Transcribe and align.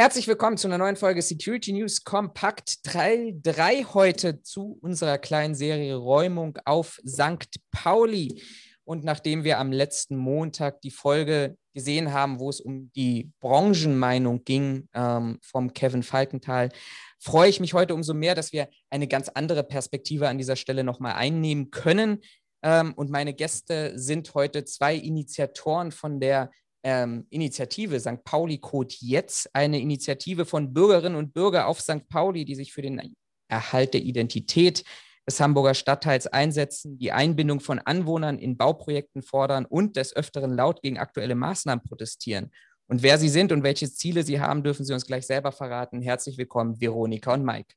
Herzlich 0.00 0.28
willkommen 0.28 0.56
zu 0.56 0.66
einer 0.66 0.78
neuen 0.78 0.96
Folge 0.96 1.20
Security 1.20 1.74
News 1.74 2.04
Kompakt 2.04 2.78
3, 2.84 3.84
heute 3.92 4.40
zu 4.40 4.78
unserer 4.80 5.18
kleinen 5.18 5.54
Serie 5.54 5.94
Räumung 5.94 6.56
auf 6.64 6.98
St. 7.06 7.60
Pauli. 7.70 8.42
Und 8.84 9.04
nachdem 9.04 9.44
wir 9.44 9.58
am 9.58 9.72
letzten 9.72 10.16
Montag 10.16 10.80
die 10.80 10.90
Folge 10.90 11.58
gesehen 11.74 12.14
haben, 12.14 12.40
wo 12.40 12.48
es 12.48 12.62
um 12.62 12.90
die 12.92 13.30
Branchenmeinung 13.40 14.42
ging 14.44 14.88
ähm, 14.94 15.38
vom 15.42 15.74
Kevin 15.74 16.02
Falkenthal, 16.02 16.70
freue 17.18 17.50
ich 17.50 17.60
mich 17.60 17.74
heute 17.74 17.94
umso 17.94 18.14
mehr, 18.14 18.34
dass 18.34 18.54
wir 18.54 18.70
eine 18.88 19.06
ganz 19.06 19.28
andere 19.28 19.64
Perspektive 19.64 20.30
an 20.30 20.38
dieser 20.38 20.56
Stelle 20.56 20.82
nochmal 20.82 21.12
einnehmen 21.16 21.70
können. 21.70 22.22
Ähm, 22.62 22.94
und 22.94 23.10
meine 23.10 23.34
Gäste 23.34 23.92
sind 23.98 24.32
heute 24.32 24.64
zwei 24.64 24.94
Initiatoren 24.94 25.92
von 25.92 26.20
der 26.20 26.50
ähm, 26.82 27.26
Initiative 27.30 27.98
St. 28.00 28.24
Pauli 28.24 28.58
Code 28.58 28.94
Jetzt, 28.98 29.50
eine 29.54 29.80
Initiative 29.80 30.46
von 30.46 30.72
Bürgerinnen 30.72 31.16
und 31.16 31.34
Bürgern 31.34 31.64
auf 31.64 31.80
St. 31.80 32.08
Pauli, 32.08 32.44
die 32.44 32.54
sich 32.54 32.72
für 32.72 32.82
den 32.82 33.14
Erhalt 33.48 33.94
der 33.94 34.02
Identität 34.02 34.84
des 35.26 35.40
Hamburger 35.40 35.74
Stadtteils 35.74 36.26
einsetzen, 36.26 36.98
die 36.98 37.12
Einbindung 37.12 37.60
von 37.60 37.78
Anwohnern 37.78 38.38
in 38.38 38.56
Bauprojekten 38.56 39.22
fordern 39.22 39.66
und 39.66 39.96
des 39.96 40.14
Öfteren 40.14 40.54
laut 40.54 40.82
gegen 40.82 40.98
aktuelle 40.98 41.34
Maßnahmen 41.34 41.84
protestieren. 41.84 42.50
Und 42.86 43.02
wer 43.02 43.18
Sie 43.18 43.28
sind 43.28 43.52
und 43.52 43.62
welche 43.62 43.90
Ziele 43.92 44.24
Sie 44.24 44.40
haben, 44.40 44.64
dürfen 44.64 44.84
Sie 44.84 44.92
uns 44.92 45.06
gleich 45.06 45.26
selber 45.26 45.52
verraten. 45.52 46.02
Herzlich 46.02 46.38
willkommen, 46.38 46.80
Veronika 46.80 47.34
und 47.34 47.44
Mike. 47.44 47.74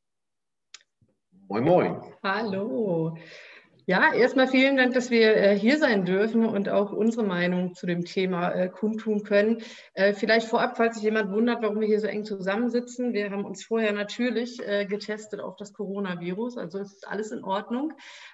Moin, 1.47 1.63
moin. 1.63 2.01
Hallo. 2.23 3.15
Ja, 3.85 4.13
erstmal 4.13 4.47
vielen 4.47 4.77
Dank, 4.77 4.93
dass 4.93 5.11
wir 5.11 5.35
äh, 5.35 5.59
hier 5.59 5.77
sein 5.77 6.05
dürfen 6.05 6.45
und 6.45 6.69
auch 6.69 6.93
unsere 6.93 7.25
Meinung 7.25 7.73
zu 7.73 7.85
dem 7.85 8.05
Thema 8.05 8.49
äh, 8.51 8.69
kundtun 8.69 9.23
können. 9.23 9.61
Äh, 9.93 10.13
vielleicht 10.13 10.47
vorab, 10.47 10.77
falls 10.77 10.95
sich 10.95 11.03
jemand 11.03 11.31
wundert, 11.31 11.61
warum 11.61 11.81
wir 11.81 11.87
hier 11.87 11.99
so 11.99 12.07
eng 12.07 12.23
zusammensitzen. 12.23 13.11
Wir 13.11 13.29
haben 13.29 13.43
uns 13.43 13.65
vorher 13.65 13.91
natürlich 13.91 14.57
getestet 14.87 15.41
auf 15.41 15.57
das 15.57 15.73
Coronavirus, 15.73 16.57
also 16.57 16.79
ist 16.79 17.07
alles 17.07 17.31
in 17.31 17.43
Ordnung. 17.43 17.93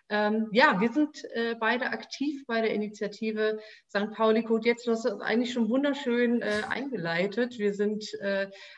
Ähm, 0.09 0.47
ja, 0.52 0.79
wir 0.81 0.91
sind 0.91 1.23
beide 1.59 1.88
aktiv 1.88 2.43
bei 2.47 2.61
der 2.61 2.73
Initiative 2.73 3.59
St. 3.88 4.11
Pauli 4.13 4.43
Code. 4.43 4.67
Jetzt 4.67 4.88
du 4.88 4.91
hast 4.91 5.05
das 5.05 5.19
eigentlich 5.21 5.53
schon 5.53 5.69
wunderschön 5.69 6.41
eingeleitet. 6.41 7.57
Wir 7.59 7.73
sind 7.73 8.05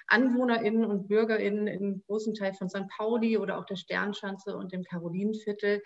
AnwohnerInnen 0.08 0.86
und 0.86 1.08
BürgerInnen 1.08 1.68
im 1.68 2.04
großen 2.06 2.34
Teil 2.34 2.54
von 2.54 2.70
St. 2.70 2.88
Pauli 2.98 3.38
oder 3.38 3.58
auch 3.58 3.66
der 3.66 3.78
Sternschanze 3.78 4.56
und 4.56 4.74
dem 4.74 4.84
Karolinenviertel 4.84 5.82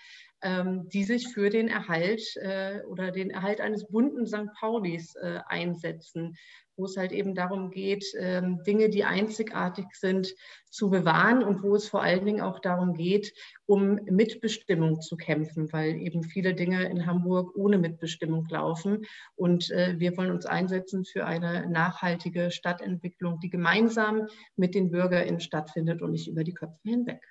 ähm, 0.46 0.90
die 0.90 1.04
sich 1.04 1.30
für 1.30 1.50
den 1.50 1.68
Erhalt 1.68 2.36
äh, 2.36 2.82
oder 2.84 3.12
den 3.12 3.32
Erhalt 3.32 3.62
eines 3.62 3.88
bunten 3.88 4.28
St. 4.28 4.54
Paulis 4.60 5.16
äh, 5.16 5.40
einsetzen, 5.48 6.38
wo 6.78 6.86
es 6.86 6.98
halt 6.98 7.12
eben 7.12 7.36
darum 7.36 7.72
geht, 7.72 8.06
ähm, 8.18 8.62
Dinge, 8.64 8.90
die 8.90 9.04
einzigartig 9.04 9.86
sind, 9.94 10.34
zu 10.70 10.90
bewahren 10.90 11.44
und 11.44 11.64
wo 11.64 11.76
es 11.76 11.88
vor 11.88 12.02
allen 12.02 12.26
Dingen 12.26 12.42
auch 12.42 12.60
darum 12.60 12.94
geht, 12.94 13.34
um 13.66 13.96
Mitbestimmung 14.06 15.02
zu 15.02 15.16
kämpfen, 15.16 15.72
weil 15.72 15.96
eben 15.96 16.24
viele 16.24 16.54
Dinge 16.54 16.84
in 16.84 17.06
Hamburg 17.06 17.56
ohne 17.56 17.78
Mitbestimmung 17.78 18.46
laufen. 18.50 19.06
Und 19.36 19.72
äh, 19.72 19.96
wir 19.98 20.18
wollen 20.18 20.32
uns 20.32 20.46
einsetzen 20.46 21.06
für 21.06 21.26
eine 21.26 21.70
nachhaltige 21.70 22.52
Stadtentwicklung, 22.52 23.40
die 23.40 23.50
gemeinsam 23.50 24.28
mit 24.56 24.76
den 24.76 24.92
BürgerInnen 24.92 25.40
stattfindet 25.40 26.02
und 26.02 26.12
nicht 26.12 26.28
über 26.28 26.44
die 26.44 26.54
Köpfe 26.54 26.90
hinweg. 26.90 27.22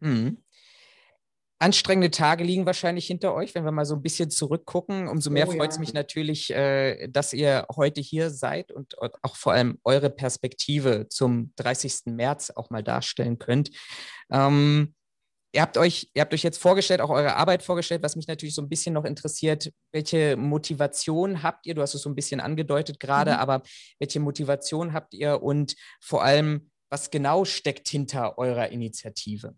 Mhm. 0.00 0.38
Anstrengende 1.58 2.10
Tage 2.10 2.44
liegen 2.44 2.66
wahrscheinlich 2.66 3.06
hinter 3.06 3.32
euch, 3.32 3.54
wenn 3.54 3.64
wir 3.64 3.72
mal 3.72 3.86
so 3.86 3.94
ein 3.94 4.02
bisschen 4.02 4.28
zurückgucken. 4.28 5.08
Umso 5.08 5.30
mehr 5.30 5.48
oh, 5.48 5.52
freut 5.52 5.70
es 5.70 5.76
ja. 5.76 5.80
mich 5.80 5.94
natürlich, 5.94 6.50
äh, 6.52 7.08
dass 7.08 7.32
ihr 7.32 7.66
heute 7.74 8.02
hier 8.02 8.28
seid 8.28 8.72
und 8.72 8.94
auch 9.00 9.36
vor 9.36 9.54
allem 9.54 9.78
eure 9.82 10.10
Perspektive 10.10 11.06
zum 11.08 11.54
30. 11.56 12.06
März 12.06 12.50
auch 12.50 12.68
mal 12.68 12.82
darstellen 12.82 13.38
könnt. 13.38 13.70
Ähm, 14.30 14.94
ihr, 15.52 15.62
habt 15.62 15.78
euch, 15.78 16.10
ihr 16.12 16.20
habt 16.20 16.34
euch 16.34 16.42
jetzt 16.42 16.60
vorgestellt, 16.60 17.00
auch 17.00 17.08
eure 17.08 17.36
Arbeit 17.36 17.62
vorgestellt, 17.62 18.02
was 18.02 18.16
mich 18.16 18.28
natürlich 18.28 18.54
so 18.54 18.60
ein 18.60 18.68
bisschen 18.68 18.92
noch 18.92 19.06
interessiert. 19.06 19.72
Welche 19.92 20.36
Motivation 20.36 21.42
habt 21.42 21.64
ihr? 21.64 21.74
Du 21.74 21.80
hast 21.80 21.94
es 21.94 22.02
so 22.02 22.10
ein 22.10 22.14
bisschen 22.14 22.40
angedeutet 22.40 23.00
gerade, 23.00 23.32
mhm. 23.32 23.38
aber 23.38 23.62
welche 23.98 24.20
Motivation 24.20 24.92
habt 24.92 25.14
ihr 25.14 25.42
und 25.42 25.74
vor 26.02 26.22
allem, 26.22 26.70
was 26.90 27.10
genau 27.10 27.46
steckt 27.46 27.88
hinter 27.88 28.36
eurer 28.36 28.68
Initiative? 28.68 29.54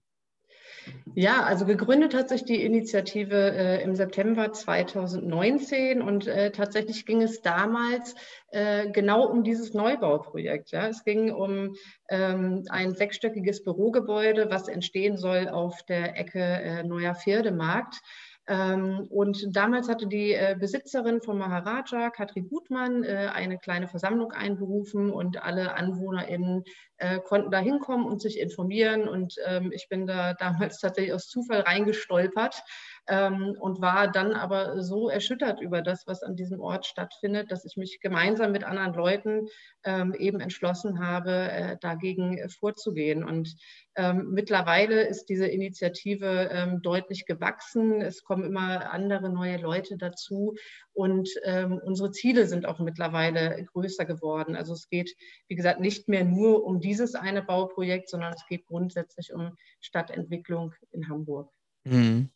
Ja, 1.15 1.43
also 1.43 1.67
gegründet 1.67 2.15
hat 2.15 2.29
sich 2.29 2.45
die 2.45 2.63
Initiative 2.63 3.35
äh, 3.35 3.83
im 3.83 3.95
September 3.97 4.53
2019 4.53 6.01
und 6.01 6.27
äh, 6.27 6.53
tatsächlich 6.53 7.07
ging 7.07 7.23
es 7.23 7.43
damals 7.43 8.15
äh, 8.51 8.91
genau 8.91 9.27
um 9.27 9.43
dieses 9.43 9.75
Neubauprojekt. 9.75 10.71
Ja. 10.71 10.89
Es 10.89 11.05
ging 11.05 11.33
um 11.33 11.75
ähm, 12.09 12.65
ein 12.69 12.95
sechsstöckiges 12.95 13.65
Bürogebäude, 13.65 14.51
was 14.51 14.69
entstehen 14.69 15.17
soll 15.17 15.49
auf 15.49 15.83
der 15.85 16.19
Ecke 16.19 16.41
äh, 16.41 16.83
Neuer 16.85 17.15
Pferdemarkt. 17.15 17.97
Ähm, 18.49 19.07
und 19.11 19.55
damals 19.55 19.91
hatte 19.91 20.07
die 20.07 20.33
äh, 20.33 20.57
Besitzerin 20.59 21.21
von 21.21 21.37
Maharaja, 21.37 22.09
Katrin 22.09 22.49
Gutmann, 22.49 23.05
äh, 23.05 23.29
eine 23.33 23.59
kleine 23.59 23.89
Versammlung 23.89 24.33
einberufen 24.33 25.11
und 25.11 25.43
alle 25.45 25.77
AnwohnerInnen 25.77 26.65
äh, 26.97 27.19
konnten 27.21 27.51
da 27.51 27.59
hinkommen 27.59 28.07
und 28.07 28.23
sich 28.23 28.41
informieren. 28.41 29.07
Und 29.07 29.37
ähm, 29.47 29.71
ich 29.71 29.89
bin 29.91 30.07
da 30.07 30.33
damals 30.39 30.81
tatsächlich 30.81 31.13
aus 31.13 31.29
Zufall 31.29 31.61
reingestolpert 31.61 32.63
ähm, 33.09 33.57
und 33.59 33.81
war 33.81 34.11
dann 34.11 34.33
aber 34.33 34.83
so 34.83 35.09
erschüttert 35.09 35.61
über 35.61 35.83
das, 35.83 36.07
was 36.07 36.23
an 36.23 36.37
diesem 36.37 36.61
Ort 36.61 36.87
stattfindet, 36.87 37.51
dass 37.51 37.65
ich 37.65 37.77
mich 37.77 38.01
gemeinsam 38.01 38.53
mit 38.53 38.65
anderen 38.65 38.95
Leuten 38.95 39.49
ähm, 39.85 40.15
eben 40.15 40.41
entschlossen 40.41 41.01
habe, 41.05 41.33
äh, 41.33 41.77
dagegen 41.81 42.39
äh, 42.39 42.49
vorzugehen. 42.49 43.25
Und 43.25 43.57
ähm, 43.97 44.31
mittlerweile 44.33 45.03
ist 45.07 45.27
diese 45.27 45.47
Initiative 45.47 46.51
ähm, 46.53 46.83
deutlich 46.83 47.27
gewachsen. 47.27 48.01
Es 48.01 48.23
kommen 48.23 48.45
immer 48.45 48.93
andere 48.93 49.31
neue 49.31 49.57
Leute 49.57 49.97
dazu 49.97 50.55
und 50.93 51.31
ähm, 51.45 51.81
unsere 51.85 52.11
Ziele 52.11 52.47
sind 52.47 52.67
auch 52.67 52.79
mittlerweile 52.81 53.65
größer 53.73 54.05
geworden. 54.05 54.57
Also 54.57 54.73
es 54.73 54.89
geht, 54.89 55.15
wie 55.47 55.55
gesagt, 55.55 55.81
nicht 55.81 56.09
mehr 56.09 56.25
nur 56.25 56.65
um 56.65 56.81
dieses 56.81 57.15
eine 57.15 57.43
Bauprojekt, 57.43 58.09
sondern 58.11 58.33
es 58.35 58.45
geht 58.49 58.67
grundsätzlich 58.67 59.33
um 59.33 59.57
Stadtentwicklung 59.81 60.75
in 60.91 61.09
Hamburg. 61.09 61.51
Mhm. 61.85 62.31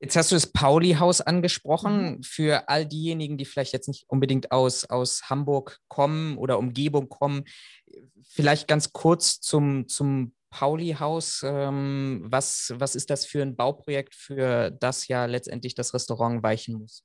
Jetzt 0.00 0.14
hast 0.16 0.30
du 0.30 0.36
das 0.36 0.46
Pauli-Haus 0.46 1.20
angesprochen. 1.20 2.16
Mhm. 2.16 2.22
Für 2.22 2.68
all 2.68 2.86
diejenigen, 2.86 3.36
die 3.36 3.44
vielleicht 3.44 3.72
jetzt 3.72 3.88
nicht 3.88 4.04
unbedingt 4.08 4.52
aus, 4.52 4.84
aus 4.84 5.28
Hamburg 5.28 5.78
kommen 5.88 6.38
oder 6.38 6.58
Umgebung 6.58 7.08
kommen, 7.08 7.44
vielleicht 8.22 8.68
ganz 8.68 8.92
kurz 8.92 9.40
zum, 9.40 9.88
zum 9.88 10.34
Pauli-Haus. 10.50 11.42
Ähm, 11.44 12.22
was, 12.24 12.72
was 12.76 12.94
ist 12.94 13.10
das 13.10 13.26
für 13.26 13.42
ein 13.42 13.56
Bauprojekt, 13.56 14.14
für 14.14 14.70
das 14.70 15.08
ja 15.08 15.24
letztendlich 15.26 15.74
das 15.74 15.94
Restaurant 15.94 16.42
weichen 16.42 16.76
muss? 16.78 17.04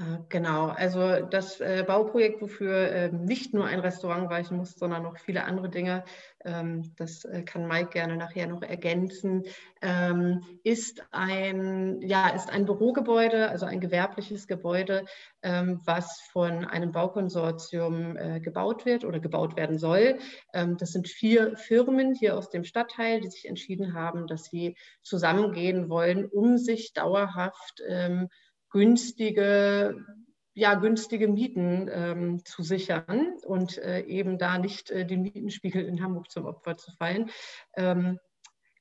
Äh, 0.00 0.18
genau, 0.30 0.68
also 0.68 1.20
das 1.26 1.60
äh, 1.60 1.84
Bauprojekt, 1.86 2.40
wofür 2.40 2.90
äh, 2.90 3.12
nicht 3.12 3.52
nur 3.52 3.66
ein 3.66 3.80
Restaurant 3.80 4.30
weichen 4.30 4.56
muss, 4.56 4.72
sondern 4.72 5.02
noch 5.02 5.18
viele 5.18 5.44
andere 5.44 5.68
Dinge, 5.68 6.04
ähm, 6.42 6.94
das 6.96 7.26
äh, 7.26 7.42
kann 7.42 7.68
Mike 7.68 7.90
gerne 7.90 8.16
nachher 8.16 8.46
noch 8.46 8.62
ergänzen, 8.62 9.44
ähm, 9.82 10.42
ist, 10.64 11.02
ein, 11.10 12.00
ja, 12.00 12.30
ist 12.30 12.50
ein 12.50 12.64
Bürogebäude, 12.64 13.50
also 13.50 13.66
ein 13.66 13.80
gewerbliches 13.80 14.46
Gebäude, 14.46 15.04
ähm, 15.42 15.82
was 15.84 16.22
von 16.32 16.64
einem 16.64 16.92
Baukonsortium 16.92 18.16
gebaut 18.42 18.86
wird 18.86 19.04
oder 19.04 19.20
gebaut 19.20 19.56
werden 19.56 19.78
soll. 19.78 20.18
Ähm, 20.54 20.76
das 20.78 20.92
sind 20.92 21.08
vier 21.08 21.56
Firmen 21.56 22.14
hier 22.14 22.36
aus 22.36 22.48
dem 22.48 22.64
Stadtteil, 22.64 23.20
die 23.20 23.28
sich 23.28 23.46
entschieden 23.46 23.94
haben, 23.94 24.26
dass 24.26 24.44
sie 24.44 24.76
zusammengehen 25.02 25.88
wollen, 25.88 26.26
um 26.26 26.56
sich 26.56 26.92
dauerhaft 26.92 27.82
ähm, 27.86 28.28
günstige, 28.70 30.04
ja, 30.54 30.74
günstige 30.74 31.28
Mieten 31.28 31.88
ähm, 31.92 32.44
zu 32.44 32.62
sichern 32.62 33.34
und 33.44 33.78
äh, 33.78 34.00
eben 34.02 34.38
da 34.38 34.58
nicht 34.58 34.90
äh, 34.90 35.06
den 35.06 35.22
Mietenspiegel 35.22 35.84
in 35.84 36.02
Hamburg 36.02 36.30
zum 36.30 36.46
Opfer 36.46 36.76
zu 36.76 36.92
fallen. 36.92 37.30
Ähm, 37.76 38.18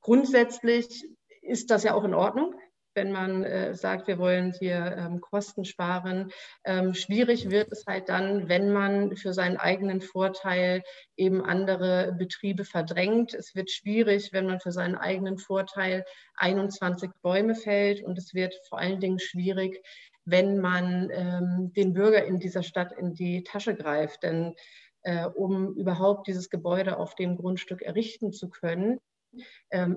grundsätzlich 0.01 1.06
ist 1.41 1.71
das 1.71 1.83
ja 1.83 1.94
auch 1.94 2.03
in 2.03 2.13
Ordnung 2.13 2.53
wenn 3.00 3.13
man 3.13 3.46
äh, 3.46 3.74
sagt, 3.75 4.07
wir 4.07 4.19
wollen 4.19 4.51
hier 4.51 4.94
ähm, 4.98 5.22
Kosten 5.22 5.63
sparen. 5.63 6.31
Ähm, 6.66 6.94
schwierig 6.94 7.50
wird 7.50 7.72
es 7.72 7.86
halt 7.88 8.10
dann, 8.10 8.50
wenn 8.50 8.74
man 8.74 9.16
für 9.16 9.31
seinen 9.31 9.56
eigenen 9.56 10.01
Vorteil 10.01 10.84
eben 11.16 11.42
andere 11.42 12.13
Betriebe 12.19 12.66
verdrängt. 12.66 13.34
Es 13.34 13.56
wird 13.56 13.72
schwierig, 13.72 14.34
wenn 14.34 14.48
man 14.48 14.60
für 14.60 14.74
seinen 14.74 14.96
eigenen 14.96 15.38
Vorteil 15.38 16.04
21 16.36 17.10
Bäume 17.22 17.56
fällt. 17.56 18.04
Und 18.04 18.18
es 18.18 18.34
wird 18.34 18.54
vor 18.68 18.80
allen 18.80 19.00
Dingen 19.00 19.19
schwierig, 19.19 19.81
wenn 20.25 20.57
man 20.57 21.10
ähm, 21.13 21.72
den 21.78 21.94
Bürger 21.94 22.25
in 22.25 22.40
dieser 22.40 22.63
Stadt 22.63 22.92
in 22.92 23.13
die 23.13 23.45
Tasche 23.45 23.75
greift. 23.75 24.24
Denn 24.24 24.56
äh, 25.04 25.25
um 25.25 25.74
überhaupt 25.75 26.28
dieses 26.28 26.50
Gebäude 26.50 26.98
auf 26.98 27.16
dem 27.16 27.38
Grundstück 27.38 27.81
errichten 27.81 28.34
zu 28.34 28.50
können, 28.50 29.00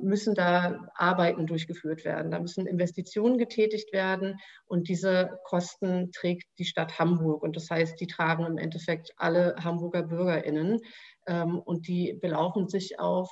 müssen 0.02 0.34
da 0.34 0.88
Arbeiten 0.94 1.46
durchgeführt 1.46 2.04
werden. 2.04 2.30
Da 2.30 2.38
müssen 2.38 2.66
Investitionen 2.66 3.38
getätigt 3.38 3.92
werden 3.92 4.38
und 4.66 4.88
diese 4.88 5.38
Kosten 5.44 6.12
trägt 6.12 6.46
die 6.58 6.64
Stadt 6.64 6.98
Hamburg. 6.98 7.42
Und 7.42 7.56
das 7.56 7.70
heißt, 7.70 7.98
die 8.00 8.06
tragen 8.06 8.44
im 8.44 8.58
Endeffekt 8.58 9.12
alle 9.16 9.56
Hamburger 9.62 10.02
BürgerInnen 10.02 10.80
ähm, 11.26 11.58
und 11.58 11.88
die 11.88 12.14
belaufen 12.20 12.68
sich 12.68 12.98
auf 12.98 13.30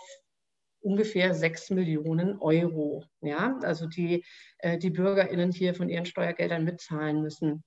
ungefähr 0.81 1.35
sechs 1.35 1.71
Millionen 1.71 2.39
Euro. 2.39 3.05
Ja, 3.21 3.59
also 3.63 3.87
die, 3.87 4.25
äh, 4.59 4.79
die 4.79 4.91
BürgerInnen 4.91 5.53
hier 5.53 5.75
von 5.75 5.89
ihren 5.89 6.07
Steuergeldern 6.07 6.65
mitzahlen 6.65 7.23
müssen. 7.23 7.63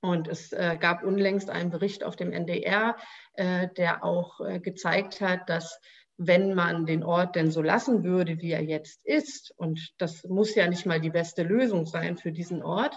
Und 0.00 0.28
es 0.28 0.52
äh, 0.52 0.76
gab 0.78 1.02
unlängst 1.02 1.48
einen 1.48 1.70
Bericht 1.70 2.04
auf 2.04 2.14
dem 2.14 2.30
NDR, 2.30 2.96
äh, 3.34 3.68
der 3.76 4.04
auch 4.04 4.38
gezeigt 4.62 5.20
hat, 5.20 5.48
dass 5.48 5.80
wenn 6.16 6.54
man 6.54 6.86
den 6.86 7.02
Ort 7.02 7.36
denn 7.36 7.50
so 7.50 7.62
lassen 7.62 8.04
würde, 8.04 8.40
wie 8.40 8.52
er 8.52 8.62
jetzt 8.62 9.04
ist, 9.04 9.52
und 9.56 9.94
das 9.98 10.24
muss 10.24 10.54
ja 10.54 10.68
nicht 10.68 10.86
mal 10.86 11.00
die 11.00 11.10
beste 11.10 11.42
Lösung 11.42 11.86
sein 11.86 12.16
für 12.16 12.32
diesen 12.32 12.62
Ort, 12.62 12.96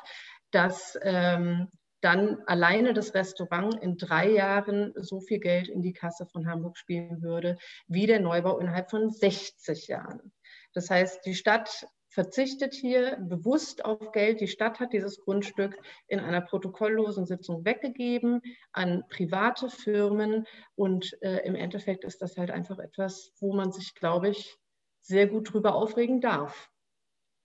dass 0.51 0.97
ähm, 1.01 1.67
dann 2.01 2.41
alleine 2.45 2.93
das 2.93 3.13
Restaurant 3.13 3.75
in 3.81 3.97
drei 3.97 4.29
Jahren 4.29 4.93
so 4.95 5.19
viel 5.19 5.39
Geld 5.39 5.67
in 5.67 5.81
die 5.81 5.93
Kasse 5.93 6.25
von 6.27 6.47
Hamburg 6.47 6.77
spielen 6.77 7.21
würde, 7.21 7.57
wie 7.87 8.05
der 8.05 8.19
Neubau 8.19 8.59
innerhalb 8.59 8.89
von 8.89 9.09
60 9.09 9.87
Jahren. 9.87 10.31
Das 10.73 10.89
heißt, 10.89 11.25
die 11.25 11.33
Stadt 11.33 11.87
verzichtet 12.17 12.73
hier 12.73 13.15
bewusst 13.17 13.85
auf 13.85 14.11
Geld. 14.11 14.41
Die 14.41 14.47
Stadt 14.47 14.79
hat 14.79 14.91
dieses 14.91 15.19
Grundstück 15.19 15.77
in 16.07 16.19
einer 16.19 16.41
protokolllosen 16.41 17.27
Sitzung 17.27 17.63
weggegeben 17.63 18.41
an 18.71 19.03
private 19.07 19.69
Firmen. 19.69 20.47
Und 20.73 21.15
äh, 21.21 21.45
im 21.45 21.53
Endeffekt 21.53 22.03
ist 22.03 22.19
das 22.23 22.35
halt 22.35 22.49
einfach 22.49 22.79
etwas, 22.79 23.33
wo 23.37 23.53
man 23.53 23.71
sich, 23.71 23.93
glaube 23.93 24.29
ich, 24.29 24.57
sehr 24.99 25.27
gut 25.27 25.53
drüber 25.53 25.75
aufregen 25.75 26.19
darf. 26.19 26.71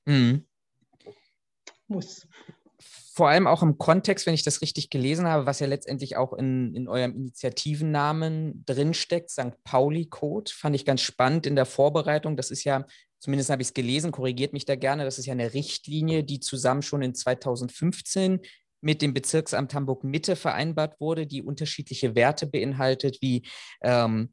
Mhm. 0.07 0.47
Muss 1.87 2.27
vor 3.15 3.29
allem 3.29 3.47
auch 3.47 3.63
im 3.63 3.79
Kontext, 3.79 4.27
wenn 4.27 4.35
ich 4.35 4.43
das 4.43 4.63
richtig 4.63 4.89
gelesen 4.89 5.27
habe, 5.27 5.45
was 5.45 5.61
ja 5.61 5.67
letztendlich 5.67 6.17
auch 6.17 6.33
in, 6.33 6.75
in 6.75 6.89
eurem 6.89 7.15
Initiativennamen 7.15 8.65
drinsteckt, 8.65 9.31
St. 9.31 9.63
Pauli-Code, 9.65 10.51
fand 10.55 10.75
ich 10.75 10.85
ganz 10.85 11.03
spannend 11.03 11.47
in 11.47 11.55
der 11.55 11.67
Vorbereitung. 11.67 12.37
Das 12.37 12.51
ist 12.51 12.65
ja, 12.65 12.87
zumindest 13.19 13.51
habe 13.51 13.61
ich 13.61 13.69
es 13.69 13.75
gelesen, 13.75 14.13
korrigiert 14.13 14.53
mich 14.53 14.65
da 14.65 14.77
gerne, 14.77 15.05
das 15.05 15.19
ist 15.19 15.27
ja 15.27 15.33
eine 15.33 15.53
Richtlinie, 15.53 16.25
die 16.25 16.41
zusammen 16.41 16.83
schon 16.83 17.03
in 17.03 17.15
2015 17.15 18.41
mit 18.81 19.01
dem 19.01 19.15
Bezirksamt 19.15 19.75
Hamburg 19.75 20.05
Mitte 20.05 20.35
vereinbart 20.35 21.01
wurde, 21.01 21.27
die 21.27 21.43
unterschiedliche 21.43 22.15
Werte 22.15 22.47
beinhaltet, 22.47 23.19
wie 23.21 23.43
ähm, 23.83 24.31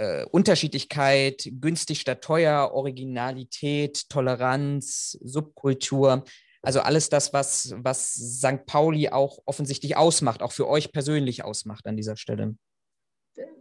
äh, 0.00 0.24
Unterschiedlichkeit, 0.24 1.48
günstig 1.60 2.00
statt 2.00 2.22
teuer, 2.22 2.72
Originalität, 2.72 4.08
Toleranz, 4.08 5.18
Subkultur. 5.22 6.24
Also 6.62 6.80
alles 6.80 7.08
das, 7.08 7.32
was, 7.32 7.74
was 7.78 8.14
St. 8.14 8.66
Pauli 8.66 9.08
auch 9.08 9.38
offensichtlich 9.46 9.96
ausmacht, 9.96 10.42
auch 10.42 10.52
für 10.52 10.68
euch 10.68 10.92
persönlich 10.92 11.44
ausmacht 11.44 11.86
an 11.86 11.96
dieser 11.96 12.16
Stelle. 12.16 12.54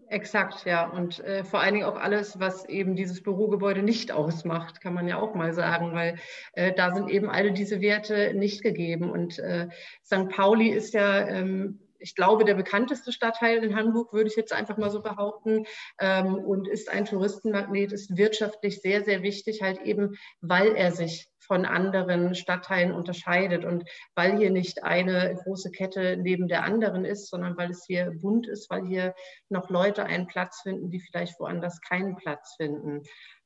Exakt, 0.10 0.66
ja. 0.66 0.90
Und 0.90 1.19
äh, 1.19 1.44
vor 1.44 1.62
allen 1.62 1.75
Dingen 1.75 1.86
auch 1.86 1.96
alles, 1.96 2.40
was 2.40 2.68
eben 2.68 2.96
dieses 2.96 3.22
Bürogebäude 3.22 3.84
nicht 3.84 4.12
ausmacht, 4.12 4.81
kann 4.81 4.96
man 4.96 5.07
ja 5.07 5.19
auch 5.19 5.36
mal 5.36 5.54
sagen, 5.54 5.94
weil 5.94 6.18
äh, 6.54 6.74
da 6.74 6.96
sind 6.96 7.10
eben 7.10 7.30
alle 7.30 7.51
diese 7.51 7.80
Werte 7.80 8.34
nicht 8.34 8.63
gegeben. 8.63 9.12
Und 9.12 9.38
äh, 9.38 9.68
St. 10.04 10.30
Pauli 10.30 10.69
ist 10.69 10.96
ja 10.96 11.28
ähm, 11.28 11.80
ich 12.00 12.16
glaube, 12.16 12.46
der 12.46 12.56
bekannteste 12.56 13.12
Stadtteil 13.12 13.63
in 13.63 13.75
Hamburg, 13.75 14.13
würde 14.13 14.30
ich 14.30 14.36
jetzt 14.36 14.54
einfach 14.54 14.78
mal 14.78 14.90
so 14.90 15.01
behaupten, 15.01 15.66
ähm, 16.00 16.36
und 16.36 16.68
ist 16.68 16.90
ein 16.90 17.06
Touristenmagnet, 17.06 17.92
ist 17.92 18.18
wirtschaftlich 18.18 18.81
sehr, 18.81 19.04
sehr 19.04 19.22
wichtig, 19.22 19.62
halt 19.62 19.81
eben, 19.81 20.16
weil 20.42 20.75
er 20.75 20.92
sich 20.92 21.30
von 21.40 21.66
anderen 21.66 22.36
Stadtteilen 22.36 22.94
unterscheidet 22.94 23.66
und 23.66 23.84
weil 24.13 24.38
hier 24.38 24.51
nicht 24.51 24.84
eine 24.84 25.36
große 25.44 25.72
Kette 25.72 26.16
neben 26.16 26.48
der 26.48 26.63
anderen 26.63 27.06
ist, 27.06 27.28
sondern 27.28 27.57
weil 27.57 27.72
es 27.72 27.86
hier 27.86 28.12
bunt 28.12 28.48
ist, 28.48 28.69
weil 28.69 28.86
hier 28.86 29.16
noch 29.50 29.69
Leute 29.72 30.06
einen 30.06 30.28
Platz 30.28 30.62
finden, 30.62 30.92
die 30.92 31.00
vielleicht 31.00 31.40
woanders 31.40 31.81
keinen 31.81 32.16
Platz 32.18 32.54
finden. 32.56 33.01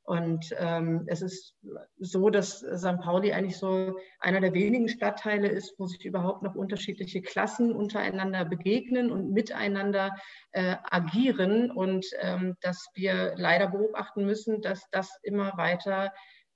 Und 0.05 0.53
ähm, 0.57 1.03
es 1.07 1.21
ist 1.21 1.55
so, 1.97 2.29
dass 2.29 2.59
St. 2.59 2.99
Pauli 3.01 3.31
eigentlich 3.31 3.57
so 3.57 3.95
einer 4.19 4.41
der 4.41 4.53
wenigen 4.53 4.89
Stadtteile 4.89 5.47
ist, 5.47 5.75
wo 5.77 5.87
sich 5.87 6.03
überhaupt 6.03 6.43
noch 6.43 6.55
unterschiedliche 6.55 7.21
Klassen 7.21 7.73
untereinander 7.73 8.43
begegnen 8.43 9.11
und 9.11 9.31
miteinander 9.31 10.11
äh, 10.51 10.75
agieren. 10.91 11.71
Und 11.71 12.05
ähm, 12.19 12.55
dass 12.59 12.89
wir 12.95 13.33
leider 13.37 13.67
beobachten 13.67 14.25
müssen, 14.25 14.61
dass 14.61 14.89
das 14.91 15.09
immer 15.23 15.53
weiter 15.57 16.11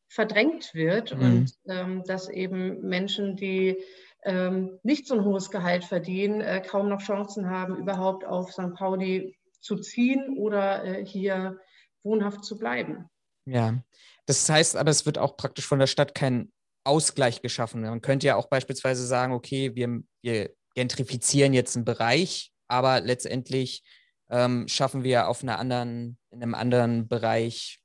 verdrängt 0.09 0.73
wird 0.73 1.15
mhm. 1.15 1.21
und 1.21 1.53
ähm, 1.69 2.03
dass 2.05 2.29
eben 2.29 2.81
Menschen, 2.81 3.38
die 3.38 3.77
ähm, 4.23 4.77
nicht 4.83 5.07
so 5.07 5.15
ein 5.15 5.23
hohes 5.23 5.51
Gehalt 5.51 5.85
verdienen, 5.85 6.41
äh, 6.41 6.61
kaum 6.61 6.89
noch 6.89 7.01
Chancen 7.01 7.49
haben, 7.49 7.77
überhaupt 7.77 8.25
auf 8.25 8.51
St. 8.51 8.73
Pauli 8.73 9.38
zu 9.61 9.77
ziehen 9.77 10.38
oder 10.38 10.83
äh, 10.83 11.05
hier 11.05 11.59
wohnhaft 12.03 12.44
zu 12.44 12.57
bleiben. 12.57 13.09
Ja, 13.47 13.81
das 14.25 14.47
heißt 14.49 14.75
aber, 14.75 14.91
es 14.91 15.05
wird 15.05 15.17
auch 15.17 15.38
praktisch 15.38 15.65
von 15.65 15.79
der 15.79 15.88
Stadt 15.88 16.13
kein 16.13 16.51
Ausgleich 16.83 17.41
geschaffen. 17.41 17.81
Man 17.81 18.01
könnte 18.01 18.27
ja 18.27 18.35
auch 18.35 18.47
beispielsweise 18.47 19.05
sagen, 19.05 19.33
okay, 19.33 19.73
wir, 19.73 20.03
wir 20.21 20.53
gentrifizieren 20.75 21.53
jetzt 21.53 21.75
einen 21.75 21.85
Bereich, 21.85 22.51
aber 22.67 22.99
letztendlich 22.99 23.83
ähm, 24.29 24.67
schaffen 24.67 25.03
wir 25.03 25.29
auf 25.29 25.44
einer 25.44 25.59
anderen, 25.59 26.17
in 26.31 26.44
einem 26.44 26.55
anderen 26.55 27.07
Bereich 27.07 27.79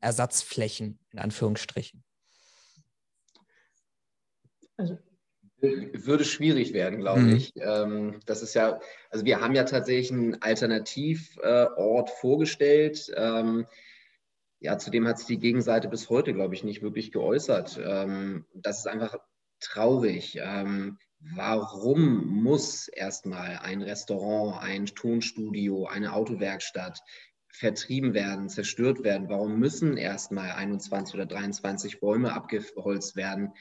Ersatzflächen, 0.00 0.98
in 1.12 1.18
Anführungsstrichen. 1.20 2.02
Also 4.76 4.98
würde 5.60 6.24
schwierig 6.24 6.72
werden, 6.72 7.00
glaube 7.00 7.20
mhm. 7.20 7.36
ich. 7.36 7.52
Ähm, 7.56 8.20
das 8.26 8.42
ist 8.42 8.54
ja, 8.54 8.80
also 9.10 9.24
wir 9.24 9.40
haben 9.40 9.54
ja 9.54 9.64
tatsächlich 9.64 10.12
einen 10.12 10.42
Alternativort 10.42 12.10
vorgestellt. 12.10 13.12
Ähm, 13.16 13.66
ja, 14.60 14.78
zudem 14.78 15.06
hat 15.06 15.18
sich 15.18 15.26
die 15.26 15.38
Gegenseite 15.38 15.88
bis 15.88 16.10
heute, 16.10 16.34
glaube 16.34 16.54
ich, 16.54 16.64
nicht 16.64 16.82
wirklich 16.82 17.12
geäußert. 17.12 17.80
Ähm, 17.82 18.44
das 18.54 18.80
ist 18.80 18.86
einfach 18.86 19.16
traurig. 19.60 20.38
Ähm, 20.40 20.98
warum 21.20 22.26
muss 22.42 22.88
erstmal 22.88 23.58
ein 23.58 23.82
Restaurant, 23.82 24.62
ein 24.62 24.86
Tonstudio, 24.86 25.86
eine 25.86 26.12
Autowerkstatt 26.12 27.00
vertrieben 27.52 28.14
werden, 28.14 28.48
zerstört 28.48 29.04
werden? 29.04 29.28
Warum 29.28 29.58
müssen 29.58 29.96
erstmal 29.96 30.50
21 30.50 31.14
oder 31.14 31.26
23 31.26 32.00
Bäume 32.00 32.32
abgeholzt 32.32 33.16
werden, 33.16 33.52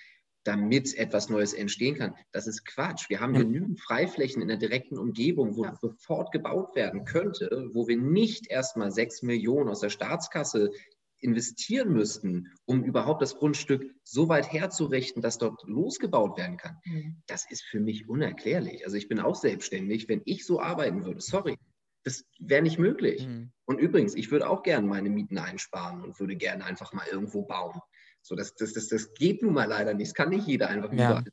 damit 0.48 0.98
etwas 0.98 1.30
Neues 1.30 1.54
entstehen 1.54 1.96
kann? 1.96 2.16
Das 2.32 2.48
ist 2.48 2.66
Quatsch. 2.66 3.10
Wir 3.10 3.20
haben 3.20 3.36
ja. 3.36 3.42
genügend 3.42 3.82
Freiflächen 3.82 4.42
in 4.42 4.48
der 4.48 4.58
direkten 4.58 4.98
Umgebung, 4.98 5.56
wo 5.56 5.66
ja. 5.66 5.76
sofort 5.76 6.32
gebaut 6.32 6.76
werden 6.76 7.06
könnte, 7.06 7.70
wo 7.74 7.88
wir 7.88 7.98
nicht 7.98 8.48
erstmal 8.48 8.92
sechs 8.92 9.22
Millionen 9.22 9.70
aus 9.70 9.82
der 9.82 9.90
Staatskasse 9.90 10.72
investieren 11.20 11.92
müssten, 11.92 12.54
um 12.66 12.84
überhaupt 12.84 13.22
das 13.22 13.36
Grundstück 13.36 13.84
so 14.04 14.30
weit 14.30 14.52
herzurichten, 14.52 15.22
dass 15.22 15.38
dort 15.38 15.64
losgebaut 15.66 16.38
werden 16.38 16.58
kann, 16.58 16.78
mhm. 16.86 17.22
das 17.26 17.50
ist 17.50 17.64
für 17.64 17.80
mich 17.80 18.08
unerklärlich. 18.08 18.86
Also 18.86 18.98
ich 18.98 19.08
bin 19.08 19.20
auch 19.20 19.36
selbstständig, 19.36 20.08
wenn 20.08 20.22
ich 20.26 20.46
so 20.46 20.62
arbeiten 20.62 21.06
würde, 21.06 21.22
sorry, 21.22 21.58
das 22.04 22.24
wäre 22.40 22.62
nicht 22.62 22.80
möglich. 22.80 23.28
Mhm. 23.28 23.52
Und 23.66 23.80
übrigens, 23.80 24.16
ich 24.16 24.32
würde 24.32 24.48
auch 24.48 24.64
gerne 24.64 24.88
meine 24.88 25.10
Mieten 25.10 25.38
einsparen 25.38 26.04
und 26.04 26.20
würde 26.20 26.36
gerne 26.36 26.64
einfach 26.64 26.94
mal 26.94 27.06
irgendwo 27.12 27.42
bauen. 27.44 27.82
So, 28.28 28.36
das, 28.36 28.56
das, 28.56 28.74
das, 28.74 28.88
das 28.88 29.14
geht 29.14 29.42
nun 29.42 29.54
mal 29.54 29.66
leider 29.66 29.94
nicht. 29.94 30.10
Das 30.10 30.16
kann 30.16 30.30
nicht 30.30 30.48
jeder 30.48 30.70
einfach 30.70 30.92
ja. 30.94 31.24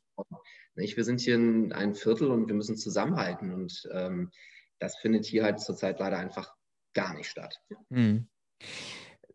Nicht? 0.75 0.97
Wir 0.97 1.03
sind 1.03 1.21
hier 1.21 1.35
in 1.35 1.71
ein 1.71 1.95
Viertel 1.95 2.31
und 2.31 2.47
wir 2.47 2.55
müssen 2.55 2.77
zusammenhalten. 2.77 3.53
Und 3.53 3.87
ähm, 3.91 4.31
das 4.79 4.97
findet 4.97 5.25
hier 5.25 5.43
halt 5.43 5.59
zurzeit 5.59 5.99
leider 5.99 6.17
einfach 6.17 6.53
gar 6.93 7.13
nicht 7.13 7.29
statt. 7.29 7.59
Mhm 7.89 8.27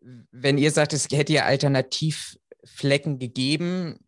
wenn 0.01 0.59
ihr 0.59 0.71
sagt, 0.71 0.93
es 0.93 1.09
hätte 1.11 1.33
ja 1.33 1.45
Alternativflecken 1.45 3.19
gegeben, 3.19 3.99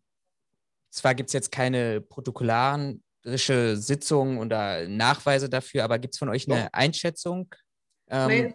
zwar 0.89 1.15
gibt 1.15 1.29
es 1.29 1.33
jetzt 1.33 1.51
keine 1.51 2.01
protokollarische 2.01 3.77
Sitzung 3.77 4.37
oder 4.37 4.87
Nachweise 4.87 5.49
dafür, 5.49 5.83
aber 5.83 5.99
gibt 5.99 6.15
es 6.15 6.19
von 6.19 6.29
euch 6.29 6.49
eine 6.49 6.63
Doch. 6.63 6.69
Einschätzung, 6.73 7.53
ähm, 8.09 8.53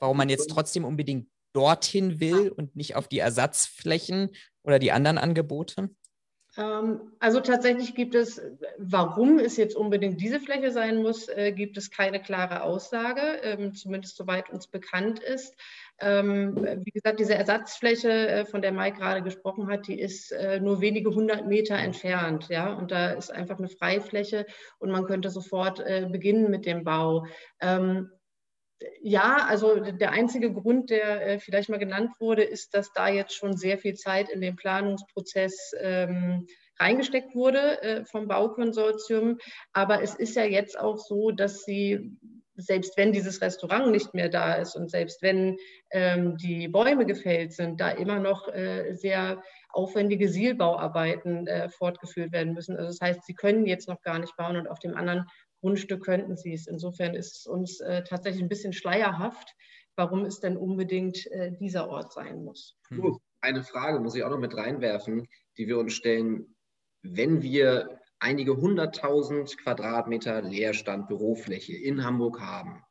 warum 0.00 0.16
man 0.16 0.28
jetzt 0.28 0.50
trotzdem 0.50 0.84
unbedingt 0.84 1.28
dorthin 1.54 2.20
will 2.20 2.50
und 2.50 2.76
nicht 2.76 2.96
auf 2.96 3.08
die 3.08 3.20
Ersatzflächen 3.20 4.30
oder 4.62 4.78
die 4.78 4.92
anderen 4.92 5.18
Angebote? 5.18 5.88
Ähm, 6.56 7.12
also 7.18 7.40
tatsächlich 7.40 7.94
gibt 7.94 8.14
es, 8.14 8.40
warum 8.78 9.38
es 9.38 9.56
jetzt 9.56 9.74
unbedingt 9.74 10.20
diese 10.20 10.40
Fläche 10.40 10.70
sein 10.70 11.02
muss, 11.02 11.28
äh, 11.28 11.52
gibt 11.52 11.76
es 11.76 11.90
keine 11.90 12.20
klare 12.20 12.62
Aussage, 12.62 13.20
ähm, 13.42 13.74
zumindest 13.74 14.16
soweit 14.16 14.50
uns 14.50 14.68
bekannt 14.68 15.18
ist. 15.18 15.56
Ähm, 16.00 16.56
wie 16.84 16.90
gesagt, 16.90 17.20
diese 17.20 17.34
Ersatzfläche, 17.34 18.10
äh, 18.10 18.44
von 18.44 18.62
der 18.62 18.72
Mike 18.72 18.98
gerade 18.98 19.22
gesprochen 19.22 19.68
hat, 19.68 19.86
die 19.88 19.98
ist 19.98 20.32
äh, 20.32 20.60
nur 20.60 20.80
wenige 20.80 21.14
hundert 21.14 21.46
Meter 21.46 21.76
entfernt. 21.76 22.48
Ja? 22.48 22.72
Und 22.74 22.90
da 22.90 23.12
ist 23.12 23.30
einfach 23.32 23.58
eine 23.58 23.68
Freifläche 23.68 24.46
und 24.78 24.90
man 24.90 25.06
könnte 25.06 25.30
sofort 25.30 25.82
beginnen 26.10 26.50
mit 26.50 26.66
dem 26.66 26.84
Bau 26.84 27.26
ja, 29.00 29.46
also 29.48 29.80
der 29.80 30.12
einzige 30.12 30.52
Grund, 30.52 30.90
der 30.90 31.26
äh, 31.26 31.38
vielleicht 31.38 31.68
mal 31.68 31.78
genannt 31.78 32.12
wurde, 32.18 32.42
ist, 32.42 32.74
dass 32.74 32.92
da 32.92 33.08
jetzt 33.08 33.34
schon 33.34 33.56
sehr 33.56 33.78
viel 33.78 33.94
Zeit 33.94 34.28
in 34.28 34.40
den 34.40 34.56
Planungsprozess 34.56 35.74
ähm, 35.80 36.46
reingesteckt 36.78 37.34
wurde 37.34 37.82
äh, 37.82 38.04
vom 38.04 38.28
Baukonsortium. 38.28 39.38
Aber 39.72 40.02
es 40.02 40.14
ist 40.14 40.36
ja 40.36 40.44
jetzt 40.44 40.78
auch 40.78 40.98
so, 40.98 41.30
dass 41.30 41.64
sie 41.64 42.16
selbst 42.56 42.96
wenn 42.96 43.12
dieses 43.12 43.40
Restaurant 43.40 43.90
nicht 43.90 44.14
mehr 44.14 44.28
da 44.28 44.54
ist 44.54 44.76
und 44.76 44.90
selbst 44.90 45.22
wenn 45.22 45.56
ähm, 45.90 46.36
die 46.36 46.68
Bäume 46.68 47.04
gefällt 47.04 47.52
sind, 47.52 47.80
da 47.80 47.90
immer 47.90 48.20
noch 48.20 48.48
äh, 48.48 48.94
sehr 48.94 49.42
aufwendige 49.70 50.28
Sielbauarbeiten 50.28 51.48
äh, 51.48 51.68
fortgeführt 51.68 52.32
werden 52.32 52.54
müssen. 52.54 52.76
Also 52.76 52.88
das 52.88 53.00
heißt, 53.00 53.24
sie 53.24 53.34
können 53.34 53.66
jetzt 53.66 53.88
noch 53.88 54.02
gar 54.02 54.20
nicht 54.20 54.36
bauen 54.36 54.56
und 54.56 54.68
auf 54.68 54.78
dem 54.78 54.96
anderen 54.96 55.26
Grundstück 55.64 56.04
könnten 56.04 56.36
sie 56.36 56.52
es. 56.52 56.66
Insofern 56.66 57.14
ist 57.14 57.38
es 57.38 57.46
uns 57.46 57.80
äh, 57.80 58.04
tatsächlich 58.04 58.42
ein 58.42 58.50
bisschen 58.50 58.74
schleierhaft, 58.74 59.54
warum 59.96 60.26
es 60.26 60.38
denn 60.38 60.58
unbedingt 60.58 61.26
äh, 61.32 61.52
dieser 61.52 61.88
Ort 61.88 62.12
sein 62.12 62.44
muss. 62.44 62.76
Hm. 62.88 63.18
Eine 63.40 63.62
Frage 63.62 63.98
muss 63.98 64.14
ich 64.14 64.22
auch 64.24 64.30
noch 64.30 64.38
mit 64.38 64.54
reinwerfen, 64.54 65.26
die 65.56 65.66
wir 65.66 65.78
uns 65.78 65.94
stellen. 65.94 66.54
Wenn 67.02 67.40
wir 67.40 67.98
einige 68.18 68.58
hunderttausend 68.58 69.56
Quadratmeter 69.56 70.42
Leerstand 70.42 71.08
Bürofläche 71.08 71.74
in 71.74 72.04
Hamburg 72.04 72.40
haben. 72.40 72.82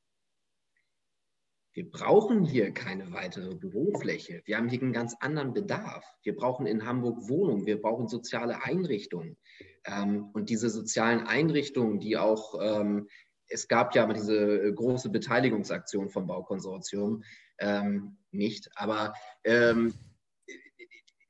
Wir 1.74 1.90
brauchen 1.90 2.44
hier 2.44 2.72
keine 2.72 3.12
weitere 3.12 3.56
Bürofläche. 3.56 4.44
Wir 4.46 4.58
haben 4.58 4.70
hier 4.70 4.82
einen 4.82 4.94
ganz 4.94 5.16
anderen 5.20 5.54
Bedarf. 5.54 6.06
Wir 6.22 6.36
brauchen 6.36 6.68
in 6.68 6.86
Hamburg 6.86 7.28
Wohnungen, 7.28 7.66
wir 7.66 7.82
brauchen 7.82 8.08
soziale 8.08 8.64
Einrichtungen. 8.64 9.38
Ähm, 9.86 10.30
und 10.34 10.50
diese 10.50 10.70
sozialen 10.70 11.26
Einrichtungen, 11.26 12.00
die 12.00 12.18
auch, 12.18 12.60
ähm, 12.62 13.08
es 13.48 13.68
gab 13.68 13.96
ja 13.96 14.06
diese 14.14 14.72
große 14.74 15.10
Beteiligungsaktion 15.10 16.10
vom 16.10 16.28
Baukonsortium, 16.28 17.24
ähm, 17.60 18.18
nicht, 18.32 18.70
aber 18.76 19.14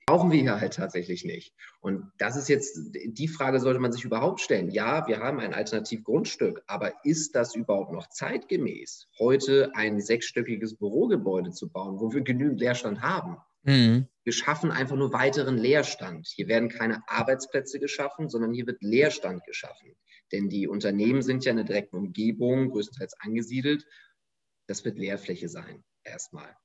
brauchen 0.06 0.32
wir 0.32 0.40
hier 0.40 0.60
halt 0.60 0.74
tatsächlich 0.74 1.24
nicht. 1.24 1.54
Und 1.80 2.12
das 2.18 2.36
ist 2.36 2.50
jetzt, 2.50 2.78
die 2.94 3.28
Frage 3.28 3.60
sollte 3.60 3.80
man 3.80 3.92
sich 3.92 4.04
überhaupt 4.04 4.42
stellen. 4.42 4.70
Ja, 4.70 5.08
wir 5.08 5.20
haben 5.20 5.40
ein 5.40 5.54
Alternativgrundstück, 5.54 6.64
aber 6.68 6.94
ist 7.04 7.36
das 7.36 7.56
überhaupt 7.56 7.92
noch 7.92 8.08
zeitgemäß, 8.10 9.08
heute 9.20 9.72
ein 9.76 10.00
sechsstöckiges 10.00 10.76
Bürogebäude 10.76 11.52
zu 11.52 11.70
bauen, 11.70 12.00
wo 12.00 12.14
wir 12.14 12.22
genügend 12.22 12.60
Leerstand 12.60 13.02
haben? 13.02 13.38
Mhm. 13.64 14.08
Wir 14.24 14.34
schaffen 14.34 14.72
einfach 14.72 14.96
nur 14.96 15.14
weiteren 15.14 15.58
Leerstand. 15.58 16.28
Hier 16.28 16.48
werden 16.48 16.70
keine 16.70 17.02
Arbeitsplätze 17.08 17.80
geschaffen, 17.80 18.30
sondern 18.30 18.54
hier 18.54 18.68
wird 18.68 18.82
Leerstand 18.82 19.44
geschaffen. 19.46 19.96
Denn 20.32 20.50
die 20.50 20.68
Unternehmen 20.68 21.22
sind 21.22 21.46
ja 21.46 21.52
in 21.52 21.58
der 21.58 21.66
direkten 21.66 21.98
Umgebung, 21.98 22.72
größtenteils 22.72 23.16
angesiedelt. 23.20 23.86
Das 24.68 24.86
wird 24.86 24.98
Leerfläche 24.98 25.50
sein, 25.50 25.84
erstmal 26.04 26.56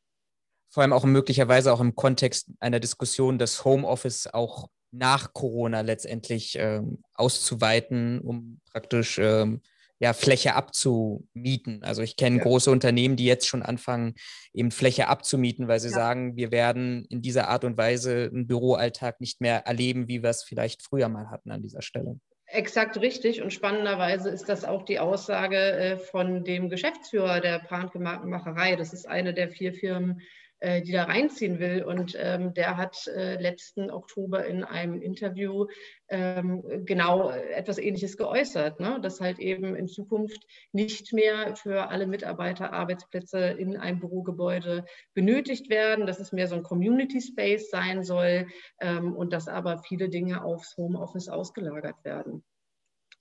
vor 0.71 0.83
allem 0.83 0.93
auch 0.93 1.05
möglicherweise 1.05 1.73
auch 1.73 1.81
im 1.81 1.95
Kontext 1.95 2.49
einer 2.61 2.81
Diskussion, 2.81 3.39
das 3.39 3.65
Homeoffice 3.65 4.27
auch 4.27 4.69
nach 4.91 5.33
Corona 5.33 5.83
letztendlich 5.83 6.57
ähm, 6.59 7.03
auszuweiten, 7.15 8.21
um 8.21 8.61
praktisch 8.73 9.19
ähm, 9.19 9.61
ja, 10.01 10.13
Fläche 10.13 10.55
abzumieten. 10.55 11.83
Also 11.83 12.03
ich 12.03 12.17
kenne 12.17 12.39
ja. 12.39 12.43
große 12.43 12.71
Unternehmen, 12.71 13.17
die 13.17 13.25
jetzt 13.25 13.49
schon 13.49 13.63
anfangen, 13.63 14.15
eben 14.53 14.71
Fläche 14.71 15.09
abzumieten, 15.09 15.69
weil 15.69 15.81
sie 15.81 15.89
ja. 15.89 15.95
sagen, 15.95 16.37
wir 16.37 16.53
werden 16.53 17.05
in 17.07 17.21
dieser 17.21 17.49
Art 17.49 17.65
und 17.65 17.77
Weise 17.77 18.31
einen 18.33 18.47
Büroalltag 18.47 19.21
nicht 19.21 19.41
mehr 19.41 19.67
erleben, 19.67 20.09
wie 20.09 20.23
wir 20.23 20.31
es 20.31 20.43
vielleicht 20.43 20.83
früher 20.83 21.09
mal 21.09 21.31
hatten 21.31 21.51
an 21.51 21.63
dieser 21.63 21.83
Stelle. 21.83 22.19
Exakt 22.47 22.99
richtig. 23.01 23.43
Und 23.43 23.53
spannenderweise 23.53 24.31
ist 24.31 24.49
das 24.49 24.65
auch 24.65 24.85
die 24.85 24.99
Aussage 24.99 25.57
äh, 25.57 25.99
von 25.99 26.45
dem 26.45 26.71
Geschäftsführer 26.71 27.41
der 27.41 27.59
Panke 27.59 27.99
Markenmacherei. 27.99 28.77
Das 28.77 28.95
ist 28.95 29.07
eine 29.07 29.35
der 29.35 29.51
vier 29.51 29.75
Firmen, 29.75 30.23
äh, 30.61 30.83
die 30.83 30.93
da 30.93 31.05
reinziehen 31.05 31.59
will. 31.59 31.85
Und 31.85 32.17
ähm, 32.19 32.53
der 32.55 32.77
hat 32.77 33.07
äh, 33.07 33.41
letzten 33.41 33.91
Oktober 33.91 34.45
in 34.45 34.65
einem 34.65 35.01
Interview 35.01 35.67
ähm, 36.09 36.85
genau 36.85 37.31
etwas 37.31 37.79
Ähnliches 37.79 38.17
geäußert, 38.17 38.81
ne? 38.81 38.99
dass 39.01 39.21
halt 39.21 39.39
eben 39.39 39.77
in 39.77 39.89
Zukunft 39.89 40.45
nicht 40.73 41.13
mehr 41.13 41.55
für 41.55 41.91
alle 41.91 42.07
Mitarbeiter 42.07 42.73
Arbeitsplätze 42.73 43.39
in 43.39 43.77
einem 43.77 44.01
Bürogebäude 44.01 44.85
benötigt 45.15 45.71
werden, 45.71 46.07
dass 46.07 46.19
es 46.19 46.33
mehr 46.33 46.49
so 46.49 46.57
ein 46.57 46.63
Community 46.63 47.21
Space 47.21 47.71
sein 47.71 48.03
soll 48.03 48.47
ähm, 48.81 49.15
und 49.15 49.33
dass 49.33 49.49
aber 49.49 49.79
viele 49.79 50.09
Dinge 50.09 50.43
aufs 50.45 50.77
Homeoffice 50.77 51.29
ausgelagert 51.29 52.05
werden. 52.05 52.43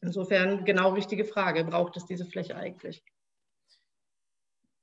Insofern 0.01 0.65
genau 0.65 0.93
richtige 0.93 1.25
Frage, 1.25 1.63
braucht 1.65 1.97
es 1.97 2.05
diese 2.05 2.25
Fläche 2.25 2.55
eigentlich? 2.55 3.03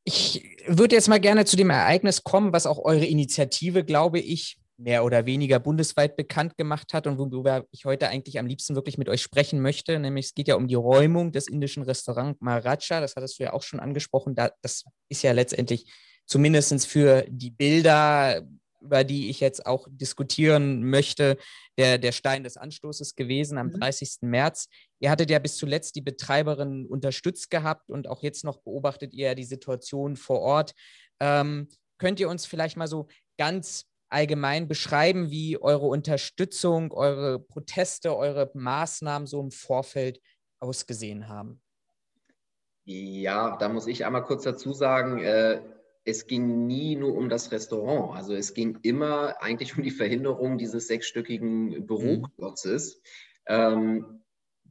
Ich 0.04 0.58
würde 0.66 0.94
jetzt 0.94 1.08
mal 1.08 1.20
gerne 1.20 1.44
zu 1.44 1.56
dem 1.56 1.70
Ereignis 1.70 2.23
kommen, 2.23 2.52
was 2.52 2.66
auch 2.66 2.78
eure 2.78 3.06
Initiative, 3.06 3.84
glaube 3.84 4.18
ich, 4.18 4.58
mehr 4.76 5.04
oder 5.04 5.25
weniger 5.25 5.61
bundesweit 5.61 6.16
bekannt 6.16 6.56
gemacht 6.56 6.92
hat 6.92 7.06
und 7.06 7.18
worüber 7.18 7.64
ich 7.70 7.84
heute 7.84 8.08
eigentlich 8.08 8.38
am 8.38 8.46
liebsten 8.46 8.75
wirklich 8.75 8.99
mit 8.99 9.08
euch 9.08 9.23
sprechen 9.23 9.61
möchte. 9.61 9.99
Nämlich 9.99 10.26
es 10.26 10.34
geht 10.34 10.49
ja 10.49 10.56
um 10.56 10.68
die 10.68 10.75
Räumung 10.75 11.32
des 11.32 11.46
indischen 11.46 11.84
Restaurants 11.84 12.40
Maharaja. 12.40 13.00
Das 13.00 13.16
hattest 13.16 13.38
du 13.38 13.44
ja 13.44 13.52
auch 13.52 13.62
schon 13.62 13.80
angesprochen. 13.80 14.34
Das 14.34 14.84
ist 15.08 15.23
ja 15.23 15.32
letztendlich 15.32 15.87
zumindest 16.26 16.87
für 16.87 17.25
die 17.28 17.50
Bilder 17.50 18.42
über 18.85 19.05
die 19.05 19.31
ich 19.31 19.41
jetzt 19.41 19.67
auch 19.67 19.88
diskutieren 19.91 20.88
möchte, 20.88 21.37
der, 21.79 21.99
der 21.99 22.12
Stein 22.12 22.45
des 22.45 22.57
Anstoßes 22.57 23.17
gewesen 23.17 23.59
am 23.59 23.69
mhm. 23.69 23.81
30. 23.81 24.19
März. 24.23 24.69
Ihr 25.00 25.11
hattet 25.11 25.31
ja 25.31 25.38
bis 25.38 25.57
zuletzt 25.57 25.97
die 25.97 26.03
Betreiberin 26.03 26.87
unterstützt 26.87 27.50
gehabt 27.50 27.91
und 27.91 28.09
auch 28.09 28.23
jetzt 28.23 28.45
noch 28.45 28.59
beobachtet 28.59 29.12
ihr 29.12 29.35
die 29.35 29.45
Situation 29.45 30.17
vor 30.17 30.41
Ort. 30.41 30.75
Ähm, 31.21 31.69
könnt 31.99 32.21
ihr 32.21 32.29
uns 32.29 32.47
vielleicht 32.47 32.76
mal 32.76 32.88
so 32.88 33.09
ganz 33.38 33.87
allgemein 34.09 34.69
beschreiben, 34.69 35.31
wie 35.31 35.59
eure 35.61 35.87
Unterstützung, 35.87 36.93
eure 36.93 37.41
Proteste, 37.41 38.17
eure 38.17 38.50
Maßnahmen 38.55 39.26
so 39.26 39.41
im 39.41 39.50
Vorfeld 39.50 40.21
ausgesehen 40.61 41.29
haben? 41.29 41.61
Ja, 42.85 43.57
da 43.57 43.69
muss 43.69 43.87
ich 43.87 44.05
einmal 44.05 44.25
kurz 44.25 44.45
dazu 44.45 44.73
sagen, 44.73 45.19
äh, 45.19 45.61
es 46.04 46.26
ging 46.26 46.66
nie 46.66 46.96
nur 46.96 47.14
um 47.14 47.28
das 47.28 47.50
Restaurant. 47.50 48.16
Also 48.16 48.34
es 48.34 48.54
ging 48.54 48.78
immer 48.82 49.42
eigentlich 49.42 49.76
um 49.76 49.82
die 49.82 49.90
Verhinderung 49.90 50.58
dieses 50.58 50.87
sechsstöckigen 50.87 51.87
Büroklotzes. 51.87 53.00
Mhm. 53.49 53.54
Ähm, 53.54 54.20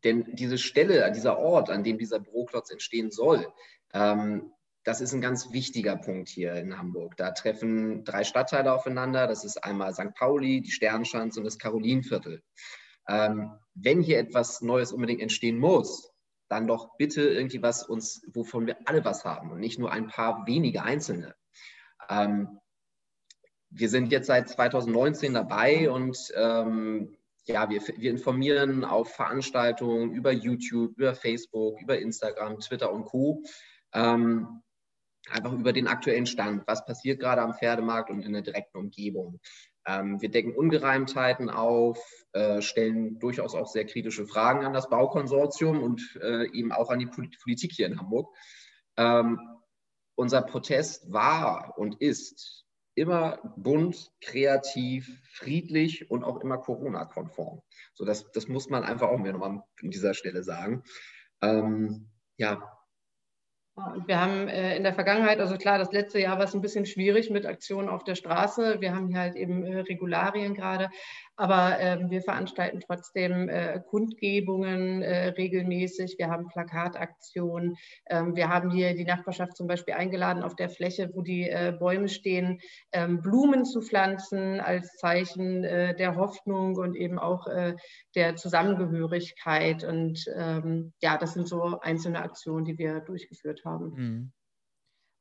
denn 0.03 0.35
diese 0.35 0.57
Stelle, 0.57 1.09
dieser 1.11 1.39
Ort, 1.39 1.69
an 1.69 1.83
dem 1.83 1.97
dieser 1.97 2.19
Büroklotz 2.19 2.71
entstehen 2.71 3.09
soll, 3.09 3.47
ähm, 3.93 4.51
das 4.83 4.99
ist 4.99 5.13
ein 5.13 5.21
ganz 5.21 5.53
wichtiger 5.53 5.95
Punkt 5.95 6.27
hier 6.27 6.53
in 6.55 6.77
Hamburg. 6.77 7.15
Da 7.15 7.31
treffen 7.31 8.03
drei 8.03 8.25
Stadtteile 8.25 8.73
aufeinander. 8.73 9.27
Das 9.27 9.45
ist 9.45 9.63
einmal 9.63 9.93
St. 9.93 10.13
Pauli, 10.13 10.61
die 10.61 10.71
Sternschanze 10.71 11.39
und 11.39 11.45
das 11.45 11.57
Karolinviertel. 11.57 12.43
Ähm, 13.07 13.51
wenn 13.75 14.01
hier 14.01 14.19
etwas 14.19 14.61
Neues 14.61 14.91
unbedingt 14.91 15.21
entstehen 15.21 15.57
muss, 15.57 16.12
dann 16.53 16.67
doch 16.67 16.95
bitte 16.97 17.21
irgendwie 17.21 17.61
was 17.61 17.83
uns, 17.83 18.21
wovon 18.33 18.67
wir 18.67 18.77
alle 18.85 19.03
was 19.03 19.25
haben 19.25 19.51
und 19.51 19.59
nicht 19.59 19.79
nur 19.79 19.91
ein 19.91 20.07
paar 20.07 20.45
wenige 20.45 20.83
Einzelne. 20.83 21.35
Ähm, 22.09 22.59
wir 23.69 23.89
sind 23.89 24.11
jetzt 24.11 24.27
seit 24.27 24.49
2019 24.49 25.33
dabei 25.33 25.89
und 25.89 26.17
ähm, 26.35 27.17
ja, 27.45 27.69
wir, 27.69 27.81
wir 27.81 28.11
informieren 28.11 28.85
auf 28.85 29.15
Veranstaltungen 29.15 30.13
über 30.13 30.31
YouTube, 30.31 30.95
über 30.95 31.15
Facebook, 31.15 31.81
über 31.81 31.97
Instagram, 31.97 32.59
Twitter 32.59 32.91
und 32.91 33.05
Co. 33.05 33.43
Ähm, 33.93 34.61
einfach 35.29 35.53
über 35.53 35.73
den 35.73 35.87
aktuellen 35.87 36.27
Stand. 36.27 36.63
Was 36.67 36.85
passiert 36.85 37.19
gerade 37.19 37.41
am 37.41 37.55
Pferdemarkt 37.55 38.11
und 38.11 38.23
in 38.23 38.33
der 38.33 38.43
direkten 38.43 38.77
Umgebung? 38.77 39.39
Ähm, 39.85 40.21
wir 40.21 40.29
decken 40.29 40.55
Ungereimtheiten 40.55 41.49
auf, 41.49 41.99
äh, 42.33 42.61
stellen 42.61 43.19
durchaus 43.19 43.55
auch 43.55 43.67
sehr 43.67 43.85
kritische 43.85 44.25
Fragen 44.25 44.65
an 44.65 44.73
das 44.73 44.89
Baukonsortium 44.89 45.81
und 45.81 46.19
äh, 46.21 46.45
eben 46.51 46.71
auch 46.71 46.89
an 46.89 46.99
die 46.99 47.05
Politik 47.07 47.71
hier 47.73 47.87
in 47.87 47.99
Hamburg. 47.99 48.33
Ähm, 48.97 49.39
unser 50.15 50.41
Protest 50.41 51.11
war 51.11 51.77
und 51.77 51.99
ist 52.01 52.65
immer 52.95 53.39
bunt, 53.57 54.11
kreativ, 54.21 55.19
friedlich 55.31 56.11
und 56.11 56.23
auch 56.23 56.41
immer 56.41 56.59
Corona-konform. 56.59 57.61
So, 57.93 58.05
das, 58.05 58.31
das 58.31 58.47
muss 58.47 58.69
man 58.69 58.83
einfach 58.83 59.09
auch 59.09 59.17
mir 59.17 59.33
nochmal 59.33 59.49
an 59.81 59.89
dieser 59.89 60.13
Stelle 60.13 60.43
sagen. 60.43 60.83
Ähm, 61.41 62.09
ja, 62.37 62.61
wir 64.05 64.21
haben 64.21 64.47
äh, 64.47 64.77
in 64.77 64.83
der 64.83 64.93
Vergangenheit, 64.93 65.39
also 65.39 65.57
klar, 65.57 65.79
das 65.79 65.91
letzte 65.91 66.19
Jahr 66.19 66.37
war 66.37 66.45
es 66.45 66.53
ein 66.53 66.61
bisschen 66.61 66.85
schwierig 66.85 67.31
mit 67.31 67.47
Aktionen 67.47 67.89
auf 67.89 68.03
der 68.03 68.13
Straße. 68.13 68.77
Wir 68.81 68.93
haben 68.93 69.07
hier 69.07 69.19
halt 69.19 69.35
eben 69.35 69.65
äh, 69.65 69.79
Regularien 69.79 70.53
gerade, 70.53 70.89
aber 71.35 71.79
ähm, 71.79 72.11
wir 72.11 72.21
veranstalten 72.21 72.81
trotzdem 72.85 73.49
äh, 73.49 73.79
Kundgebungen 73.89 75.01
regelmäßig. 75.01 76.15
Wir 76.19 76.29
haben 76.29 76.49
Plakataktionen. 76.49 77.75
Ähm, 78.07 78.35
wir 78.35 78.49
haben 78.49 78.69
hier 78.69 78.93
die 78.93 79.05
Nachbarschaft 79.05 79.57
zum 79.57 79.65
Beispiel 79.65 79.95
eingeladen, 79.95 80.43
auf 80.43 80.55
der 80.55 80.69
Fläche, 80.69 81.09
wo 81.13 81.21
die 81.21 81.51
Bäume 81.79 82.09
stehen, 82.09 82.59
ähm, 82.91 83.21
Blumen 83.21 83.65
zu 83.65 83.81
pflanzen 83.81 84.59
als 84.59 84.97
Zeichen 84.97 85.63
der 85.63 86.15
Hoffnung 86.15 86.75
und 86.75 86.95
eben 86.95 87.17
auch 87.17 87.47
der 88.15 88.35
Zusammengehörigkeit. 88.35 89.83
Und 89.83 90.25
ja, 91.01 91.17
das 91.17 91.33
sind 91.33 91.47
so 91.47 91.79
einzelne 91.81 92.21
Aktionen, 92.21 92.65
die 92.65 92.77
wir 92.77 92.99
durchgeführt 92.99 93.62
haben. 93.65 93.93
Mhm. 93.95 94.33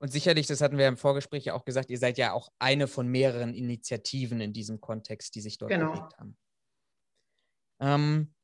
Und 0.01 0.09
sicherlich, 0.09 0.49
das 0.49 0.61
hatten 0.61 0.79
wir 0.79 0.89
im 0.89 0.97
Vorgespräch 0.97 1.45
ja 1.45 1.55
auch 1.55 1.65
gesagt, 1.65 1.89
ihr 1.89 1.99
seid 1.99 2.19
ja 2.19 2.33
auch 2.33 2.49
eine 2.59 2.89
von 2.89 3.07
mehreren 3.07 3.55
Initiativen 3.55 4.41
in 4.41 4.53
diesem 4.53 4.81
Kontext, 4.81 5.35
die 5.37 5.41
sich 5.41 5.59
dort 5.59 5.71
genau. 5.71 5.93
bewegt 5.93 6.19
haben. 6.19 6.37
Ähm, 7.81 8.35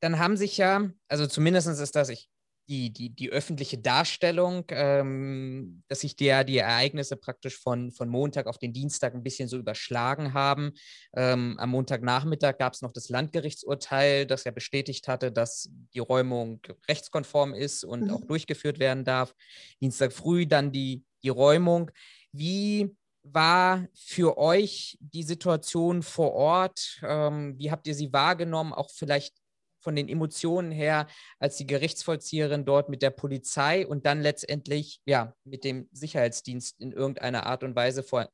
dann 0.00 0.18
haben 0.18 0.36
sich 0.36 0.56
ja, 0.58 0.90
also 1.08 1.26
zumindest 1.26 1.66
ist 1.66 1.96
das, 1.96 2.08
ich 2.08 2.28
die, 2.68 2.92
die, 2.92 3.10
die 3.10 3.30
öffentliche 3.30 3.78
Darstellung, 3.78 4.64
ähm, 4.68 5.82
dass 5.88 6.00
sich 6.00 6.16
der, 6.16 6.44
die 6.44 6.58
Ereignisse 6.58 7.16
praktisch 7.16 7.58
von, 7.58 7.90
von 7.90 8.08
Montag 8.08 8.46
auf 8.46 8.58
den 8.58 8.72
Dienstag 8.72 9.14
ein 9.14 9.22
bisschen 9.22 9.48
so 9.48 9.58
überschlagen 9.58 10.32
haben. 10.32 10.72
Ähm, 11.14 11.56
am 11.58 11.70
Montagnachmittag 11.70 12.58
gab 12.58 12.74
es 12.74 12.82
noch 12.82 12.92
das 12.92 13.08
Landgerichtsurteil, 13.08 14.26
das 14.26 14.44
ja 14.44 14.52
bestätigt 14.52 15.08
hatte, 15.08 15.32
dass 15.32 15.70
die 15.94 15.98
Räumung 15.98 16.60
rechtskonform 16.88 17.54
ist 17.54 17.84
und 17.84 18.04
mhm. 18.04 18.10
auch 18.10 18.24
durchgeführt 18.24 18.78
werden 18.78 19.04
darf. 19.04 19.34
Dienstag 19.80 20.12
früh 20.12 20.46
dann 20.46 20.72
die, 20.72 21.04
die 21.22 21.30
Räumung. 21.30 21.90
Wie 22.32 22.94
war 23.24 23.86
für 23.94 24.38
euch 24.38 24.98
die 25.00 25.22
Situation 25.22 26.02
vor 26.02 26.32
Ort? 26.32 27.00
Ähm, 27.02 27.56
wie 27.58 27.70
habt 27.70 27.86
ihr 27.86 27.94
sie 27.94 28.12
wahrgenommen? 28.12 28.72
Auch 28.72 28.90
vielleicht 28.90 29.41
von 29.82 29.96
den 29.96 30.08
Emotionen 30.08 30.70
her 30.70 31.06
als 31.38 31.56
die 31.56 31.66
Gerichtsvollzieherin 31.66 32.64
dort 32.64 32.88
mit 32.88 33.02
der 33.02 33.10
Polizei 33.10 33.86
und 33.86 34.06
dann 34.06 34.20
letztendlich 34.20 35.00
ja 35.04 35.34
mit 35.44 35.64
dem 35.64 35.88
Sicherheitsdienst 35.92 36.80
in 36.80 36.92
irgendeiner 36.92 37.46
Art 37.46 37.62
und 37.62 37.76
Weise 37.76 38.02
vor. 38.02 38.28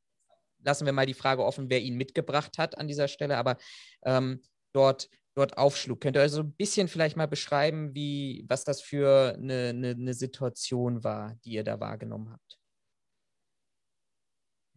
Lassen 0.64 0.86
wir 0.86 0.92
mal 0.92 1.06
die 1.06 1.14
Frage 1.14 1.44
offen, 1.44 1.70
wer 1.70 1.80
ihn 1.80 1.96
mitgebracht 1.96 2.58
hat 2.58 2.76
an 2.78 2.88
dieser 2.88 3.08
Stelle, 3.08 3.36
aber 3.36 3.56
ähm, 4.04 4.42
dort, 4.72 5.08
dort 5.34 5.56
aufschlug. 5.56 6.00
Könnt 6.00 6.16
ihr 6.16 6.22
also 6.22 6.42
ein 6.42 6.52
bisschen 6.52 6.88
vielleicht 6.88 7.16
mal 7.16 7.28
beschreiben, 7.28 7.94
wie, 7.94 8.44
was 8.48 8.64
das 8.64 8.82
für 8.82 9.34
eine, 9.36 9.68
eine, 9.68 9.90
eine 9.90 10.14
Situation 10.14 11.04
war, 11.04 11.36
die 11.44 11.52
ihr 11.52 11.64
da 11.64 11.80
wahrgenommen 11.80 12.30
habt? 12.32 12.57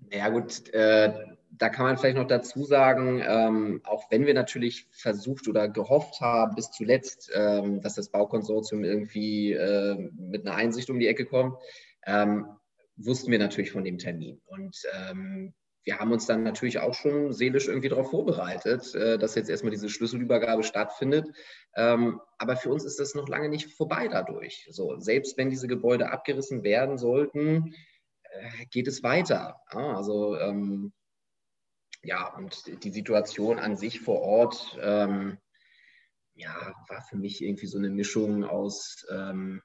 Ja 0.09 0.29
gut, 0.29 0.73
äh, 0.73 1.13
da 1.51 1.69
kann 1.69 1.85
man 1.85 1.97
vielleicht 1.97 2.17
noch 2.17 2.27
dazu 2.27 2.63
sagen, 2.63 3.21
ähm, 3.25 3.81
auch 3.83 4.09
wenn 4.09 4.25
wir 4.25 4.33
natürlich 4.33 4.87
versucht 4.91 5.47
oder 5.47 5.67
gehofft 5.67 6.19
haben 6.21 6.55
bis 6.55 6.71
zuletzt, 6.71 7.31
ähm, 7.33 7.81
dass 7.81 7.95
das 7.95 8.09
Baukonsortium 8.09 8.83
irgendwie 8.83 9.53
äh, 9.53 10.09
mit 10.17 10.47
einer 10.47 10.55
Einsicht 10.55 10.89
um 10.89 10.99
die 10.99 11.07
Ecke 11.07 11.25
kommt, 11.25 11.57
ähm, 12.05 12.47
wussten 12.95 13.31
wir 13.31 13.39
natürlich 13.39 13.71
von 13.71 13.83
dem 13.83 13.97
Termin. 13.97 14.41
Und 14.45 14.75
ähm, 14.93 15.53
wir 15.83 15.99
haben 15.99 16.11
uns 16.11 16.25
dann 16.25 16.43
natürlich 16.43 16.79
auch 16.79 16.93
schon 16.93 17.33
seelisch 17.33 17.67
irgendwie 17.67 17.89
darauf 17.89 18.11
vorbereitet, 18.11 18.93
äh, 18.95 19.17
dass 19.17 19.35
jetzt 19.35 19.49
erstmal 19.49 19.71
diese 19.71 19.89
Schlüsselübergabe 19.89 20.63
stattfindet. 20.63 21.27
Ähm, 21.75 22.21
aber 22.37 22.55
für 22.55 22.69
uns 22.69 22.85
ist 22.85 22.99
das 22.99 23.15
noch 23.15 23.27
lange 23.27 23.49
nicht 23.49 23.73
vorbei 23.73 24.07
dadurch. 24.07 24.67
So, 24.69 24.99
selbst 24.99 25.37
wenn 25.37 25.49
diese 25.49 25.67
Gebäude 25.67 26.11
abgerissen 26.11 26.63
werden 26.63 26.97
sollten, 26.97 27.75
geht 28.69 28.87
es 28.87 29.03
weiter. 29.03 29.59
Also 29.67 30.37
ähm, 30.37 30.93
ja, 32.03 32.33
und 32.35 32.83
die 32.83 32.91
Situation 32.91 33.59
an 33.59 33.77
sich 33.77 34.01
vor 34.01 34.21
Ort, 34.21 34.77
ähm, 34.81 35.37
ja, 36.33 36.73
war 36.87 37.01
für 37.03 37.17
mich 37.17 37.43
irgendwie 37.43 37.67
so 37.67 37.77
eine 37.77 37.89
Mischung 37.89 38.43
aus, 38.43 39.05
ähm, 39.11 39.61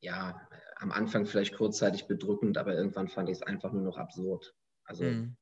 ja, 0.00 0.40
am 0.76 0.90
Anfang 0.90 1.26
vielleicht 1.26 1.56
kurzzeitig 1.56 2.06
bedrückend, 2.06 2.58
aber 2.58 2.74
irgendwann 2.74 3.08
fand 3.08 3.28
ich 3.28 3.36
es 3.36 3.42
einfach 3.42 3.72
nur 3.72 3.82
noch 3.82 3.96
absurd. 3.96 4.54
Also, 4.84 5.04
mhm. 5.04 5.36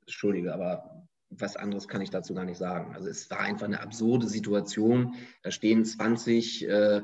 Entschuldige, 0.00 0.52
aber 0.52 1.06
was 1.30 1.56
anderes 1.56 1.86
kann 1.86 2.02
ich 2.02 2.10
dazu 2.10 2.34
gar 2.34 2.44
nicht 2.44 2.58
sagen. 2.58 2.94
Also 2.94 3.08
es 3.08 3.30
war 3.30 3.38
einfach 3.38 3.66
eine 3.66 3.80
absurde 3.80 4.26
Situation. 4.26 5.14
Da 5.42 5.52
stehen 5.52 5.84
20 5.84 6.68
äh, 6.68 7.02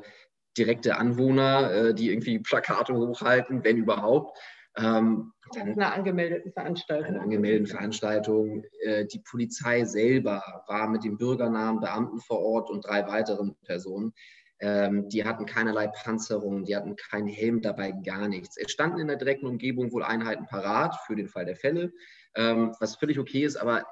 direkte 0.56 0.96
Anwohner, 0.96 1.72
äh, 1.72 1.94
die 1.94 2.10
irgendwie 2.10 2.38
Plakate 2.38 2.94
hochhalten, 2.94 3.64
wenn 3.64 3.76
überhaupt. 3.76 4.38
Ähm, 4.76 5.32
dann 5.54 5.68
einer 5.68 5.94
angemeldeten 5.94 6.52
Veranstaltung. 6.52 7.06
Eine 7.06 7.20
angemeldeten 7.20 7.66
Veranstaltung. 7.66 8.64
Äh, 8.82 9.06
die 9.06 9.20
Polizei 9.20 9.84
selber 9.84 10.42
war 10.66 10.88
mit 10.88 11.04
dem 11.04 11.16
bürgernahen 11.16 11.80
Beamten 11.80 12.18
vor 12.20 12.40
Ort 12.40 12.70
und 12.70 12.84
drei 12.84 13.06
weiteren 13.06 13.56
Personen. 13.64 14.12
Ähm, 14.58 15.08
die 15.08 15.24
hatten 15.24 15.44
keinerlei 15.44 15.86
Panzerung, 15.86 16.64
die 16.64 16.74
hatten 16.74 16.96
keinen 16.96 17.28
Helm 17.28 17.60
dabei, 17.60 17.92
gar 17.92 18.26
nichts. 18.26 18.56
Es 18.56 18.70
standen 18.72 19.00
in 19.00 19.08
der 19.08 19.16
direkten 19.16 19.46
Umgebung 19.46 19.92
wohl 19.92 20.02
Einheiten 20.02 20.46
parat 20.46 20.96
für 21.06 21.14
den 21.14 21.28
Fall 21.28 21.44
der 21.44 21.56
Fälle, 21.56 21.92
ähm, 22.34 22.74
was 22.80 22.96
völlig 22.96 23.18
okay 23.18 23.44
ist. 23.44 23.56
Aber 23.56 23.84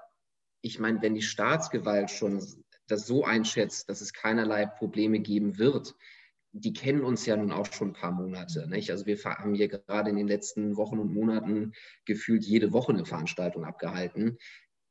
ich 0.63 0.79
meine, 0.79 1.03
wenn 1.03 1.15
die 1.15 1.23
Staatsgewalt 1.23 2.11
schon 2.11 2.43
das 2.87 3.07
so 3.07 3.25
einschätzt, 3.25 3.91
dass 3.91 4.01
es 4.01 4.15
keinerlei 4.15 4.65
Probleme 4.65 5.21
geben 5.21 5.59
wird, 5.59 5.95
die 6.57 6.73
kennen 6.73 7.03
uns 7.03 7.27
ja 7.27 7.37
nun 7.37 7.51
auch 7.51 7.67
schon 7.73 7.89
ein 7.89 7.95
paar 7.95 8.13
Monate. 8.13 8.69
Nicht? 8.69 8.91
Also 8.91 9.07
wir 9.07 9.19
haben 9.25 9.55
hier 9.55 9.69
gerade 9.69 10.09
in 10.09 10.17
den 10.17 10.29
letzten 10.29 10.77
Wochen 10.77 11.01
und 11.01 11.13
Monaten 11.13 11.73
gefühlt 12.05 12.45
jede 12.45 12.73
Woche 12.73 12.93
eine 12.93 13.05
Veranstaltung 13.05 13.65
abgehalten. 13.65 14.39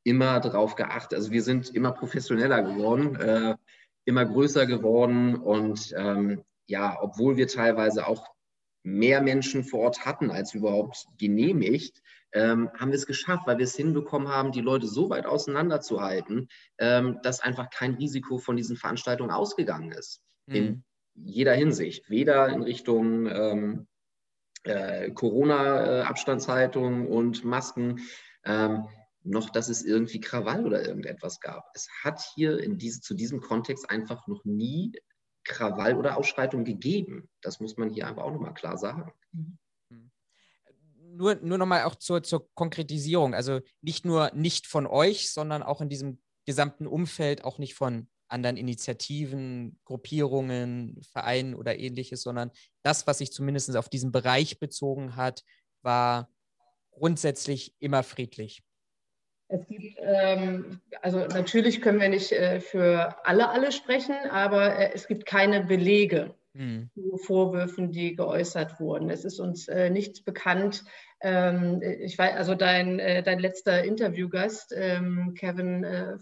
Immer 0.04 0.40
darauf 0.40 0.74
geachtet. 0.74 1.18
Also 1.18 1.32
wir 1.32 1.42
sind 1.42 1.74
immer 1.74 1.92
professioneller 1.92 2.62
geworden, 2.62 3.16
äh, 3.16 3.56
immer 4.04 4.26
größer 4.26 4.66
geworden 4.66 5.36
und 5.36 5.94
ähm, 5.96 6.44
ja, 6.66 6.98
obwohl 7.00 7.38
wir 7.38 7.48
teilweise 7.48 8.06
auch 8.06 8.28
mehr 8.82 9.22
Menschen 9.22 9.64
vor 9.64 9.80
Ort 9.80 10.04
hatten 10.04 10.30
als 10.30 10.52
überhaupt 10.52 11.06
genehmigt, 11.18 12.02
ähm, 12.34 12.68
haben 12.78 12.90
wir 12.90 12.96
es 12.96 13.06
geschafft, 13.06 13.46
weil 13.46 13.56
wir 13.56 13.64
es 13.64 13.76
hinbekommen 13.76 14.28
haben, 14.28 14.52
die 14.52 14.60
Leute 14.60 14.86
so 14.86 15.08
weit 15.08 15.24
auseinanderzuhalten, 15.24 16.48
ähm, 16.78 17.20
dass 17.22 17.40
einfach 17.40 17.70
kein 17.70 17.94
Risiko 17.94 18.36
von 18.36 18.56
diesen 18.56 18.76
Veranstaltungen 18.76 19.30
ausgegangen 19.30 19.92
ist. 19.92 20.20
Mhm. 20.46 20.54
In 20.54 20.84
jeder 21.14 21.54
Hinsicht, 21.54 22.10
weder 22.10 22.48
in 22.48 22.62
Richtung 22.62 23.26
ähm, 23.26 23.86
äh, 24.64 25.10
Corona-Abstandshaltung 25.10 27.08
und 27.08 27.44
Masken, 27.44 28.00
ähm, 28.44 28.86
noch 29.22 29.50
dass 29.50 29.68
es 29.68 29.82
irgendwie 29.82 30.20
Krawall 30.20 30.66
oder 30.66 30.86
irgendetwas 30.86 31.40
gab. 31.40 31.70
Es 31.74 31.88
hat 32.02 32.20
hier 32.34 32.58
in 32.58 32.78
diese, 32.78 33.00
zu 33.00 33.14
diesem 33.14 33.40
Kontext 33.40 33.88
einfach 33.90 34.26
noch 34.26 34.44
nie 34.44 34.92
Krawall 35.44 35.96
oder 35.96 36.16
Ausschreitung 36.16 36.64
gegeben. 36.64 37.28
Das 37.40 37.60
muss 37.60 37.76
man 37.76 37.90
hier 37.90 38.06
einfach 38.06 38.22
auch 38.22 38.32
nochmal 38.32 38.54
klar 38.54 38.76
sagen. 38.76 39.12
Nur, 41.16 41.36
nur 41.36 41.58
nochmal 41.58 41.84
auch 41.84 41.94
zur, 41.94 42.22
zur 42.22 42.52
Konkretisierung. 42.54 43.34
Also 43.34 43.60
nicht 43.82 44.04
nur 44.04 44.30
nicht 44.34 44.66
von 44.66 44.86
euch, 44.86 45.32
sondern 45.32 45.62
auch 45.62 45.80
in 45.80 45.88
diesem 45.88 46.18
gesamten 46.44 46.86
Umfeld, 46.86 47.44
auch 47.44 47.58
nicht 47.58 47.74
von 47.74 48.08
anderen 48.34 48.56
Initiativen, 48.56 49.78
Gruppierungen, 49.84 51.00
Vereinen 51.12 51.54
oder 51.54 51.78
ähnliches, 51.78 52.22
sondern 52.22 52.50
das, 52.82 53.06
was 53.06 53.18
sich 53.18 53.32
zumindest 53.32 53.74
auf 53.76 53.88
diesen 53.88 54.12
Bereich 54.12 54.58
bezogen 54.58 55.16
hat, 55.16 55.44
war 55.82 56.28
grundsätzlich 56.90 57.74
immer 57.78 58.02
friedlich. 58.02 58.62
Es 59.48 59.66
gibt, 59.66 59.96
ähm, 60.00 60.80
also 61.02 61.26
natürlich 61.26 61.80
können 61.80 62.00
wir 62.00 62.08
nicht 62.08 62.32
äh, 62.32 62.60
für 62.60 63.14
alle 63.24 63.50
alle 63.50 63.72
sprechen, 63.72 64.16
aber 64.30 64.76
äh, 64.78 64.90
es 64.94 65.06
gibt 65.06 65.26
keine 65.26 65.64
Belege 65.64 66.34
hm. 66.54 66.90
zu 66.94 67.16
Vorwürfen, 67.18 67.92
die 67.92 68.16
geäußert 68.16 68.80
wurden. 68.80 69.10
Es 69.10 69.24
ist 69.24 69.40
uns 69.40 69.68
äh, 69.68 69.90
nichts 69.90 70.22
bekannt. 70.22 70.84
Ähm, 71.20 71.82
ich 71.82 72.18
weiß, 72.18 72.36
also 72.36 72.54
dein, 72.54 72.98
äh, 72.98 73.22
dein 73.22 73.38
letzter 73.38 73.84
Interviewgast, 73.84 74.72
ähm, 74.76 75.34
Kevin 75.38 75.84
äh, 75.84 76.16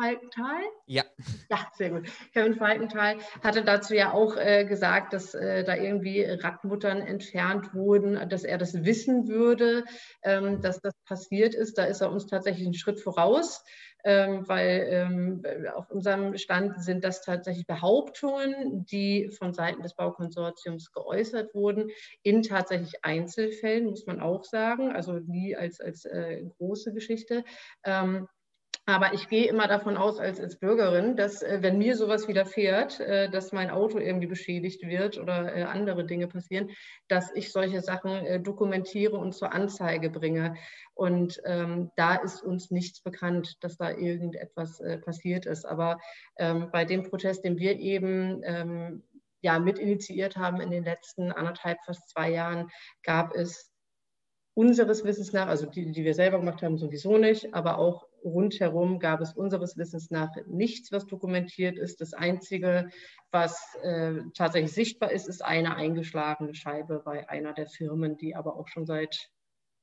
Falkenthal? 0.00 0.62
Ja. 0.86 1.04
Ja, 1.50 1.66
sehr 1.74 1.90
gut. 1.90 2.08
Kevin 2.32 2.54
Falkenthal 2.54 3.16
hatte 3.42 3.64
dazu 3.64 3.94
ja 3.94 4.12
auch 4.12 4.36
äh, 4.36 4.64
gesagt, 4.64 5.12
dass 5.12 5.34
äh, 5.34 5.64
da 5.64 5.74
irgendwie 5.74 6.22
Radmuttern 6.22 7.00
entfernt 7.00 7.74
wurden, 7.74 8.28
dass 8.28 8.44
er 8.44 8.58
das 8.58 8.84
wissen 8.84 9.26
würde, 9.26 9.84
ähm, 10.22 10.60
dass 10.62 10.80
das 10.80 10.94
passiert 11.04 11.54
ist. 11.54 11.78
Da 11.78 11.84
ist 11.84 12.00
er 12.00 12.12
uns 12.12 12.26
tatsächlich 12.26 12.66
einen 12.66 12.74
Schritt 12.74 13.00
voraus, 13.00 13.64
ähm, 14.04 14.46
weil 14.46 14.86
ähm, 14.88 15.42
auf 15.74 15.90
unserem 15.90 16.36
Stand 16.38 16.80
sind 16.82 17.02
das 17.02 17.22
tatsächlich 17.22 17.66
Behauptungen, 17.66 18.86
die 18.86 19.30
von 19.36 19.52
Seiten 19.52 19.82
des 19.82 19.94
Baukonsortiums 19.94 20.92
geäußert 20.92 21.54
wurden, 21.54 21.90
in 22.22 22.42
tatsächlich 22.42 23.04
Einzelfällen, 23.04 23.86
muss 23.86 24.06
man 24.06 24.20
auch 24.20 24.44
sagen, 24.44 24.92
also 24.92 25.14
nie 25.14 25.56
als, 25.56 25.80
als 25.80 26.04
äh, 26.04 26.44
große 26.58 26.92
Geschichte. 26.94 27.42
Ähm, 27.84 28.28
aber 28.88 29.12
ich 29.12 29.28
gehe 29.28 29.46
immer 29.46 29.68
davon 29.68 29.98
aus, 29.98 30.18
als, 30.18 30.40
als 30.40 30.56
Bürgerin, 30.56 31.14
dass 31.14 31.42
äh, 31.42 31.58
wenn 31.60 31.76
mir 31.76 31.94
sowas 31.94 32.26
widerfährt, 32.26 32.98
äh, 33.00 33.28
dass 33.28 33.52
mein 33.52 33.68
Auto 33.68 33.98
irgendwie 33.98 34.26
beschädigt 34.26 34.80
wird 34.80 35.18
oder 35.18 35.54
äh, 35.54 35.64
andere 35.64 36.06
Dinge 36.06 36.26
passieren, 36.26 36.70
dass 37.06 37.30
ich 37.34 37.52
solche 37.52 37.82
Sachen 37.82 38.42
dokumentiere 38.42 39.18
und 39.18 39.34
zur 39.34 39.52
Anzeige 39.52 40.08
bringe. 40.08 40.54
Und 40.94 41.38
ähm, 41.44 41.90
da 41.96 42.14
ist 42.14 42.42
uns 42.42 42.70
nichts 42.70 43.02
bekannt, 43.02 43.58
dass 43.60 43.76
da 43.76 43.90
irgendetwas 43.90 44.80
äh, 44.80 44.96
passiert 44.96 45.44
ist. 45.44 45.66
Aber 45.66 45.98
ähm, 46.38 46.70
bei 46.72 46.86
dem 46.86 47.02
Protest, 47.02 47.44
den 47.44 47.58
wir 47.58 47.78
eben 47.78 48.40
ähm, 48.42 49.02
ja, 49.42 49.58
mit 49.58 49.78
initiiert 49.78 50.38
haben 50.38 50.62
in 50.62 50.70
den 50.70 50.84
letzten 50.84 51.30
anderthalb, 51.30 51.78
fast 51.84 52.08
zwei 52.08 52.30
Jahren, 52.30 52.70
gab 53.02 53.34
es 53.34 53.70
unseres 54.54 55.04
Wissens 55.04 55.34
nach, 55.34 55.46
also 55.46 55.66
die, 55.66 55.92
die 55.92 56.04
wir 56.04 56.14
selber 56.14 56.38
gemacht 56.38 56.62
haben, 56.62 56.78
sowieso 56.78 57.18
nicht, 57.18 57.52
aber 57.52 57.76
auch 57.76 58.07
rundherum 58.24 58.98
gab 58.98 59.20
es 59.20 59.32
unseres 59.32 59.76
Wissens 59.76 60.10
nach 60.10 60.30
nichts, 60.46 60.92
was 60.92 61.06
dokumentiert 61.06 61.78
ist. 61.78 62.00
Das 62.00 62.14
Einzige, 62.14 62.90
was 63.30 63.74
äh, 63.82 64.20
tatsächlich 64.34 64.72
sichtbar 64.72 65.12
ist, 65.12 65.28
ist 65.28 65.44
eine 65.44 65.76
eingeschlagene 65.76 66.54
Scheibe 66.54 67.02
bei 67.04 67.28
einer 67.28 67.52
der 67.52 67.66
Firmen, 67.66 68.16
die 68.16 68.34
aber 68.34 68.56
auch 68.56 68.68
schon 68.68 68.86
seit 68.86 69.30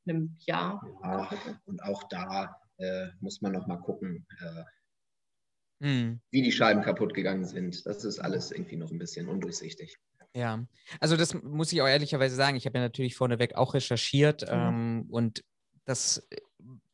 einem 0.08 0.36
Jahr. 0.40 0.82
Ja, 1.04 1.30
und 1.66 1.84
auch 1.84 2.04
da 2.10 2.56
äh, 2.78 3.08
muss 3.20 3.42
man 3.42 3.52
noch 3.52 3.68
mal 3.68 3.78
gucken, 3.78 4.26
äh, 4.40 4.64
hm. 5.86 6.22
wie 6.32 6.42
die 6.42 6.52
Scheiben 6.52 6.82
kaputt 6.82 7.14
gegangen 7.14 7.46
sind. 7.46 7.86
Das 7.86 8.06
ist 8.06 8.20
alles 8.20 8.52
irgendwie 8.52 8.78
noch 8.78 8.92
ein 8.92 9.00
bisschen 9.00 9.28
undurchsichtig. 9.28 9.98
Ja, 10.36 10.66
also 11.00 11.16
das 11.16 11.34
muss 11.34 11.72
ich 11.72 11.82
auch 11.82 11.88
ehrlicherweise 11.88 12.36
sagen. 12.36 12.58
Ich 12.58 12.66
habe 12.66 12.78
ja 12.78 12.84
natürlich 12.84 13.16
vorneweg 13.16 13.56
auch 13.56 13.74
recherchiert 13.74 14.42
mhm. 14.42 14.48
ähm, 14.52 15.06
und 15.10 15.44
das, 15.86 16.28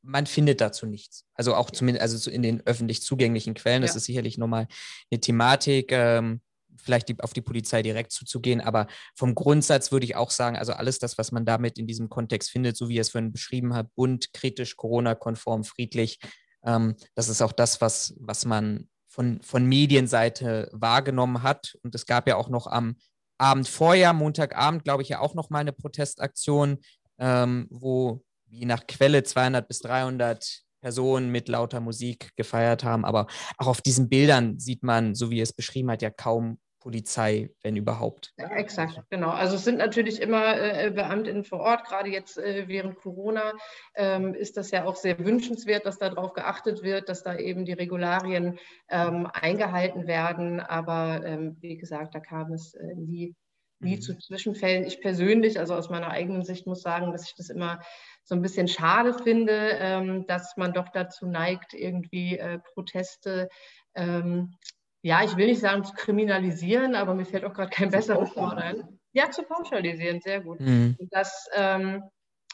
man 0.04 0.26
findet 0.26 0.62
dazu 0.62 0.86
nichts. 0.86 1.26
Also 1.34 1.56
auch 1.56 1.72
zumindest, 1.72 2.02
also 2.02 2.30
in 2.30 2.42
den 2.42 2.66
öffentlich 2.66 3.02
zugänglichen 3.02 3.54
Quellen, 3.54 3.82
ja. 3.82 3.88
das 3.88 3.96
ist 3.96 4.06
sicherlich 4.06 4.38
nochmal 4.38 4.68
eine 5.12 5.22
Thematik, 5.22 5.92
ähm, 5.92 6.42
vielleicht 6.78 7.10
die, 7.10 7.20
auf 7.20 7.34
die 7.34 7.42
Polizei 7.42 7.84
direkt 7.84 8.12
zuzugehen, 8.12 8.62
aber 8.62 8.88
vom 9.16 9.36
Grundsatz 9.36 9.92
würde 9.92 10.06
ich 10.06 10.16
auch 10.16 10.32
sagen, 10.32 10.58
also 10.58 10.74
alles 10.74 11.00
das, 11.00 11.18
was 11.18 11.32
man 11.32 11.46
damit 11.46 11.78
in 11.78 11.86
diesem 11.86 12.10
Kontext 12.10 12.50
findet, 12.50 12.78
so 12.78 12.90
wie 12.90 12.96
ihr 12.96 13.02
es 13.02 13.10
vorhin 13.10 13.32
beschrieben 13.32 13.76
habt, 13.76 13.94
bunt, 13.96 14.34
kritisch, 14.34 14.76
Corona-konform, 14.76 15.64
friedlich, 15.64 16.20
ähm, 16.64 16.96
das 17.16 17.30
ist 17.30 17.42
auch 17.42 17.52
das, 17.52 17.82
was, 17.82 18.16
was 18.20 18.46
man 18.46 18.90
von, 19.08 19.42
von 19.42 19.66
Medienseite 19.66 20.70
wahrgenommen 20.72 21.44
hat. 21.44 21.78
Und 21.84 21.94
es 21.96 22.06
gab 22.06 22.28
ja 22.28 22.38
auch 22.38 22.50
noch 22.50 22.68
am 22.68 22.96
Abend 23.38 23.68
vorher, 23.68 24.14
Montagabend, 24.14 24.84
glaube 24.84 25.04
ich, 25.04 25.10
ja 25.10 25.20
auch 25.20 25.34
noch 25.34 25.50
mal 25.50 25.60
eine 25.60 25.74
Protestaktion, 25.74 26.80
ähm, 27.20 27.68
wo 27.70 28.24
je 28.52 28.66
nach 28.66 28.86
Quelle 28.88 29.24
200 29.24 29.68
bis 29.68 29.80
300 29.80 30.64
Personen 30.82 31.32
mit 31.32 31.48
lauter 31.48 31.80
Musik 31.80 32.32
gefeiert 32.36 32.84
haben. 32.84 33.06
Aber 33.06 33.28
auch 33.58 33.68
auf 33.68 33.82
diesen 33.82 34.10
Bildern 34.10 34.60
sieht 34.60 34.84
man, 34.84 35.16
so 35.16 35.30
wie 35.30 35.40
er 35.40 35.44
es 35.44 35.54
beschrieben 35.54 35.92
hat, 35.92 36.02
ja 36.02 36.10
kaum 36.10 36.60
Polizei, 36.82 37.52
wenn 37.62 37.78
überhaupt. 37.78 38.34
Ja, 38.38 38.50
exakt, 38.56 39.00
genau. 39.12 39.30
Also 39.30 39.56
es 39.56 39.64
sind 39.64 39.78
natürlich 39.78 40.20
immer 40.20 40.60
äh, 40.60 40.90
Beamtinnen 40.90 41.44
vor 41.44 41.60
Ort, 41.60 41.86
gerade 41.86 42.10
jetzt 42.10 42.40
äh, 42.40 42.68
während 42.68 42.96
Corona 42.96 43.54
ähm, 43.94 44.34
ist 44.34 44.58
das 44.58 44.72
ja 44.72 44.86
auch 44.86 44.96
sehr 44.96 45.20
wünschenswert, 45.20 45.86
dass 45.86 46.00
darauf 46.00 46.34
geachtet 46.34 46.82
wird, 46.82 47.08
dass 47.08 47.22
da 47.22 47.38
eben 47.38 47.66
die 47.66 47.74
Regularien 47.74 48.58
ähm, 48.90 49.28
eingehalten 49.32 50.08
werden. 50.08 50.60
Aber 50.60 51.22
ähm, 51.24 51.56
wie 51.62 51.78
gesagt, 51.78 52.16
da 52.16 52.20
kam 52.20 52.52
es 52.52 52.74
äh, 52.74 52.96
nie, 52.96 53.36
nie 53.80 53.98
mhm. 53.98 54.02
zu 54.02 54.18
Zwischenfällen. 54.18 54.84
Ich 54.84 55.02
persönlich, 55.02 55.60
also 55.60 55.76
aus 55.76 55.92
meiner 55.92 56.10
eigenen 56.10 56.44
Sicht, 56.44 56.66
muss 56.66 56.82
sagen, 56.82 57.12
dass 57.12 57.28
ich 57.28 57.36
das 57.36 57.52
immer 57.52 57.80
so 58.24 58.36
ein 58.36 58.42
bisschen 58.42 58.68
schade 58.68 59.14
finde, 59.14 59.78
ähm, 59.80 60.26
dass 60.28 60.56
man 60.58 60.74
doch 60.74 60.90
dazu 60.90 61.28
neigt, 61.28 61.74
irgendwie 61.74 62.38
äh, 62.38 62.60
Proteste 62.74 63.50
ähm, 63.96 64.56
ja, 65.04 65.24
ich 65.24 65.36
will 65.36 65.48
nicht 65.48 65.62
sagen 65.62 65.84
zu 65.84 65.94
kriminalisieren, 65.94 66.96
aber 66.96 67.16
mir 67.16 67.26
fällt 67.26 67.44
auch 67.44 67.54
gerade 67.54 67.72
kein 67.72 67.90
besseres 67.90 68.36
Wort 68.36 68.58
ein. 68.58 69.00
Ja, 69.14 69.30
zu 69.32 69.44
pauschalisieren, 69.44 70.22
sehr 70.22 70.42
gut. 70.42 70.60
Mhm. 70.60 70.96
Dass 71.10 71.48
ähm, 71.56 72.04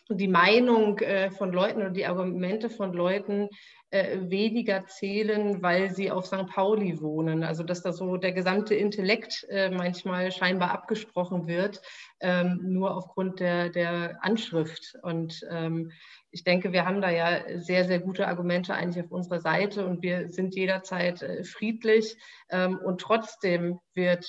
die 0.09 0.27
Meinung 0.27 0.99
äh, 0.99 1.31
von 1.31 1.51
Leuten 1.51 1.81
oder 1.81 1.89
die 1.89 2.05
Argumente 2.05 2.69
von 2.69 2.93
Leuten 2.93 3.49
äh, 3.89 4.19
weniger 4.29 4.85
zählen, 4.85 5.61
weil 5.61 5.91
sie 5.93 6.11
auf 6.11 6.25
St. 6.25 6.47
Pauli 6.47 7.01
wohnen. 7.01 7.43
Also 7.43 7.63
dass 7.63 7.83
da 7.83 7.93
so 7.93 8.17
der 8.17 8.31
gesamte 8.31 8.75
Intellekt 8.75 9.45
äh, 9.49 9.69
manchmal 9.69 10.31
scheinbar 10.31 10.71
abgesprochen 10.71 11.47
wird, 11.47 11.81
ähm, 12.19 12.59
nur 12.63 12.95
aufgrund 12.95 13.39
der, 13.39 13.69
der 13.69 14.23
Anschrift. 14.23 14.95
Und 15.03 15.41
ähm, 15.49 15.91
ich 16.31 16.43
denke, 16.43 16.73
wir 16.73 16.85
haben 16.85 17.01
da 17.01 17.09
ja 17.09 17.41
sehr, 17.57 17.85
sehr 17.85 17.99
gute 17.99 18.27
Argumente 18.27 18.73
eigentlich 18.73 19.03
auf 19.05 19.11
unserer 19.11 19.39
Seite 19.39 19.85
und 19.85 20.01
wir 20.03 20.29
sind 20.29 20.55
jederzeit 20.55 21.25
friedlich 21.45 22.17
ähm, 22.49 22.77
und 22.77 23.01
trotzdem 23.01 23.79
wird, 23.93 24.25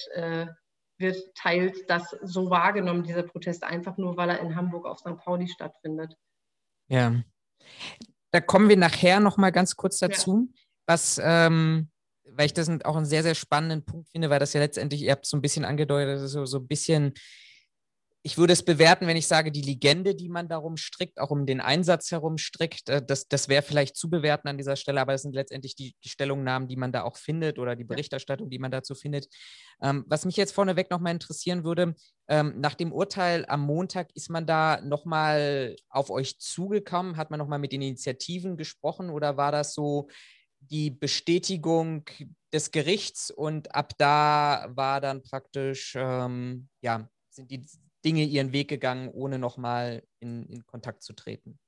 wird 0.98 1.34
teils 1.34 1.84
das 1.86 2.10
so 2.22 2.50
wahrgenommen, 2.50 3.04
dieser 3.04 3.22
Protest, 3.22 3.64
einfach 3.64 3.96
nur, 3.96 4.16
weil 4.16 4.30
er 4.30 4.40
in 4.40 4.56
Hamburg 4.56 4.86
auf 4.86 4.98
St. 4.98 5.16
Pauli 5.18 5.48
stattfindet. 5.48 6.14
Ja, 6.88 7.22
da 8.30 8.40
kommen 8.40 8.68
wir 8.68 8.76
nachher 8.76 9.20
nochmal 9.20 9.52
ganz 9.52 9.76
kurz 9.76 9.98
dazu, 9.98 10.48
ja. 10.50 10.60
was, 10.86 11.20
ähm, 11.22 11.90
weil 12.32 12.46
ich 12.46 12.54
das 12.54 12.68
auch 12.84 12.96
einen 12.96 13.06
sehr, 13.06 13.22
sehr 13.22 13.34
spannenden 13.34 13.84
Punkt 13.84 14.08
finde, 14.08 14.30
weil 14.30 14.38
das 14.38 14.52
ja 14.52 14.60
letztendlich, 14.60 15.02
ihr 15.02 15.12
habt 15.12 15.26
so 15.26 15.36
ein 15.36 15.42
bisschen 15.42 15.64
angedeutet, 15.64 16.28
so, 16.28 16.44
so 16.44 16.58
ein 16.58 16.68
bisschen 16.68 17.14
ich 18.22 18.36
würde 18.36 18.52
es 18.52 18.64
bewerten, 18.64 19.06
wenn 19.06 19.16
ich 19.16 19.28
sage, 19.28 19.52
die 19.52 19.62
Legende, 19.62 20.14
die 20.14 20.28
man 20.28 20.48
darum 20.48 20.76
strickt, 20.76 21.20
auch 21.20 21.30
um 21.30 21.46
den 21.46 21.60
Einsatz 21.60 22.10
herum 22.10 22.36
strickt, 22.36 22.88
äh, 22.88 23.04
das, 23.04 23.28
das 23.28 23.48
wäre 23.48 23.62
vielleicht 23.62 23.96
zu 23.96 24.10
bewerten 24.10 24.48
an 24.48 24.58
dieser 24.58 24.76
Stelle, 24.76 25.00
aber 25.00 25.14
es 25.14 25.22
sind 25.22 25.34
letztendlich 25.34 25.76
die, 25.76 25.94
die, 26.04 26.08
Stellungnahmen, 26.08 26.68
die 26.68 26.76
man 26.76 26.90
da 26.90 27.04
auch 27.04 27.16
findet 27.16 27.58
oder 27.58 27.76
die 27.76 27.84
Berichterstattung, 27.84 28.50
die 28.50 28.58
man 28.58 28.70
dazu 28.70 28.94
findet. 28.94 29.28
Ähm, 29.80 30.04
was 30.08 30.24
mich 30.24 30.36
jetzt 30.36 30.52
vorneweg 30.52 30.90
nochmal 30.90 31.12
interessieren 31.12 31.62
würde, 31.62 31.94
ähm, 32.28 32.60
nach 32.60 32.74
dem 32.74 32.92
Urteil 32.92 33.46
am 33.46 33.60
Montag 33.60 34.08
ist 34.14 34.30
man 34.30 34.46
da 34.46 34.80
nochmal 34.80 35.76
auf 35.88 36.10
euch 36.10 36.38
zugekommen? 36.40 37.16
Hat 37.16 37.30
man 37.30 37.38
nochmal 37.38 37.60
mit 37.60 37.72
den 37.72 37.82
Initiativen 37.82 38.56
gesprochen 38.56 39.10
oder 39.10 39.36
war 39.36 39.52
das 39.52 39.74
so 39.74 40.08
die 40.60 40.90
Bestätigung 40.90 42.04
des 42.52 42.72
Gerichts 42.72 43.30
und 43.30 43.74
ab 43.76 43.92
da 43.96 44.66
war 44.70 45.00
dann 45.00 45.22
praktisch, 45.22 45.94
ähm, 45.96 46.68
ja, 46.80 47.08
sind 47.30 47.50
die 47.50 47.64
Dinge 48.04 48.24
ihren 48.24 48.52
Weg 48.52 48.68
gegangen, 48.68 49.08
ohne 49.08 49.38
nochmal 49.38 50.02
in, 50.20 50.46
in 50.46 50.66
Kontakt 50.66 51.02
zu 51.02 51.14
treten? 51.14 51.58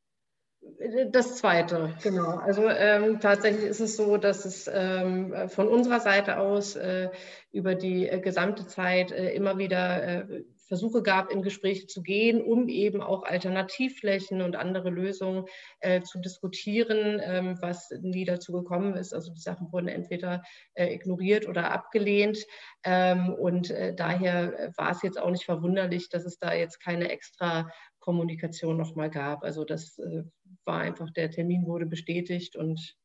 Das 1.11 1.37
Zweite, 1.37 1.95
genau. 2.03 2.37
Also 2.39 2.69
ähm, 2.69 3.19
tatsächlich 3.21 3.65
ist 3.65 3.81
es 3.81 3.97
so, 3.97 4.19
dass 4.19 4.45
es 4.45 4.71
ähm, 4.73 5.49
von 5.49 5.69
unserer 5.69 6.01
Seite 6.01 6.39
aus 6.39 6.77
äh, 6.77 7.09
über 7.51 7.75
die 7.75 8.09
äh, 8.09 8.21
gesamte 8.21 8.67
Zeit 8.67 9.11
äh, 9.11 9.33
immer 9.33 9.59
wieder 9.59 10.03
äh, 10.31 10.45
Versuche 10.71 11.03
gab, 11.03 11.33
in 11.33 11.43
Gespräche 11.43 11.89
zu 11.89 12.01
gehen, 12.01 12.41
um 12.41 12.69
eben 12.69 13.03
auch 13.03 13.25
Alternativflächen 13.25 14.41
und 14.41 14.55
andere 14.55 14.89
Lösungen 14.89 15.47
äh, 15.81 16.01
zu 16.03 16.21
diskutieren, 16.21 17.21
ähm, 17.25 17.59
was 17.61 17.91
nie 18.03 18.25
dazu 18.25 18.53
gekommen 18.53 18.95
ist. 18.95 19.13
Also 19.13 19.33
die 19.33 19.41
Sachen 19.41 19.73
wurden 19.73 19.89
entweder 19.89 20.45
äh, 20.75 20.95
ignoriert 20.95 21.49
oder 21.49 21.73
abgelehnt. 21.73 22.39
Ähm, 22.85 23.35
und 23.35 23.73
äh, 23.73 23.97
daher 23.97 24.73
war 24.77 24.93
es 24.93 25.03
jetzt 25.03 25.21
auch 25.21 25.33
nicht 25.33 25.45
verwunderlich, 25.45 26.09
dass 26.09 26.25
es 26.25 26.39
da 26.39 26.55
jetzt 26.55 26.79
keine 26.79 27.11
extra 27.11 27.69
Kommunikation 27.99 28.77
nochmal 28.77 29.11
gab. 29.11 29.43
Also 29.43 29.65
das 29.65 29.99
äh, 29.99 30.23
war 30.65 30.83
einfach, 30.83 31.11
der 31.11 31.33
Termin 31.33 31.67
wurde 31.67 31.87
bestätigt 31.87 32.55
und 32.55 32.97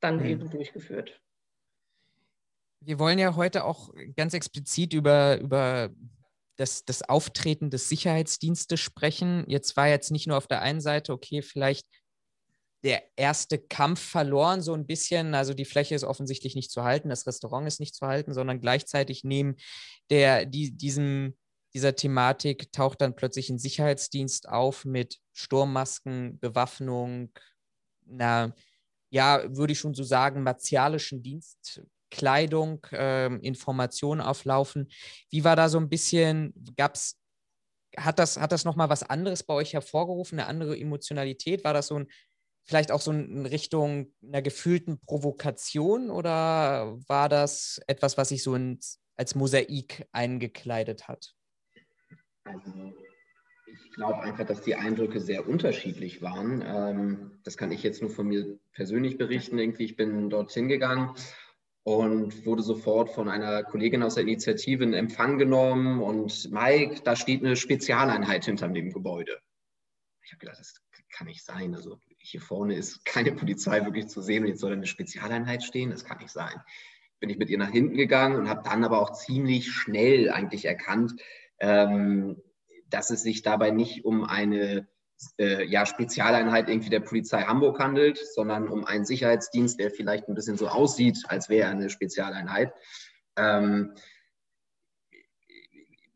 dann 0.00 0.20
mhm. 0.20 0.24
eben 0.24 0.50
durchgeführt. 0.50 1.20
Wir 2.80 2.98
wollen 2.98 3.18
ja 3.18 3.36
heute 3.36 3.64
auch 3.64 3.90
ganz 4.16 4.32
explizit 4.32 4.94
über, 4.94 5.38
über 5.38 5.90
das, 6.56 6.84
das 6.84 7.02
Auftreten 7.02 7.70
des 7.70 7.88
Sicherheitsdienstes 7.88 8.80
sprechen. 8.80 9.44
Jetzt 9.48 9.76
war 9.76 9.88
jetzt 9.88 10.10
nicht 10.10 10.26
nur 10.26 10.36
auf 10.36 10.46
der 10.46 10.62
einen 10.62 10.80
Seite, 10.80 11.12
okay, 11.12 11.42
vielleicht 11.42 11.86
der 12.82 13.02
erste 13.16 13.58
Kampf 13.58 14.00
verloren, 14.00 14.62
so 14.62 14.72
ein 14.72 14.86
bisschen. 14.86 15.34
Also 15.34 15.54
die 15.54 15.64
Fläche 15.64 15.94
ist 15.94 16.04
offensichtlich 16.04 16.54
nicht 16.54 16.70
zu 16.70 16.84
halten, 16.84 17.08
das 17.08 17.26
Restaurant 17.26 17.66
ist 17.66 17.80
nicht 17.80 17.94
zu 17.94 18.06
halten, 18.06 18.32
sondern 18.32 18.60
gleichzeitig 18.60 19.24
neben 19.24 19.56
der, 20.10 20.46
die, 20.46 20.70
diesem, 20.70 21.36
dieser 21.74 21.96
Thematik 21.96 22.72
taucht 22.72 23.00
dann 23.00 23.16
plötzlich 23.16 23.50
ein 23.50 23.58
Sicherheitsdienst 23.58 24.48
auf 24.48 24.84
mit 24.84 25.18
Sturmmasken, 25.32 26.38
Bewaffnung, 26.38 27.32
einer, 28.08 28.54
ja, 29.10 29.42
würde 29.48 29.72
ich 29.72 29.78
schon 29.78 29.94
so 29.94 30.04
sagen, 30.04 30.42
martialischen 30.42 31.22
Dienst, 31.22 31.82
Kleidung, 32.16 32.84
äh, 32.92 33.26
Informationen 33.26 34.22
auflaufen. 34.22 34.88
Wie 35.30 35.44
war 35.44 35.54
da 35.54 35.68
so 35.68 35.78
ein 35.78 35.90
bisschen, 35.90 36.54
gab's, 36.76 37.20
hat 37.94 38.18
das, 38.18 38.40
hat 38.40 38.52
das 38.52 38.64
nochmal 38.64 38.88
was 38.88 39.02
anderes 39.02 39.42
bei 39.42 39.52
euch 39.52 39.74
hervorgerufen, 39.74 40.38
eine 40.38 40.48
andere 40.48 40.78
Emotionalität? 40.78 41.62
War 41.62 41.74
das 41.74 41.88
so 41.88 41.98
ein, 41.98 42.06
vielleicht 42.64 42.90
auch 42.90 43.02
so 43.02 43.12
in 43.12 43.44
Richtung 43.44 44.14
einer 44.22 44.40
gefühlten 44.40 44.98
Provokation 44.98 46.10
oder 46.10 46.96
war 47.06 47.28
das 47.28 47.82
etwas, 47.86 48.16
was 48.16 48.30
sich 48.30 48.42
so 48.42 48.54
ins, 48.54 48.98
als 49.16 49.34
Mosaik 49.34 50.08
eingekleidet 50.12 51.08
hat? 51.08 51.34
Also 52.44 52.94
ich 53.66 53.92
glaube 53.92 54.20
einfach, 54.20 54.46
dass 54.46 54.62
die 54.62 54.74
Eindrücke 54.74 55.20
sehr 55.20 55.46
unterschiedlich 55.46 56.22
waren. 56.22 56.62
Ähm, 56.66 57.40
das 57.44 57.58
kann 57.58 57.72
ich 57.72 57.82
jetzt 57.82 58.00
nur 58.00 58.10
von 58.10 58.26
mir 58.26 58.58
persönlich 58.72 59.18
berichten. 59.18 59.58
Irgendwie, 59.58 59.84
ich 59.84 59.96
bin 59.96 60.30
dorthin 60.30 60.68
gegangen 60.68 61.14
und 61.86 62.44
wurde 62.44 62.64
sofort 62.64 63.10
von 63.10 63.28
einer 63.28 63.62
Kollegin 63.62 64.02
aus 64.02 64.14
der 64.14 64.24
Initiative 64.24 64.82
in 64.82 64.92
Empfang 64.92 65.38
genommen 65.38 66.02
und 66.02 66.50
Mike, 66.50 67.02
da 67.04 67.14
steht 67.14 67.44
eine 67.44 67.54
Spezialeinheit 67.54 68.44
hinter 68.44 68.66
dem 68.66 68.92
Gebäude. 68.92 69.38
Ich 70.24 70.32
habe 70.32 70.40
gedacht, 70.40 70.58
das 70.58 70.82
kann 71.12 71.28
nicht 71.28 71.44
sein. 71.44 71.76
Also 71.76 72.00
hier 72.18 72.40
vorne 72.40 72.74
ist 72.74 73.04
keine 73.04 73.30
Polizei 73.30 73.84
wirklich 73.84 74.08
zu 74.08 74.20
sehen 74.20 74.42
und 74.42 74.48
jetzt 74.48 74.62
soll 74.62 74.72
eine 74.72 74.84
Spezialeinheit 74.84 75.62
stehen, 75.62 75.90
das 75.90 76.04
kann 76.04 76.18
nicht 76.18 76.32
sein. 76.32 76.60
Bin 77.20 77.30
ich 77.30 77.38
mit 77.38 77.50
ihr 77.50 77.58
nach 77.58 77.70
hinten 77.70 77.96
gegangen 77.96 78.34
und 78.34 78.48
habe 78.48 78.68
dann 78.68 78.82
aber 78.82 79.00
auch 79.00 79.12
ziemlich 79.12 79.70
schnell 79.70 80.28
eigentlich 80.28 80.64
erkannt, 80.64 81.12
ähm, 81.60 82.42
dass 82.90 83.10
es 83.10 83.22
sich 83.22 83.42
dabei 83.42 83.70
nicht 83.70 84.04
um 84.04 84.24
eine 84.24 84.88
äh, 85.38 85.64
ja, 85.64 85.86
Spezialeinheit 85.86 86.68
irgendwie 86.68 86.90
der 86.90 87.00
Polizei 87.00 87.42
Hamburg 87.42 87.78
handelt, 87.78 88.18
sondern 88.18 88.68
um 88.68 88.84
einen 88.84 89.04
Sicherheitsdienst, 89.04 89.78
der 89.78 89.90
vielleicht 89.90 90.28
ein 90.28 90.34
bisschen 90.34 90.56
so 90.56 90.68
aussieht, 90.68 91.18
als 91.28 91.48
wäre 91.48 91.64
er 91.64 91.70
eine 91.70 91.90
Spezialeinheit. 91.90 92.72
Ähm, 93.36 93.94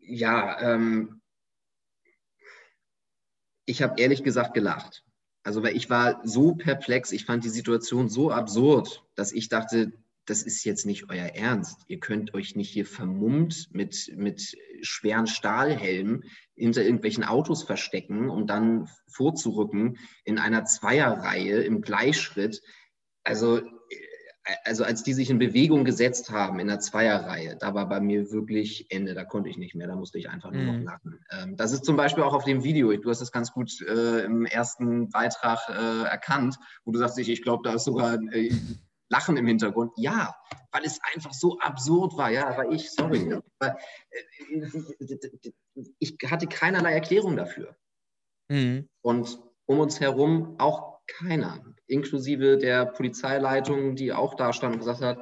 ja, 0.00 0.60
ähm, 0.60 1.20
ich 3.64 3.82
habe 3.82 4.00
ehrlich 4.00 4.24
gesagt 4.24 4.54
gelacht. 4.54 5.04
Also, 5.42 5.62
weil 5.62 5.76
ich 5.76 5.88
war 5.88 6.20
so 6.24 6.54
perplex, 6.54 7.12
ich 7.12 7.24
fand 7.24 7.44
die 7.44 7.48
Situation 7.50 8.08
so 8.08 8.30
absurd, 8.30 9.04
dass 9.14 9.32
ich 9.32 9.48
dachte, 9.48 9.92
das 10.30 10.42
ist 10.42 10.64
jetzt 10.64 10.86
nicht 10.86 11.10
euer 11.10 11.26
Ernst. 11.26 11.82
Ihr 11.88 11.98
könnt 11.98 12.34
euch 12.34 12.54
nicht 12.54 12.70
hier 12.70 12.86
vermummt 12.86 13.68
mit, 13.72 14.12
mit 14.16 14.56
schweren 14.80 15.26
Stahlhelmen 15.26 16.24
hinter 16.54 16.84
irgendwelchen 16.84 17.24
Autos 17.24 17.64
verstecken, 17.64 18.30
um 18.30 18.46
dann 18.46 18.88
vorzurücken 19.08 19.98
in 20.24 20.38
einer 20.38 20.64
Zweierreihe 20.64 21.62
im 21.62 21.80
Gleichschritt. 21.80 22.62
Also, 23.24 23.58
äh, 23.58 23.62
also 24.64 24.84
als 24.84 25.02
die 25.02 25.14
sich 25.14 25.30
in 25.30 25.40
Bewegung 25.40 25.84
gesetzt 25.84 26.30
haben 26.30 26.60
in 26.60 26.68
der 26.68 26.78
Zweierreihe, 26.78 27.56
da 27.58 27.74
war 27.74 27.88
bei 27.88 28.00
mir 28.00 28.30
wirklich 28.30 28.86
Ende, 28.90 29.14
da 29.14 29.24
konnte 29.24 29.50
ich 29.50 29.58
nicht 29.58 29.74
mehr, 29.74 29.88
da 29.88 29.96
musste 29.96 30.18
ich 30.18 30.30
einfach 30.30 30.52
nur 30.52 30.62
noch 30.62 30.78
mhm. 30.78 30.84
lachen. 30.84 31.18
Ähm, 31.30 31.56
das 31.56 31.72
ist 31.72 31.84
zum 31.84 31.96
Beispiel 31.96 32.22
auch 32.22 32.34
auf 32.34 32.44
dem 32.44 32.62
Video, 32.62 32.96
du 32.96 33.10
hast 33.10 33.20
es 33.20 33.32
ganz 33.32 33.50
gut 33.50 33.72
äh, 33.82 34.24
im 34.24 34.46
ersten 34.46 35.10
Beitrag 35.10 35.58
äh, 35.68 36.04
erkannt, 36.04 36.56
wo 36.84 36.92
du 36.92 37.00
sagst, 37.00 37.18
ich, 37.18 37.28
ich 37.28 37.42
glaube, 37.42 37.62
da 37.64 37.74
ist 37.74 37.84
sogar 37.84 38.16
äh, 38.32 38.52
Lachen 39.10 39.36
im 39.36 39.46
Hintergrund. 39.46 39.92
Ja, 39.96 40.34
weil 40.72 40.84
es 40.84 41.00
einfach 41.12 41.34
so 41.34 41.58
absurd 41.58 42.16
war. 42.16 42.30
Ja, 42.30 42.56
war 42.56 42.70
ich, 42.70 42.90
sorry. 42.90 43.40
Aber, 43.58 43.76
äh, 44.10 44.70
ich 45.98 46.16
hatte 46.26 46.46
keinerlei 46.46 46.94
Erklärung 46.94 47.36
dafür. 47.36 47.76
Mhm. 48.48 48.88
Und 49.02 49.38
um 49.66 49.80
uns 49.80 50.00
herum 50.00 50.56
auch 50.58 51.00
keiner, 51.06 51.64
inklusive 51.86 52.56
der 52.56 52.86
Polizeileitung, 52.86 53.96
die 53.96 54.12
auch 54.12 54.34
da 54.34 54.52
stand 54.52 54.74
und 54.74 54.80
gesagt 54.80 55.00
hat, 55.00 55.18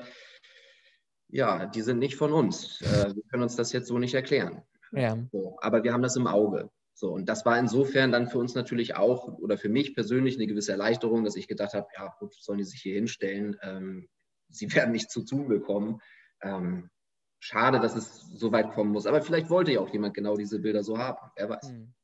ja, 1.30 1.66
die 1.66 1.82
sind 1.82 1.98
nicht 1.98 2.16
von 2.16 2.32
uns. 2.32 2.80
Äh, 2.82 3.14
wir 3.14 3.22
können 3.30 3.42
uns 3.42 3.56
das 3.56 3.72
jetzt 3.72 3.88
so 3.88 3.98
nicht 3.98 4.14
erklären. 4.14 4.62
Ja. 4.92 5.18
So, 5.32 5.58
aber 5.60 5.82
wir 5.82 5.92
haben 5.92 6.02
das 6.02 6.16
im 6.16 6.26
Auge. 6.26 6.70
So, 6.98 7.12
und 7.12 7.28
das 7.28 7.46
war 7.46 7.56
insofern 7.56 8.10
dann 8.10 8.26
für 8.26 8.38
uns 8.38 8.56
natürlich 8.56 8.96
auch 8.96 9.28
oder 9.28 9.56
für 9.56 9.68
mich 9.68 9.94
persönlich 9.94 10.34
eine 10.34 10.48
gewisse 10.48 10.72
Erleichterung, 10.72 11.22
dass 11.22 11.36
ich 11.36 11.46
gedacht 11.46 11.72
habe, 11.74 11.86
ja, 11.96 12.12
gut, 12.18 12.34
sollen 12.34 12.58
die 12.58 12.64
sich 12.64 12.82
hier 12.82 12.96
hinstellen? 12.96 13.56
Ähm, 13.62 14.08
sie 14.48 14.66
werden 14.74 14.90
nicht 14.90 15.08
zu 15.08 15.24
tun 15.24 15.46
bekommen. 15.46 16.00
Ähm, 16.42 16.90
schade, 17.38 17.78
dass 17.78 17.94
es 17.94 18.26
so 18.34 18.50
weit 18.50 18.72
kommen 18.72 18.90
muss. 18.90 19.06
Aber 19.06 19.22
vielleicht 19.22 19.48
wollte 19.48 19.70
ja 19.70 19.80
auch 19.80 19.92
jemand 19.92 20.12
genau 20.12 20.36
diese 20.36 20.58
Bilder 20.58 20.82
so 20.82 20.98
haben. 20.98 21.30
Wer 21.36 21.48
weiß. 21.50 21.68
Hm. 21.68 21.94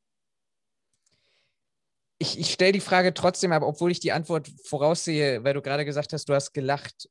Ich, 2.19 2.39
ich 2.39 2.53
stelle 2.53 2.71
die 2.71 2.79
Frage 2.79 3.15
trotzdem, 3.15 3.51
aber 3.51 3.67
obwohl 3.67 3.91
ich 3.91 3.99
die 3.99 4.13
Antwort 4.13 4.49
voraussehe, 4.65 5.43
weil 5.43 5.55
du 5.55 5.61
gerade 5.61 5.85
gesagt 5.85 6.13
hast, 6.13 6.29
du 6.29 6.35
hast 6.35 6.53
gelacht. 6.53 7.11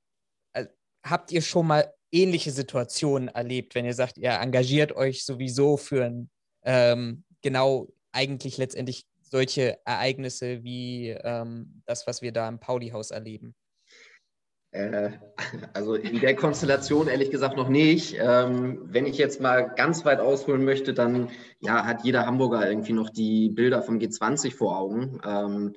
Habt 1.05 1.33
ihr 1.33 1.41
schon 1.41 1.67
mal 1.67 1.93
ähnliche 2.13 2.51
Situationen 2.51 3.27
erlebt, 3.27 3.75
wenn 3.75 3.83
ihr 3.83 3.93
sagt, 3.93 4.17
ihr 4.17 4.31
engagiert 4.31 4.93
euch 4.93 5.25
sowieso 5.25 5.75
für 5.75 6.05
ein 6.05 6.29
ähm, 6.63 7.25
genau 7.43 7.93
eigentlich 8.11 8.57
letztendlich 8.57 9.05
solche 9.21 9.77
Ereignisse 9.85 10.63
wie 10.63 11.09
ähm, 11.09 11.81
das, 11.85 12.07
was 12.07 12.21
wir 12.21 12.31
da 12.31 12.47
im 12.47 12.59
Pauli-Haus 12.59 13.11
erleben? 13.11 13.55
Äh, 14.71 15.11
also 15.73 15.95
in 15.95 16.19
der 16.19 16.35
Konstellation 16.35 17.07
ehrlich 17.07 17.31
gesagt 17.31 17.55
noch 17.55 17.69
nicht. 17.69 18.15
Ähm, 18.19 18.79
wenn 18.85 19.05
ich 19.05 19.17
jetzt 19.17 19.39
mal 19.39 19.73
ganz 19.75 20.03
weit 20.05 20.19
ausholen 20.19 20.65
möchte, 20.65 20.93
dann 20.93 21.29
ja, 21.59 21.85
hat 21.85 22.03
jeder 22.03 22.25
Hamburger 22.25 22.67
irgendwie 22.67 22.93
noch 22.93 23.09
die 23.09 23.49
Bilder 23.49 23.83
vom 23.83 23.99
G20 23.99 24.55
vor 24.55 24.77
Augen. 24.77 25.21
Ähm, 25.25 25.73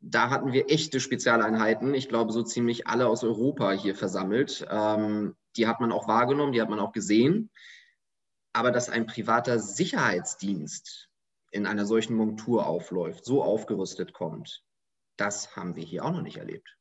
da 0.00 0.30
hatten 0.30 0.52
wir 0.52 0.70
echte 0.70 1.00
Spezialeinheiten. 1.00 1.94
Ich 1.94 2.08
glaube, 2.08 2.32
so 2.32 2.42
ziemlich 2.42 2.86
alle 2.86 3.06
aus 3.06 3.24
Europa 3.24 3.72
hier 3.72 3.94
versammelt. 3.94 4.66
Ähm, 4.70 5.34
die 5.56 5.66
hat 5.66 5.80
man 5.80 5.92
auch 5.92 6.08
wahrgenommen, 6.08 6.52
die 6.52 6.60
hat 6.62 6.70
man 6.70 6.80
auch 6.80 6.92
gesehen. 6.92 7.50
Aber 8.52 8.72
dass 8.72 8.88
ein 8.88 9.06
privater 9.06 9.58
Sicherheitsdienst 9.58 11.08
in 11.52 11.66
einer 11.66 11.86
solchen 11.86 12.14
Montur 12.14 12.66
aufläuft, 12.66 13.24
so 13.24 13.42
aufgerüstet 13.42 14.12
kommt, 14.12 14.64
das 15.16 15.56
haben 15.56 15.76
wir 15.76 15.84
hier 15.84 16.04
auch 16.04 16.12
noch 16.12 16.22
nicht 16.22 16.38
erlebt. 16.38 16.76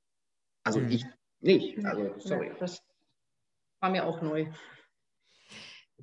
Also 0.64 0.80
hm. 0.80 0.90
ich 0.90 1.06
nicht. 1.42 1.86
Also 1.86 2.14
sorry. 2.20 2.52
Das 2.60 2.82
war 3.82 3.90
mir 3.90 4.06
auch 4.06 4.22
neu. 4.22 4.52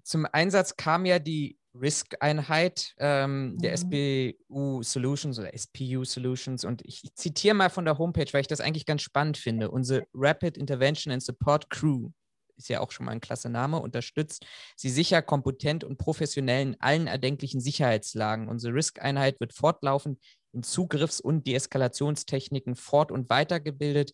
Zum 0.02 0.26
Einsatz 0.30 0.76
kam 0.76 1.06
ja 1.06 1.18
die 1.18 1.58
Risk-Einheit 1.74 2.94
ähm, 2.98 3.58
der 3.58 3.72
mhm. 3.72 4.32
SPU 4.34 4.82
Solutions 4.82 5.38
oder 5.38 5.52
SPU 5.56 6.04
Solutions. 6.04 6.64
Und 6.64 6.82
ich, 6.84 7.04
ich 7.04 7.14
zitiere 7.14 7.54
mal 7.54 7.70
von 7.70 7.84
der 7.84 7.98
Homepage, 7.98 8.32
weil 8.32 8.40
ich 8.40 8.46
das 8.46 8.60
eigentlich 8.60 8.86
ganz 8.86 9.02
spannend 9.02 9.36
finde. 9.36 9.70
Unsere 9.70 10.06
Rapid 10.14 10.56
Intervention 10.56 11.12
and 11.12 11.22
Support 11.22 11.70
Crew 11.70 12.10
ist 12.56 12.68
ja 12.68 12.80
auch 12.80 12.90
schon 12.90 13.06
mal 13.06 13.12
ein 13.12 13.20
klasse 13.20 13.48
Name, 13.48 13.80
unterstützt 13.80 14.46
sie 14.76 14.90
sicher, 14.90 15.22
kompetent 15.22 15.84
und 15.84 15.98
professionell 15.98 16.62
in 16.62 16.80
allen 16.80 17.06
erdenklichen 17.06 17.60
Sicherheitslagen. 17.60 18.48
Unsere 18.48 18.74
Risk-Einheit 18.74 19.40
wird 19.40 19.52
fortlaufend 19.52 20.18
in 20.52 20.62
Zugriffs- 20.62 21.20
und 21.20 21.46
Deeskalationstechniken 21.46 22.76
fort- 22.76 23.12
und 23.12 23.28
weitergebildet. 23.28 24.12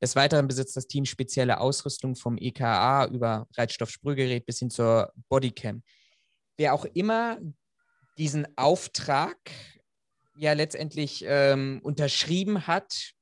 Des 0.00 0.16
Weiteren 0.16 0.48
besitzt 0.48 0.76
das 0.76 0.86
Team 0.86 1.04
spezielle 1.04 1.60
Ausrüstung 1.60 2.16
vom 2.16 2.38
EKA 2.38 3.06
über 3.06 3.46
Reizstoffsprühgerät 3.56 4.46
bis 4.46 4.60
hin 4.60 4.70
zur 4.70 5.12
Bodycam. 5.28 5.82
Wer 6.56 6.72
auch 6.74 6.86
immer 6.94 7.38
diesen 8.16 8.46
Auftrag 8.56 9.36
ja 10.36 10.54
letztendlich 10.54 11.24
ähm, 11.26 11.80
unterschrieben 11.82 12.66
hat, 12.66 13.12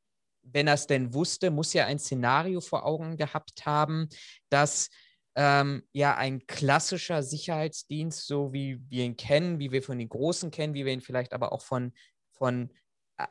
wenn 0.52 0.66
er 0.66 0.74
es 0.74 0.87
denn 0.87 1.14
wusste, 1.14 1.50
muss 1.50 1.72
ja 1.72 1.87
ein 1.87 1.98
Szenario 1.98 2.61
vor 2.61 2.84
Augen 2.84 3.16
gehabt 3.16 3.66
haben, 3.66 4.08
dass 4.50 4.88
ähm, 5.37 5.84
ja 5.92 6.16
ein 6.16 6.46
klassischer 6.46 7.22
Sicherheitsdienst, 7.22 8.26
so 8.26 8.52
wie 8.52 8.80
wir 8.88 9.04
ihn 9.04 9.16
kennen, 9.16 9.58
wie 9.58 9.70
wir 9.70 9.82
von 9.82 9.98
den 9.98 10.08
Großen 10.08 10.50
kennen, 10.50 10.74
wie 10.74 10.84
wir 10.84 10.92
ihn 10.92 11.00
vielleicht 11.00 11.32
aber 11.32 11.52
auch 11.52 11.62
von, 11.62 11.92
von 12.32 12.70
äh, 13.18 13.26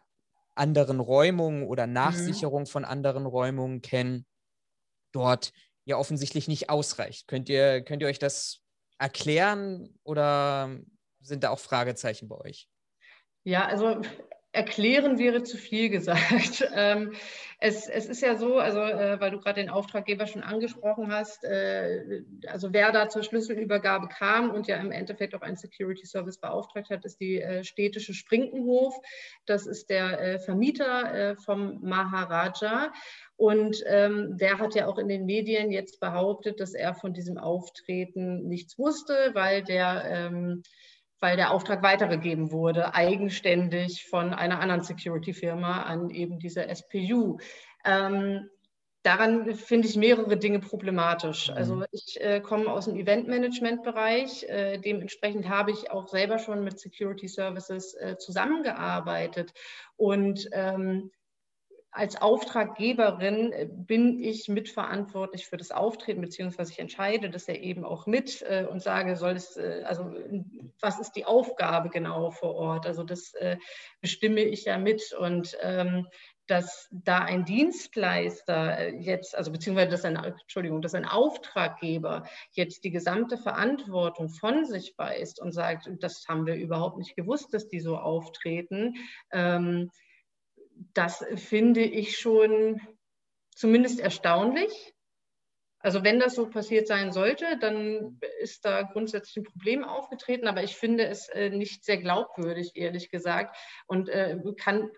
anderen 0.56 0.99
Räumungen 0.99 1.63
oder 1.63 1.86
mhm. 1.86 1.93
Nachsicherung 1.93 2.62
mhm. 2.62 2.67
von 2.67 2.86
anderen 2.86 3.25
Räumungen 3.25 3.82
kennen, 3.82 4.25
dort 5.12 5.51
ja 5.86 5.97
offensichtlich 5.97 6.47
nicht 6.47 6.69
ausreicht. 6.69 7.27
Könnt 7.27 7.49
ihr, 7.49 7.82
könnt 7.82 8.01
ihr 8.01 8.08
euch 8.08 8.19
das 8.19 8.62
erklären 8.99 9.99
oder 10.03 10.77
sind 11.19 11.43
da 11.43 11.49
auch 11.49 11.60
Fragezeichen 11.60 12.27
bei 12.27 12.38
euch? 12.38 12.69
Ja, 13.43 13.65
also 13.65 14.01
erklären 14.51 15.19
wäre 15.19 15.43
zu 15.43 15.57
viel 15.57 15.89
gesagt. 15.89 16.67
Ähm, 16.79 17.13
es, 17.60 17.88
es, 17.88 18.05
ist 18.05 18.21
ja 18.21 18.36
so, 18.36 18.60
also 18.60 18.79
äh, 18.79 19.19
weil 19.19 19.31
du 19.31 19.39
gerade 19.39 19.60
den 19.60 19.69
Auftraggeber 19.69 20.27
schon 20.27 20.43
angesprochen 20.43 21.12
hast, 21.12 21.43
äh, 21.43 22.21
also 22.45 22.71
wer 22.71 22.91
da 22.91 23.10
zur 23.10 23.23
Schlüsselübergabe 23.23 24.10
kam 24.10 24.51
und 24.51 24.67
ja 24.67 24.77
im 24.77 24.91
Endeffekt 24.91 25.33
auch 25.33 25.41
einen 25.41 25.57
Security 25.57 26.05
Service 26.05 26.38
beauftragt 26.39 26.91
hat, 26.91 27.03
ist 27.03 27.19
die 27.19 27.41
äh, 27.41 27.63
städtische 27.63 28.13
Sprinkenhof. 28.13 28.95
Das 29.47 29.65
ist 29.65 29.89
der 29.89 30.21
äh, 30.21 30.39
Vermieter 30.39 31.13
äh, 31.13 31.36
vom 31.36 31.79
Maharaja. 31.81 32.93
Und 33.38 33.83
ähm, 33.88 34.38
der 34.38 34.60
hat 34.60 34.75
ja 34.75 34.86
auch 34.88 34.99
in 34.99 35.07
den 35.07 35.25
Medien 35.25 35.71
jetzt 35.71 35.99
behauptet, 35.99 36.60
dass 36.60 36.73
er 36.73 36.93
von 36.93 37.13
diesem 37.13 37.39
Auftreten 37.39 38.47
nichts 38.47 38.77
wusste, 38.77 39.31
weil 39.33 39.63
der 39.63 40.03
ähm, 40.05 40.62
weil 41.19 41.36
der 41.36 41.51
Auftrag 41.51 41.84
weitergegeben 41.84 42.51
wurde, 42.51 42.93
eigenständig 42.93 44.06
von 44.10 44.34
einer 44.34 44.60
anderen 44.60 44.84
Security-Firma 44.84 45.84
an 45.84 46.10
eben 46.10 46.39
diese 46.39 46.67
SPU. 46.73 47.38
Ähm, 47.86 48.49
daran 49.03 49.56
finde 49.56 49.88
ich 49.88 49.95
mehrere 49.95 50.38
Dinge 50.38 50.60
problematisch. 50.60 51.49
Mhm. 51.49 51.58
Also 51.58 51.84
ich 51.91 52.21
äh, 52.21 52.41
komme 52.41 52.71
aus 52.71 52.86
dem 52.86 52.95
Eventmanagement-Bereich. 52.97 54.43
Äh, 54.43 54.77
dementsprechend 54.80 55.47
habe 55.49 55.71
ich 55.71 55.89
auch 55.91 56.08
selber 56.08 56.39
schon 56.39 56.63
mit 56.63 56.80
Security 56.80 57.27
Services 57.27 57.93
äh, 57.95 58.17
zusammengearbeitet. 58.17 59.53
Und 59.95 60.47
ähm, 60.51 61.12
als 61.97 62.21
Auftraggeberin 62.21 63.51
äh, 63.51 63.67
bin 63.69 64.19
ich 64.19 64.47
mitverantwortlich 64.47 65.47
für 65.47 65.57
das 65.57 65.71
Auftreten, 65.71 66.21
beziehungsweise 66.21 66.71
ich 66.71 66.79
entscheide 66.79 67.29
das 67.29 67.47
ja 67.47 67.55
eben 67.55 67.83
auch 67.83 68.05
mit 68.05 68.43
äh, 68.43 68.65
und 68.69 68.81
sage, 68.81 69.15
soll 69.15 69.31
es, 69.31 69.57
äh, 69.57 69.83
also 69.86 70.13
was 70.79 70.99
ist 70.99 71.13
die 71.13 71.25
Aufgabe 71.25 71.89
genau 71.89 72.29
vor 72.29 72.55
Ort? 72.55 72.86
Also 72.86 73.03
das 73.03 73.33
äh, 73.33 73.57
bestimme 73.99 74.41
ich 74.41 74.65
ja 74.65 74.77
mit 74.77 75.12
und 75.13 75.57
ähm, 75.62 76.07
dass 76.45 76.88
da 76.91 77.19
ein 77.19 77.45
Dienstleister 77.45 78.77
äh, 78.77 78.95
jetzt, 78.97 79.36
also 79.36 79.51
beziehungsweise 79.51 79.89
dass 79.89 80.05
ein, 80.05 80.15
Entschuldigung, 80.15 80.81
dass 80.81 80.93
ein 80.93 81.05
Auftraggeber 81.05 82.25
jetzt 82.51 82.83
die 82.83 82.91
gesamte 82.91 83.38
Verantwortung 83.38 84.29
von 84.29 84.65
sich 84.65 84.93
weist 84.97 85.41
und 85.41 85.51
sagt, 85.51 85.89
das 85.99 86.25
haben 86.27 86.45
wir 86.45 86.55
überhaupt 86.55 86.97
nicht 86.97 87.15
gewusst, 87.15 87.53
dass 87.53 87.67
die 87.67 87.79
so 87.79 87.97
auftreten. 87.97 88.95
Ähm, 89.31 89.89
das 90.94 91.26
finde 91.36 91.82
ich 91.82 92.18
schon 92.18 92.82
zumindest 93.56 94.00
erstaunlich. 94.00 94.94
Also 95.80 96.04
wenn 96.04 96.20
das 96.20 96.36
so 96.36 96.50
passiert 96.50 96.88
sein 96.88 97.12
sollte, 97.12 97.58
dann 97.60 98.20
ist 98.42 98.66
da 98.66 98.82
grundsätzlich 98.82 99.38
ein 99.38 99.52
Problem 99.52 99.84
aufgetreten, 99.84 100.48
aber 100.48 100.63
ich 100.63 100.76
finde 100.76 101.06
es 101.06 101.30
äh, 101.30 101.50
nicht 101.50 101.86
sehr 101.86 101.98
glaubwürdig, 101.98 102.72
ehrlich 102.76 103.10
gesagt, 103.10 103.56
und 103.86 104.10
äh, 104.10 104.38
kann, 104.58 104.90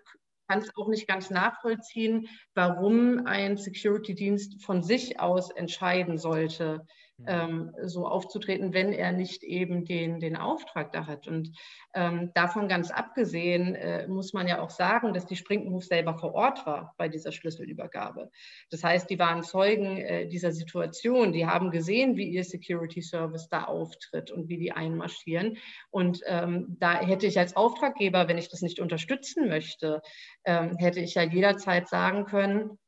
kann 0.48 0.60
es 0.60 0.74
auch 0.76 0.88
nicht 0.88 1.06
ganz 1.06 1.30
nachvollziehen, 1.30 2.28
warum 2.54 3.26
ein 3.26 3.56
Security-Dienst 3.56 4.64
von 4.64 4.82
sich 4.82 5.20
aus 5.20 5.50
entscheiden 5.50 6.18
sollte, 6.18 6.86
ähm, 7.26 7.74
so 7.82 8.06
aufzutreten, 8.06 8.72
wenn 8.72 8.92
er 8.92 9.12
nicht 9.12 9.42
eben 9.42 9.84
den, 9.84 10.20
den 10.20 10.36
Auftrag 10.36 10.92
da 10.92 11.06
hat. 11.06 11.26
Und 11.26 11.50
ähm, 11.94 12.30
davon 12.34 12.68
ganz 12.68 12.90
abgesehen 12.90 13.74
äh, 13.74 14.06
muss 14.08 14.32
man 14.32 14.46
ja 14.46 14.60
auch 14.60 14.70
sagen, 14.70 15.12
dass 15.14 15.26
die 15.26 15.36
Sprinkenhof 15.36 15.84
selber 15.84 16.18
vor 16.18 16.34
Ort 16.34 16.66
war 16.66 16.94
bei 16.96 17.08
dieser 17.08 17.32
Schlüsselübergabe. 17.32 18.30
Das 18.70 18.84
heißt, 18.84 19.10
die 19.10 19.18
waren 19.18 19.42
Zeugen 19.42 19.98
äh, 19.98 20.26
dieser 20.28 20.52
Situation, 20.52 21.32
die 21.32 21.46
haben 21.46 21.70
gesehen, 21.70 22.16
wie 22.16 22.28
ihr 22.28 22.44
Security 22.44 23.02
Service 23.02 23.48
da 23.48 23.64
auftritt 23.64 24.30
und 24.30 24.48
wie 24.48 24.58
die 24.58 24.72
einmarschieren. 24.72 25.58
Und 25.90 26.20
ähm, 26.26 26.76
da 26.78 27.00
hätte 27.00 27.26
ich 27.26 27.38
als 27.38 27.56
Auftraggeber, 27.56 28.28
wenn 28.28 28.38
ich 28.38 28.48
das 28.48 28.62
nicht 28.62 28.80
unterstützen 28.80 29.48
möchte, 29.48 30.00
ähm, 30.44 30.76
hätte 30.76 31.00
ich 31.00 31.14
ja 31.14 31.22
jederzeit 31.22 31.88
sagen 31.88 32.24
können, 32.24 32.78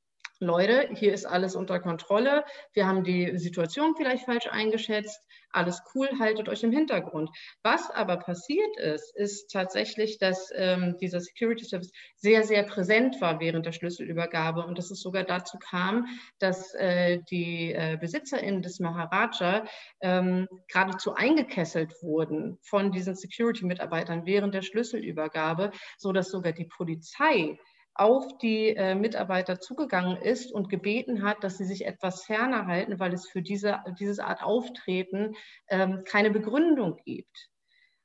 Leute, 0.43 0.89
hier 0.95 1.15
ist 1.15 1.25
alles 1.25 1.55
unter 1.55 1.79
Kontrolle, 1.79 2.45
wir 2.73 2.87
haben 2.87 3.05
die 3.05 3.39
Situation 3.39 3.95
vielleicht 3.97 4.25
falsch 4.25 4.49
eingeschätzt, 4.51 5.21
alles 5.53 5.83
cool, 5.95 6.09
haltet 6.19 6.49
euch 6.49 6.63
im 6.63 6.73
Hintergrund. 6.73 7.31
Was 7.63 7.91
aber 7.91 8.17
passiert 8.17 8.77
ist, 8.79 9.15
ist 9.15 9.51
tatsächlich, 9.51 10.19
dass 10.19 10.51
ähm, 10.55 10.97
dieser 11.01 11.21
Security 11.21 11.65
Service 11.65 11.93
sehr, 12.17 12.43
sehr 12.43 12.63
präsent 12.63 13.21
war 13.21 13.39
während 13.39 13.67
der 13.67 13.73
Schlüsselübergabe. 13.73 14.65
Und 14.65 14.79
dass 14.79 14.91
es 14.91 15.01
sogar 15.01 15.25
dazu 15.25 15.59
kam, 15.59 16.07
dass 16.39 16.75
äh, 16.75 17.19
die 17.31 17.73
äh, 17.73 17.99
BesitzerInnen 18.01 18.63
des 18.63 18.81
Maharaja 18.81 19.65
ähm, 20.01 20.49
geradezu 20.69 21.15
eingekesselt 21.15 21.93
wurden 22.03 22.59
von 22.63 22.91
diesen 22.91 23.15
Security-Mitarbeitern 23.15 24.25
während 24.25 24.55
der 24.55 24.63
Schlüsselübergabe, 24.63 25.71
sodass 25.99 26.31
sogar 26.31 26.53
die 26.53 26.65
Polizei 26.67 27.59
auf 27.95 28.39
die 28.39 28.69
äh, 28.77 28.95
Mitarbeiter 28.95 29.61
zugegangen 29.61 30.17
ist 30.17 30.53
und 30.53 30.69
gebeten 30.69 31.23
hat, 31.23 31.45
dass 31.45 31.59
sie 31.59 31.65
sich 31.65 31.87
etwas 31.87 32.25
ferner 32.25 32.67
halten, 32.67 32.99
weil 32.99 33.13
es 33.13 33.29
für 33.29 33.43
diese, 33.43 33.81
diese 33.99 34.25
Art 34.25 34.43
Auftreten 34.43 35.35
ähm, 35.69 36.03
keine 36.05 36.31
Begründung 36.31 36.97
gibt. 37.05 37.51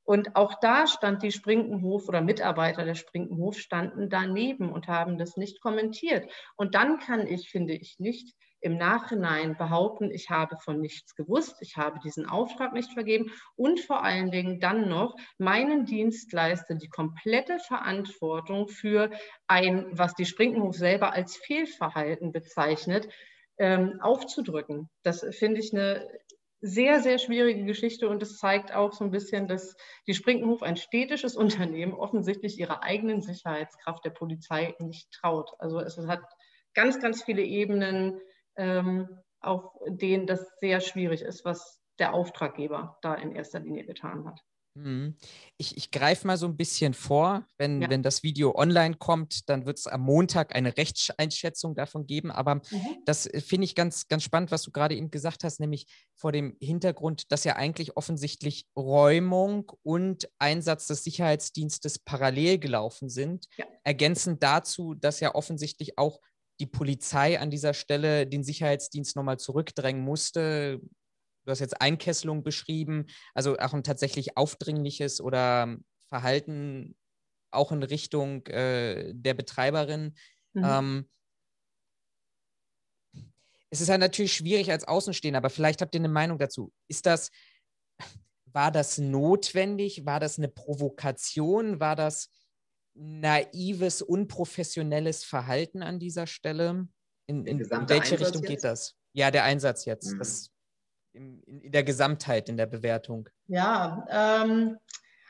Und 0.04 0.38
auch 0.38 0.54
da 0.62 0.88
stand 0.88 1.22
die 1.22 1.34
Sprinkenhof 1.34 2.08
oder 2.08 2.22
Mitarbeiter 2.22 2.86
der 2.86 2.96
Sprinkenhof 2.96 3.58
standen 3.58 4.10
daneben 4.10 4.72
und 4.72 4.88
haben 4.88 5.18
das 5.18 5.36
nicht 5.36 5.60
kommentiert. 5.60 6.32
Und 6.56 6.76
dann 6.76 7.00
kann 7.00 7.28
ich, 7.28 7.50
finde 7.50 7.74
ich, 7.74 8.00
nicht 8.00 8.34
im 8.62 8.78
Nachhinein 8.78 9.56
behaupten, 9.58 10.12
ich 10.12 10.30
habe 10.30 10.58
von 10.58 10.80
nichts 10.80 11.16
gewusst, 11.16 11.58
ich 11.62 11.78
habe 11.78 12.00
diesen 12.00 12.28
Auftrag 12.28 12.74
nicht 12.74 12.92
vergeben 12.94 13.32
und 13.56 13.80
vor 13.80 14.04
allen 14.04 14.32
Dingen 14.32 14.60
dann 14.60 14.90
noch 14.90 15.16
meinen 15.38 15.86
Dienstleister 15.86 16.76
die 16.76 16.90
komplette 16.90 17.60
Verantwortung 17.60 18.68
für 18.68 19.12
ein, 19.48 19.88
was 19.92 20.16
die 20.16 20.26
Sprinkenhof 20.26 20.76
selber 20.76 21.14
als 21.14 21.38
Fehlverhalten 21.38 22.32
bezeichnet, 22.32 23.08
ähm, 23.60 24.00
aufzudrücken. 24.02 24.90
Das 25.04 25.26
finde 25.36 25.60
ich 25.60 25.74
eine 25.74 26.08
sehr, 26.60 27.02
sehr 27.02 27.20
schwierige 27.20 27.66
Geschichte 27.66 28.10
und 28.10 28.22
es 28.24 28.38
zeigt 28.38 28.74
auch 28.74 28.94
so 28.94 29.04
ein 29.04 29.12
bisschen, 29.12 29.48
dass 29.48 29.76
die 30.08 30.14
Sprinkenhof, 30.14 30.64
ein 30.64 30.78
städtisches 30.78 31.36
Unternehmen, 31.38 31.94
offensichtlich 31.94 32.60
ihrer 32.60 32.84
eigenen 32.84 33.22
Sicherheitskraft 33.22 34.04
der 34.06 34.10
Polizei 34.12 34.76
nicht 34.80 35.12
traut. 35.12 35.52
Also 35.60 35.80
es 35.80 35.98
hat 35.98 36.22
ganz, 36.74 37.00
ganz 37.00 37.24
viele 37.24 37.44
Ebenen, 37.44 38.20
ähm, 38.58 39.08
auf 39.40 39.64
denen 39.88 40.28
das 40.28 40.46
sehr 40.60 40.82
schwierig 40.82 41.22
ist, 41.22 41.46
was 41.46 41.80
der 42.00 42.14
Auftraggeber 42.14 42.98
da 43.02 43.16
in 43.16 43.36
erster 43.36 43.60
Linie 43.60 43.86
getan 43.86 44.26
hat. 44.28 44.42
Mhm. 44.78 45.16
Ich, 45.58 45.76
ich 45.76 45.92
greife 45.92 46.28
mal 46.28 46.38
so 46.38 46.46
ein 46.46 46.56
bisschen 46.56 46.94
vor. 46.94 47.46
Wenn, 47.58 47.82
ja. 47.82 47.90
wenn 47.90 48.04
das 48.04 48.24
Video 48.24 48.56
online 48.56 48.96
kommt, 48.96 49.50
dann 49.50 49.66
wird 49.66 49.80
es 49.80 49.88
am 49.88 50.02
Montag 50.02 50.56
eine 50.56 50.78
Rechtseinschätzung 50.78 51.76
davon 51.76 52.06
geben. 52.06 52.32
Aber 52.32 52.56
mhm. 52.56 52.62
das 53.06 53.26
äh, 53.26 53.42
finde 53.42 53.66
ich 53.66 53.76
ganz, 53.76 54.08
ganz 54.08 54.24
spannend, 54.24 54.52
was 54.52 54.64
du 54.64 54.72
gerade 54.72 54.96
eben 54.96 55.12
gesagt 55.12 55.44
hast, 55.44 55.60
nämlich 55.60 55.88
vor 56.16 56.32
dem 56.32 56.56
Hintergrund, 56.62 57.32
dass 57.32 57.44
ja 57.44 57.56
eigentlich 57.56 57.98
offensichtlich 57.98 58.68
Räumung 58.76 59.72
und 59.84 60.30
Einsatz 60.40 60.88
des 60.88 61.04
Sicherheitsdienstes 61.04 62.00
parallel 62.00 62.60
gelaufen 62.60 63.10
sind. 63.10 63.46
Ja. 63.58 63.66
Ergänzend 63.84 64.44
dazu, 64.44 64.94
dass 64.94 65.20
ja 65.20 65.34
offensichtlich 65.34 65.98
auch 65.98 66.20
die 66.60 66.66
Polizei 66.66 67.40
an 67.40 67.52
dieser 67.52 67.74
Stelle 67.74 68.28
den 68.28 68.44
Sicherheitsdienst 68.44 69.16
nochmal 69.16 69.38
zurückdrängen 69.38 70.04
musste. 70.04 70.80
Du 71.46 71.52
hast 71.52 71.60
jetzt 71.60 71.80
Einkesselung 71.82 72.44
beschrieben, 72.44 73.06
also 73.34 73.58
auch 73.58 73.74
ein 73.74 73.84
tatsächlich 73.84 74.38
aufdringliches 74.38 75.22
oder 75.22 75.78
Verhalten 76.10 76.96
auch 77.52 77.72
in 77.72 77.84
Richtung 77.84 78.46
äh, 78.48 79.14
der 79.14 79.34
Betreiberin. 79.34 80.16
Mhm. 80.54 80.64
Ähm, 80.64 81.10
es 83.70 83.82
ist 83.82 83.90
halt 83.90 84.00
natürlich 84.00 84.34
schwierig 84.34 84.72
als 84.72 84.88
Außenstehender, 84.88 85.38
aber 85.38 85.50
vielleicht 85.50 85.82
habt 85.82 85.94
ihr 85.94 86.02
eine 86.02 86.10
Meinung 86.10 86.38
dazu. 86.38 86.72
Ist 86.88 87.06
das, 87.06 87.32
war 88.46 88.72
das 88.72 88.98
notwendig? 88.98 90.06
War 90.06 90.20
das 90.20 90.38
eine 90.38 90.48
Provokation? 90.48 91.80
War 91.80 91.96
das 91.96 92.30
naives, 92.98 94.02
unprofessionelles 94.02 95.24
Verhalten 95.24 95.84
an 95.84 96.00
dieser 96.00 96.28
Stelle? 96.28 96.88
In, 97.28 97.46
in, 97.46 97.60
in 97.60 97.70
welche 97.70 97.94
Einsatz 97.94 98.22
Richtung 98.22 98.42
jetzt? 98.44 98.50
geht 98.50 98.64
das? 98.64 98.96
Ja, 99.14 99.32
der 99.32 99.44
Einsatz 99.44 99.86
jetzt. 99.86 100.14
Mhm. 100.14 100.20
Das, 100.20 100.50
in, 101.14 101.42
in, 101.44 101.72
der 101.72 101.84
Gesamtheit, 101.84 102.50
in 102.50 102.58
der 102.58 102.68
Bewertung. 102.68 103.30
Ja, 103.48 104.06
ähm, 104.10 104.78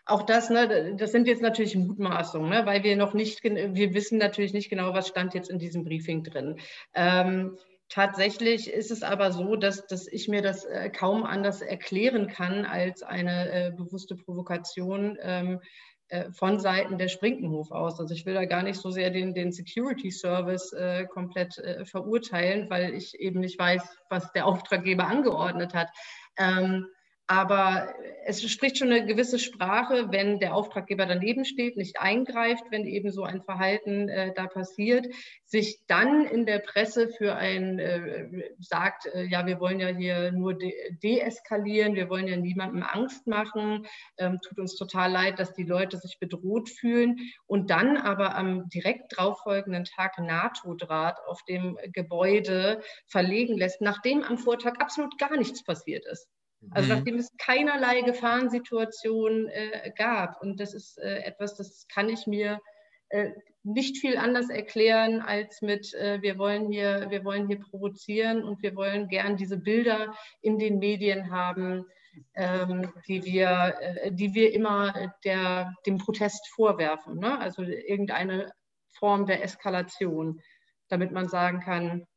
auch 0.06 0.24
das, 0.24 0.50
ne, 0.50 0.96
das 0.96 1.12
sind 1.12 1.28
jetzt 1.28 1.42
natürlich 1.42 1.76
Mutmaßungen, 1.76 2.50
ne, 2.50 2.66
weil 2.66 2.84
wir 2.84 2.96
noch 2.96 3.14
nicht, 3.14 3.44
wir 3.44 3.94
wissen 3.94 4.18
natürlich 4.18 4.54
nicht 4.54 4.70
genau, 4.70 4.94
was 4.94 5.08
stand 5.08 5.34
jetzt 5.34 5.50
in 5.50 5.60
diesem 5.60 5.84
Briefing 5.84 6.24
drin. 6.24 6.60
Ähm, 6.94 7.58
Tatsächlich 7.90 8.70
ist 8.70 8.92
es 8.92 9.02
aber 9.02 9.32
so, 9.32 9.56
dass, 9.56 9.88
dass 9.88 10.08
ich 10.08 10.28
mir 10.28 10.42
das 10.42 10.66
äh, 10.66 10.90
kaum 10.90 11.24
anders 11.24 11.62
erklären 11.62 12.28
kann 12.28 12.66
als 12.66 13.02
eine 13.02 13.50
äh, 13.50 13.72
bewusste 13.72 14.16
Provokation 14.16 15.18
ähm, 15.22 15.62
äh, 15.62 15.66
von 16.32 16.60
Seiten 16.60 16.98
der 16.98 17.10
Sprinkenhof 17.10 17.72
aus. 17.72 18.00
Also 18.00 18.14
ich 18.14 18.26
will 18.26 18.34
da 18.34 18.46
gar 18.46 18.64
nicht 18.64 18.80
so 18.80 18.92
sehr 18.92 19.10
den, 19.10 19.34
den 19.34 19.52
Security 19.52 20.10
Service 20.12 20.72
äh, 20.74 21.06
komplett 21.06 21.58
äh, 21.58 21.86
verurteilen, 21.86 22.70
weil 22.70 22.94
ich 22.94 23.20
eben 23.20 23.40
nicht 23.40 23.60
weiß, 23.60 23.84
was 24.10 24.32
der 24.32 24.46
Auftraggeber 24.46 25.08
angeordnet 25.08 25.74
hat. 25.74 25.90
Ähm, 26.38 26.88
aber 27.28 27.94
es 28.26 28.42
spricht 28.50 28.78
schon 28.78 28.92
eine 28.92 29.06
gewisse 29.06 29.38
Sprache, 29.38 30.12
wenn 30.12 30.40
der 30.40 30.56
Auftraggeber 30.56 31.06
daneben 31.06 31.44
steht, 31.44 31.76
nicht 31.76 32.00
eingreift, 32.00 32.64
wenn 32.72 32.86
eben 32.86 33.12
so 33.12 33.24
ein 33.24 33.42
Verhalten 33.42 34.08
äh, 34.08 34.34
da 34.34 34.48
passiert, 34.48 35.08
sich 35.46 35.82
dann 35.88 36.26
in 36.26 36.46
der 36.46 36.60
Presse 36.60 37.10
für 37.10 37.36
ein 37.36 37.80
äh, 37.80 38.30
sagt, 38.60 39.08
äh, 39.08 39.24
ja, 39.24 39.46
wir 39.46 39.60
wollen 39.60 39.82
ja 39.82 39.88
hier 39.88 40.32
nur 40.32 40.58
de 40.58 40.74
deeskalieren, 41.04 41.96
wir 41.96 42.10
wollen 42.10 42.28
ja 42.28 42.38
niemandem 42.38 42.84
Angst 42.84 43.28
machen, 43.28 43.86
ähm, 44.18 44.40
tut 44.42 44.60
uns 44.60 44.76
total 44.76 45.12
leid, 45.12 45.38
dass 45.38 45.54
die 45.54 45.64
Leute 45.64 45.98
sich 45.98 46.20
bedroht 46.20 46.70
fühlen 46.70 47.18
und 47.46 47.70
dann 47.70 47.98
aber 47.98 48.36
am 48.36 48.70
direkt 48.70 49.18
darauffolgenden 49.18 49.84
Tag 49.84 50.18
NATO-Draht 50.18 51.20
auf 51.28 51.44
dem 51.44 51.78
Gebäude 51.92 52.82
verlegen 53.06 53.58
lässt, 53.58 53.82
nachdem 53.82 54.24
am 54.24 54.38
Vortag 54.38 54.80
absolut 54.80 55.18
gar 55.18 55.36
nichts 55.36 55.64
passiert 55.64 56.06
ist. 56.06 56.30
Also 56.72 56.90
mhm. 56.90 56.96
nachdem 56.98 57.16
es 57.18 57.30
keinerlei 57.38 58.02
Gefahrensituation 58.02 59.48
äh, 59.48 59.92
gab. 59.96 60.42
Und 60.42 60.60
das 60.60 60.74
ist 60.74 60.98
äh, 60.98 61.20
etwas, 61.20 61.56
das 61.56 61.88
kann 61.88 62.10
ich 62.10 62.28
mir 62.28 62.60
äh, 63.10 63.32
nicht 63.64 63.98
viel 63.98 64.18
anders 64.18 64.50
erklären 64.50 65.22
als 65.22 65.62
mit, 65.62 65.94
äh, 65.94 66.22
wir, 66.22 66.38
wollen 66.38 66.72
hier, 66.72 67.08
wir 67.10 67.24
wollen 67.24 67.48
hier 67.48 67.60
provozieren 67.60 68.44
und 68.44 68.62
wir 68.64 68.76
wollen 68.76 69.08
gern 69.08 69.38
diese 69.38 69.58
Bilder 69.58 70.14
in 70.42 70.58
den 70.58 70.80
Medien 70.80 71.32
haben, 71.32 71.86
ähm, 72.34 72.92
die, 73.08 73.24
wir, 73.24 73.76
äh, 73.80 74.12
die 74.12 74.34
wir 74.34 74.54
immer 74.54 75.14
der, 75.24 75.74
dem 75.86 75.98
Protest 75.98 76.48
vorwerfen. 76.50 77.20
Ne? 77.20 77.40
Also 77.40 77.62
irgendeine 77.62 78.52
Form 78.92 79.26
der 79.26 79.44
Eskalation, 79.44 80.42
damit 80.88 81.12
man 81.12 81.28
sagen 81.28 81.60
kann, 81.60 82.08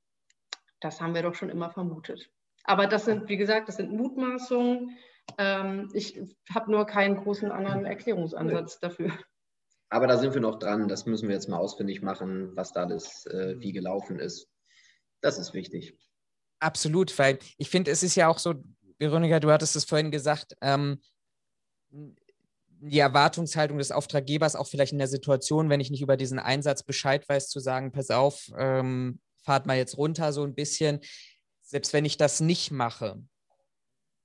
das 0.81 1.01
haben 1.01 1.15
wir 1.15 1.23
doch 1.23 1.35
schon 1.35 1.51
immer 1.51 1.71
vermutet. 1.71 2.31
Aber 2.65 2.87
das 2.87 3.05
sind, 3.05 3.29
wie 3.29 3.37
gesagt, 3.37 3.69
das 3.69 3.77
sind 3.77 3.93
Mutmaßungen. 3.93 4.97
Ähm, 5.39 5.91
ich 5.95 6.21
habe 6.53 6.71
nur 6.71 6.87
keinen 6.87 7.17
großen 7.17 7.51
anderen 7.51 7.85
Erklärungsansatz 7.85 8.81
dafür. 8.81 9.13
Aber 9.89 10.07
da 10.07 10.17
sind 10.19 10.35
wir 10.35 10.41
noch 10.41 10.59
dran. 10.59 10.89
Das 10.89 11.07
müssen 11.07 11.29
wir 11.29 11.35
jetzt 11.35 11.49
mal 11.49 11.59
ausfindig 11.59 12.01
machen, 12.01 12.57
was 12.57 12.73
da 12.73 12.87
das 12.87 13.27
äh, 13.27 13.57
wie 13.59 13.73
gelaufen 13.73 14.19
ist. 14.21 14.49
Das 15.21 15.39
ist 15.39 15.53
wichtig. 15.53 15.99
Absolut, 16.61 17.19
weil 17.19 17.39
ich 17.59 17.71
finde, 17.71 17.91
es 17.91 18.03
ist 18.03 18.15
ja 18.15 18.29
auch 18.29 18.39
so, 18.39 18.55
Veronika, 18.99 19.41
du 19.41 19.51
hattest 19.51 19.77
es 19.77 19.85
vorhin 19.85 20.11
gesagt, 20.11 20.55
ähm, 20.61 21.01
die 21.91 22.99
Erwartungshaltung 22.99 23.79
des 23.79 23.93
Auftraggebers 23.93 24.57
auch 24.57 24.67
vielleicht 24.67 24.93
in 24.93 24.99
der 24.99 25.09
Situation, 25.09 25.69
wenn 25.69 25.81
ich 25.81 25.91
nicht 25.91 26.03
über 26.03 26.17
diesen 26.17 26.39
Einsatz 26.39 26.83
Bescheid 26.83 27.29
weiß, 27.29 27.49
zu 27.49 27.61
sagen, 27.61 27.93
pass 27.93 28.11
auf, 28.11 28.51
ähm, 28.57 29.21
fahrt 29.43 29.67
mal 29.67 29.77
jetzt 29.77 29.99
runter 29.99 30.33
so 30.33 30.45
ein 30.45 30.55
bisschen 30.55 31.01
selbst 31.71 31.93
wenn 31.93 32.05
ich 32.05 32.17
das 32.17 32.41
nicht 32.41 32.73
mache, 32.73 33.23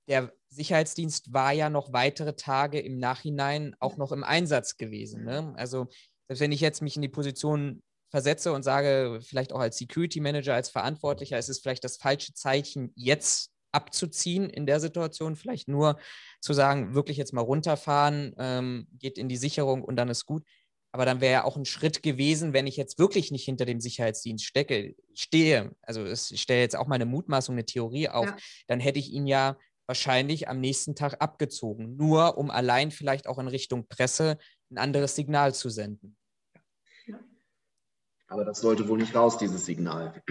der 0.08 0.32
Sicherheitsdienst 0.48 1.32
war 1.32 1.52
ja 1.52 1.70
noch 1.70 1.92
weitere 1.92 2.34
Tage 2.34 2.80
im 2.80 2.98
Nachhinein 2.98 3.74
auch 3.78 3.96
noch 3.96 4.12
im 4.12 4.24
Einsatz 4.24 4.76
gewesen. 4.76 5.24
Ne? 5.24 5.54
Also 5.56 5.86
selbst 6.28 6.40
wenn 6.40 6.52
ich 6.52 6.60
jetzt 6.60 6.82
mich 6.82 6.96
in 6.96 7.02
die 7.02 7.08
Position 7.08 7.82
versetze 8.10 8.52
und 8.52 8.62
sage, 8.62 9.20
vielleicht 9.22 9.52
auch 9.52 9.60
als 9.60 9.78
Security 9.78 10.20
Manager, 10.20 10.54
als 10.54 10.70
Verantwortlicher, 10.70 11.38
ist 11.38 11.48
es 11.48 11.60
vielleicht 11.60 11.84
das 11.84 11.96
falsche 11.96 12.34
Zeichen, 12.34 12.92
jetzt 12.96 13.52
abzuziehen 13.72 14.48
in 14.48 14.66
der 14.66 14.80
Situation, 14.80 15.36
vielleicht 15.36 15.68
nur 15.68 15.98
zu 16.40 16.52
sagen, 16.52 16.94
wirklich 16.94 17.16
jetzt 17.16 17.32
mal 17.32 17.42
runterfahren, 17.42 18.34
ähm, 18.38 18.88
geht 18.92 19.18
in 19.18 19.28
die 19.28 19.36
Sicherung 19.36 19.84
und 19.84 19.96
dann 19.96 20.08
ist 20.08 20.24
gut. 20.24 20.44
Aber 20.96 21.04
dann 21.04 21.20
wäre 21.20 21.32
ja 21.34 21.44
auch 21.44 21.58
ein 21.58 21.66
Schritt 21.66 22.02
gewesen, 22.02 22.54
wenn 22.54 22.66
ich 22.66 22.78
jetzt 22.78 22.98
wirklich 22.98 23.30
nicht 23.30 23.44
hinter 23.44 23.66
dem 23.66 23.82
Sicherheitsdienst 23.82 24.42
stecke, 24.42 24.94
stehe, 25.12 25.76
also 25.82 26.06
ich 26.06 26.40
stelle 26.40 26.62
jetzt 26.62 26.74
auch 26.74 26.86
mal 26.86 26.94
eine 26.94 27.04
Mutmaßung, 27.04 27.54
eine 27.54 27.66
Theorie 27.66 28.08
auf, 28.08 28.24
ja. 28.24 28.36
dann 28.66 28.80
hätte 28.80 28.98
ich 28.98 29.12
ihn 29.12 29.26
ja 29.26 29.58
wahrscheinlich 29.86 30.48
am 30.48 30.58
nächsten 30.58 30.94
Tag 30.94 31.20
abgezogen, 31.20 31.96
nur 31.96 32.38
um 32.38 32.50
allein 32.50 32.90
vielleicht 32.90 33.26
auch 33.26 33.38
in 33.38 33.46
Richtung 33.46 33.86
Presse 33.88 34.38
ein 34.70 34.78
anderes 34.78 35.14
Signal 35.14 35.52
zu 35.52 35.68
senden. 35.68 36.16
Aber 38.28 38.46
das 38.46 38.60
sollte 38.62 38.88
wohl 38.88 38.96
nicht 38.96 39.14
raus, 39.14 39.36
dieses 39.36 39.66
Signal. 39.66 40.22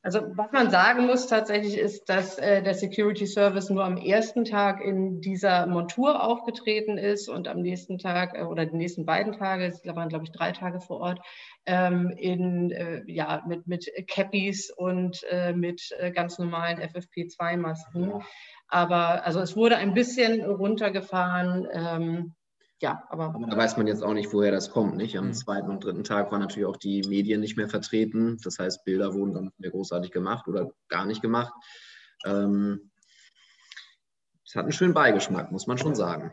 Also 0.00 0.20
was 0.36 0.52
man 0.52 0.70
sagen 0.70 1.06
muss 1.06 1.26
tatsächlich 1.26 1.76
ist, 1.76 2.08
dass 2.08 2.38
äh, 2.38 2.62
der 2.62 2.74
Security 2.74 3.26
Service 3.26 3.68
nur 3.68 3.84
am 3.84 3.96
ersten 3.96 4.44
Tag 4.44 4.80
in 4.80 5.20
dieser 5.20 5.66
Montur 5.66 6.22
aufgetreten 6.22 6.98
ist 6.98 7.28
und 7.28 7.48
am 7.48 7.60
nächsten 7.60 7.98
Tag 7.98 8.38
äh, 8.38 8.44
oder 8.44 8.64
die 8.64 8.76
nächsten 8.76 9.04
beiden 9.04 9.32
Tage, 9.32 9.64
es 9.64 9.84
waren 9.84 10.08
glaube 10.08 10.24
ich 10.24 10.30
drei 10.30 10.52
Tage 10.52 10.80
vor 10.80 11.00
Ort, 11.00 11.20
ähm, 11.66 12.10
in, 12.16 12.70
äh, 12.70 13.02
ja, 13.06 13.42
mit, 13.48 13.66
mit 13.66 13.90
Cappies 14.06 14.70
und 14.70 15.20
äh, 15.30 15.52
mit 15.52 15.90
äh, 15.98 16.12
ganz 16.12 16.38
normalen 16.38 16.78
FFP2-Masken. 16.78 18.22
Aber 18.68 19.24
also 19.26 19.40
es 19.40 19.56
wurde 19.56 19.78
ein 19.78 19.94
bisschen 19.94 20.44
runtergefahren. 20.44 21.66
Ähm, 21.72 22.34
ja, 22.80 23.04
aber, 23.08 23.34
aber, 23.34 23.46
da 23.46 23.56
weiß 23.56 23.76
man 23.76 23.86
jetzt 23.86 24.04
auch 24.04 24.14
nicht, 24.14 24.32
woher 24.32 24.52
das 24.52 24.70
kommt. 24.70 24.96
Nicht? 24.96 25.18
Am 25.18 25.28
mhm. 25.28 25.32
zweiten 25.34 25.68
und 25.68 25.82
dritten 25.82 26.04
Tag 26.04 26.30
waren 26.30 26.40
natürlich 26.40 26.66
auch 26.66 26.76
die 26.76 27.02
Medien 27.08 27.40
nicht 27.40 27.56
mehr 27.56 27.68
vertreten. 27.68 28.38
Das 28.44 28.58
heißt, 28.58 28.84
Bilder 28.84 29.14
wurden 29.14 29.34
dann 29.34 29.44
nicht 29.44 29.58
mehr 29.58 29.70
großartig 29.70 30.12
gemacht 30.12 30.46
oder 30.46 30.70
gar 30.88 31.04
nicht 31.04 31.20
gemacht. 31.20 31.52
Ähm, 32.24 32.90
es 34.46 34.54
hat 34.54 34.64
einen 34.64 34.72
schönen 34.72 34.94
Beigeschmack, 34.94 35.50
muss 35.50 35.66
man 35.66 35.76
schon 35.76 35.94
sagen. 35.94 36.32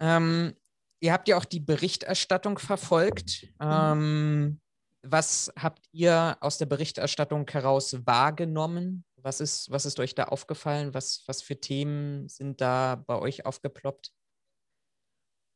Ähm, 0.00 0.54
ihr 1.00 1.12
habt 1.12 1.28
ja 1.28 1.36
auch 1.36 1.44
die 1.44 1.60
Berichterstattung 1.60 2.58
verfolgt. 2.58 3.48
Ähm, 3.60 4.60
was 5.02 5.52
habt 5.58 5.86
ihr 5.92 6.36
aus 6.40 6.58
der 6.58 6.66
Berichterstattung 6.66 7.48
heraus 7.50 7.96
wahrgenommen? 8.04 9.04
Was 9.22 9.40
ist, 9.40 9.70
was 9.70 9.86
ist 9.86 10.00
euch 10.00 10.14
da 10.14 10.24
aufgefallen? 10.24 10.94
Was, 10.94 11.22
was 11.26 11.42
für 11.42 11.60
Themen 11.60 12.28
sind 12.28 12.60
da 12.60 13.02
bei 13.06 13.18
euch 13.18 13.46
aufgeploppt? 13.46 14.12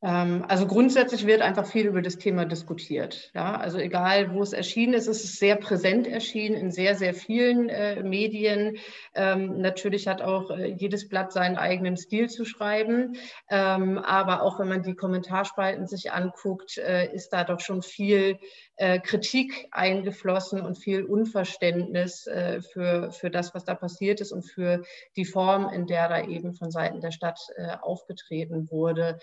Ähm, 0.02 0.44
also 0.46 0.66
grundsätzlich 0.66 1.26
wird 1.26 1.40
einfach 1.40 1.66
viel 1.66 1.86
über 1.86 2.02
das 2.02 2.18
Thema 2.18 2.44
diskutiert. 2.44 3.30
Ja? 3.34 3.56
Also 3.56 3.78
egal, 3.78 4.34
wo 4.34 4.42
es 4.42 4.52
erschienen 4.52 4.92
ist, 4.92 5.06
es 5.06 5.24
ist 5.24 5.38
sehr 5.38 5.56
präsent 5.56 6.06
erschienen 6.06 6.54
in 6.54 6.70
sehr, 6.70 6.94
sehr 6.94 7.14
vielen 7.14 7.68
äh, 7.70 8.02
Medien. 8.02 8.76
Ähm, 9.14 9.60
natürlich 9.60 10.06
hat 10.06 10.20
auch 10.20 10.50
äh, 10.50 10.66
jedes 10.66 11.08
Blatt 11.08 11.32
seinen 11.32 11.56
eigenen 11.56 11.96
Stil 11.96 12.28
zu 12.28 12.44
schreiben. 12.44 13.16
Ähm, 13.48 13.98
aber 13.98 14.42
auch 14.42 14.58
wenn 14.60 14.68
man 14.68 14.82
die 14.82 14.94
Kommentarspalten 14.94 15.86
sich 15.86 16.12
anguckt, 16.12 16.76
äh, 16.76 17.12
ist 17.14 17.30
da 17.30 17.44
doch 17.44 17.60
schon 17.60 17.80
viel 17.80 18.38
äh, 18.76 18.98
Kritik 19.00 19.68
eingeflossen 19.70 20.60
und 20.60 20.78
viel 20.78 21.04
Unverständnis 21.04 22.26
äh, 22.26 22.60
für, 22.60 23.10
für 23.10 23.30
das, 23.30 23.54
was 23.54 23.64
da 23.64 23.74
passiert 23.74 24.20
ist 24.20 24.32
und 24.32 24.42
für 24.42 24.82
die 25.16 25.24
Form, 25.24 25.68
in 25.70 25.86
der 25.86 26.08
da 26.08 26.22
eben 26.22 26.54
von 26.54 26.70
Seiten 26.70 27.00
der 27.00 27.10
Stadt 27.10 27.40
äh, 27.56 27.76
aufgetreten 27.80 28.70
wurde. 28.70 29.18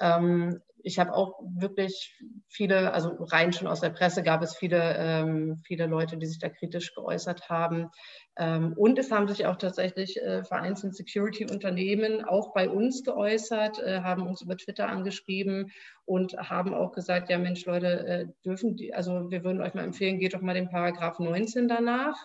Ähm, 0.00 0.60
ich 0.82 0.98
habe 0.98 1.14
auch 1.14 1.40
wirklich 1.56 2.16
viele, 2.48 2.92
also 2.92 3.10
rein 3.20 3.52
schon 3.52 3.66
aus 3.68 3.80
der 3.80 3.90
Presse 3.90 4.22
gab 4.22 4.42
es 4.42 4.56
viele, 4.56 4.96
ähm, 4.96 5.56
viele 5.66 5.86
Leute, 5.86 6.16
die 6.16 6.26
sich 6.26 6.38
da 6.38 6.48
kritisch 6.48 6.94
geäußert 6.94 7.48
haben. 7.48 7.90
Ähm, 8.36 8.74
und 8.76 8.98
es 8.98 9.10
haben 9.10 9.28
sich 9.28 9.46
auch 9.46 9.56
tatsächlich 9.56 10.20
äh, 10.22 10.44
vereinzelt 10.44 10.94
Security-Unternehmen 10.94 12.24
auch 12.24 12.52
bei 12.54 12.68
uns 12.68 13.02
geäußert, 13.04 13.80
äh, 13.80 14.00
haben 14.00 14.26
uns 14.26 14.42
über 14.42 14.56
Twitter 14.56 14.88
angeschrieben 14.88 15.72
und 16.04 16.34
haben 16.38 16.72
auch 16.72 16.92
gesagt, 16.92 17.28
ja 17.30 17.38
Mensch, 17.38 17.66
Leute, 17.66 18.06
äh, 18.06 18.26
dürfen 18.44 18.76
die, 18.76 18.94
also 18.94 19.30
wir 19.30 19.44
würden 19.44 19.60
euch 19.60 19.74
mal 19.74 19.84
empfehlen, 19.84 20.18
geht 20.18 20.34
doch 20.34 20.40
mal 20.40 20.54
den 20.54 20.70
Paragraph 20.70 21.18
19 21.18 21.68
danach, 21.68 22.16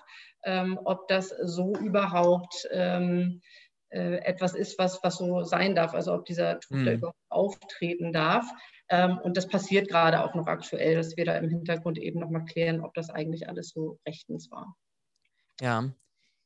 ähm, 0.44 0.80
ob 0.86 1.08
das 1.08 1.30
so 1.30 1.74
überhaupt 1.74 2.68
ähm, 2.72 3.42
äh, 3.94 4.18
etwas 4.24 4.56
ist, 4.56 4.80
was, 4.80 5.04
was 5.04 5.18
so 5.18 5.44
sein 5.44 5.76
darf, 5.76 5.94
also 5.94 6.14
ob 6.14 6.26
dieser 6.26 6.60
Tod 6.60 6.78
mhm. 6.80 6.88
überhaupt 6.88 7.20
auftreten 7.30 8.12
darf. 8.12 8.46
Ähm, 8.90 9.20
und 9.20 9.38
das 9.38 9.48
passiert 9.48 9.88
gerade 9.88 10.24
auch 10.24 10.34
noch 10.34 10.48
aktuell, 10.48 10.96
dass 10.96 11.16
wir 11.16 11.26
da 11.26 11.38
im 11.38 11.50
Hintergrund 11.50 11.98
eben 11.98 12.20
nochmal 12.20 12.46
klären, 12.46 12.82
ob 12.82 12.94
das 12.96 13.10
eigentlich 13.10 13.48
alles 13.48 13.70
so 13.70 14.00
rechtens 14.08 14.50
war. 14.52 14.76
Ja. 15.62 15.92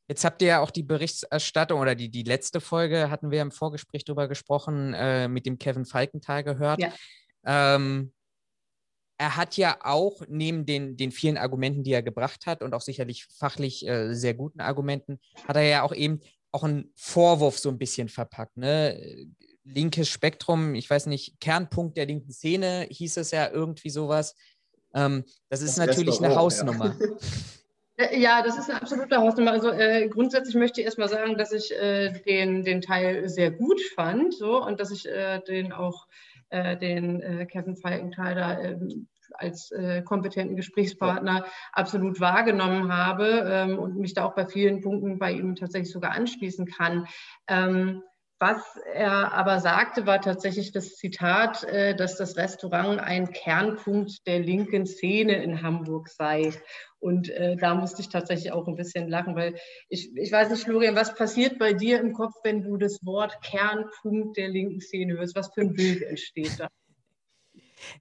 Jetzt 0.08 0.24
habt 0.24 0.40
ihr 0.40 0.48
ja 0.48 0.60
auch 0.60 0.70
die 0.70 0.82
Berichterstattung 0.82 1.80
oder 1.80 1.94
die, 1.94 2.10
die 2.10 2.22
letzte 2.22 2.60
Folge 2.60 3.10
hatten 3.10 3.30
wir 3.30 3.42
im 3.42 3.50
Vorgespräch 3.50 4.04
darüber 4.04 4.28
gesprochen, 4.28 4.94
äh, 4.94 5.28
mit 5.28 5.44
dem 5.44 5.58
Kevin 5.58 5.84
Falkenthal 5.84 6.44
gehört. 6.44 6.80
Ja. 6.80 6.92
Ähm, 7.44 8.12
er 9.18 9.36
hat 9.36 9.56
ja 9.56 9.78
auch 9.82 10.22
neben 10.28 10.64
den, 10.64 10.96
den 10.96 11.10
vielen 11.10 11.36
Argumenten, 11.36 11.82
die 11.82 11.92
er 11.92 12.02
gebracht 12.02 12.46
hat 12.46 12.62
und 12.62 12.72
auch 12.72 12.80
sicherlich 12.80 13.26
fachlich 13.26 13.86
äh, 13.86 14.14
sehr 14.14 14.32
guten 14.32 14.60
Argumenten, 14.60 15.18
hat 15.46 15.56
er 15.56 15.62
ja 15.62 15.82
auch 15.82 15.92
eben 15.92 16.20
auch 16.52 16.64
einen 16.64 16.90
Vorwurf 16.94 17.58
so 17.58 17.68
ein 17.68 17.78
bisschen 17.78 18.08
verpackt. 18.08 18.56
Ne? 18.56 19.28
Linkes 19.64 20.08
Spektrum, 20.08 20.74
ich 20.74 20.88
weiß 20.88 21.06
nicht, 21.06 21.40
Kernpunkt 21.40 21.96
der 21.96 22.06
linken 22.06 22.32
Szene 22.32 22.86
hieß 22.90 23.18
es 23.18 23.30
ja 23.30 23.50
irgendwie 23.50 23.90
sowas. 23.90 24.34
Ähm, 24.94 25.24
das 25.50 25.60
ist 25.60 25.76
das 25.76 25.86
natürlich 25.86 26.18
eine 26.22 26.34
Hausnummer. 26.34 26.96
Ja. 27.98 28.12
ja. 28.16 28.42
das 28.42 28.58
ist 28.58 28.70
eine 28.70 28.80
absolute 28.80 29.18
Hausnummer. 29.18 29.52
Also 29.52 29.70
äh, 29.70 30.08
grundsätzlich 30.08 30.54
möchte 30.54 30.80
ich 30.80 30.86
erstmal 30.86 31.08
sagen, 31.08 31.36
dass 31.36 31.52
ich 31.52 31.72
äh, 31.72 32.12
den, 32.26 32.64
den 32.64 32.80
Teil 32.80 33.28
sehr 33.28 33.50
gut 33.50 33.80
fand 33.94 34.34
so, 34.34 34.64
und 34.64 34.80
dass 34.80 34.90
ich 34.90 35.06
äh, 35.06 35.40
den 35.40 35.72
auch 35.72 36.06
äh, 36.50 36.76
den 36.76 37.20
äh, 37.20 37.46
Kevin 37.46 37.76
Falkenthal 37.76 38.34
da 38.34 38.60
ähm, 38.60 39.06
als 39.34 39.70
äh, 39.70 40.02
kompetenten 40.02 40.56
Gesprächspartner 40.56 41.44
absolut 41.72 42.20
wahrgenommen 42.20 42.94
habe 42.94 43.44
ähm, 43.46 43.78
und 43.78 43.96
mich 43.96 44.14
da 44.14 44.24
auch 44.24 44.34
bei 44.34 44.46
vielen 44.46 44.80
Punkten 44.80 45.18
bei 45.18 45.32
ihm 45.32 45.54
tatsächlich 45.56 45.92
sogar 45.92 46.12
anschließen 46.12 46.66
kann. 46.66 47.06
Ähm, 47.48 48.02
was 48.40 48.76
er 48.94 49.32
aber 49.32 49.58
sagte, 49.58 50.06
war 50.06 50.20
tatsächlich 50.20 50.70
das 50.70 50.94
Zitat, 50.94 51.64
äh, 51.64 51.96
dass 51.96 52.16
das 52.16 52.36
Restaurant 52.36 53.00
ein 53.00 53.32
Kernpunkt 53.32 54.24
der 54.28 54.38
linken 54.38 54.86
Szene 54.86 55.42
in 55.42 55.60
Hamburg 55.62 56.08
sei. 56.08 56.52
Und 57.00 57.30
äh, 57.30 57.56
da 57.56 57.74
musste 57.74 58.00
ich 58.00 58.10
tatsächlich 58.10 58.52
auch 58.52 58.68
ein 58.68 58.76
bisschen 58.76 59.08
lachen, 59.08 59.34
weil 59.34 59.56
ich, 59.88 60.16
ich 60.16 60.30
weiß 60.30 60.50
nicht, 60.50 60.64
Florian, 60.64 60.94
was 60.94 61.16
passiert 61.16 61.58
bei 61.58 61.72
dir 61.72 61.98
im 61.98 62.12
Kopf, 62.12 62.34
wenn 62.44 62.62
du 62.62 62.76
das 62.76 63.04
Wort 63.04 63.40
Kernpunkt 63.42 64.36
der 64.36 64.48
linken 64.48 64.80
Szene 64.80 65.14
hörst? 65.14 65.34
Was 65.34 65.52
für 65.52 65.62
ein 65.62 65.74
Bild 65.74 66.02
entsteht 66.02 66.60
da? 66.60 66.68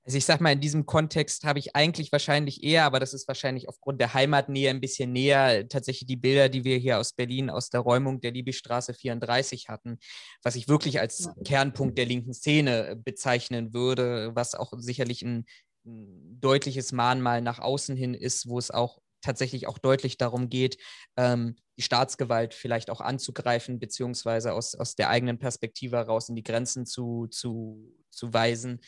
Also 0.04 0.18
ich 0.18 0.26
sag 0.26 0.42
mal, 0.42 0.52
in 0.52 0.62
diesem 0.62 0.86
Kontext 0.86 1.44
habe 1.44 1.60
ich 1.60 1.76
eigentlich 1.76 2.12
wahrscheinlich 2.12 2.64
eher, 2.64 2.86
aber 2.86 3.00
das 3.00 3.14
ist 3.14 3.28
wahrscheinlich 3.28 3.70
aufgrund 3.70 4.02
der 4.02 4.14
Heimatnähe 4.14 4.70
ein 4.70 4.82
bisschen 4.82 5.12
näher, 5.12 5.68
tatsächlich 5.68 6.08
die 6.08 6.16
Bilder, 6.16 6.50
die 6.50 6.64
wir 6.64 6.78
hier 6.78 7.00
aus 7.00 7.14
Berlin 7.14 7.50
aus 7.50 7.70
der 7.70 7.82
Räumung 7.82 8.22
der 8.22 8.32
Liebigstraße 8.32 8.94
34 8.94 9.70
hatten, 9.70 10.00
was 10.44 10.56
ich 10.56 10.68
wirklich 10.68 11.00
als 11.00 11.30
Kernpunkt 11.46 11.98
der 11.98 12.06
linken 12.06 12.34
Szene 12.34 13.00
bezeichnen 13.04 13.74
würde, 13.74 14.32
was 14.36 14.56
auch 14.56 14.74
sicherlich 14.78 15.22
ein, 15.22 15.46
ein 15.86 16.40
deutliches 16.40 16.92
Mahnmal 16.92 17.42
nach 17.42 17.60
außen 17.60 17.96
hin 17.96 18.14
ist, 18.14 18.48
wo 18.48 18.58
es 18.60 18.72
auch 18.72 19.00
tatsächlich 19.22 19.68
auch 19.68 19.78
deutlich 19.78 20.18
darum 20.18 20.50
geht, 20.50 20.78
ähm, 21.18 21.56
die 21.78 21.82
Staatsgewalt 21.82 22.54
vielleicht 22.54 22.90
auch 22.90 23.02
anzugreifen, 23.02 23.80
beziehungsweise 23.80 24.54
aus, 24.54 24.74
aus 24.76 24.96
der 24.96 25.10
eigenen 25.10 25.38
Perspektive 25.38 25.98
heraus 25.98 26.30
in 26.30 26.36
die 26.36 26.44
Grenzen 26.44 26.86
zu, 26.86 27.28
zu, 27.28 27.94
zu 28.10 28.34
weisen 28.34 28.80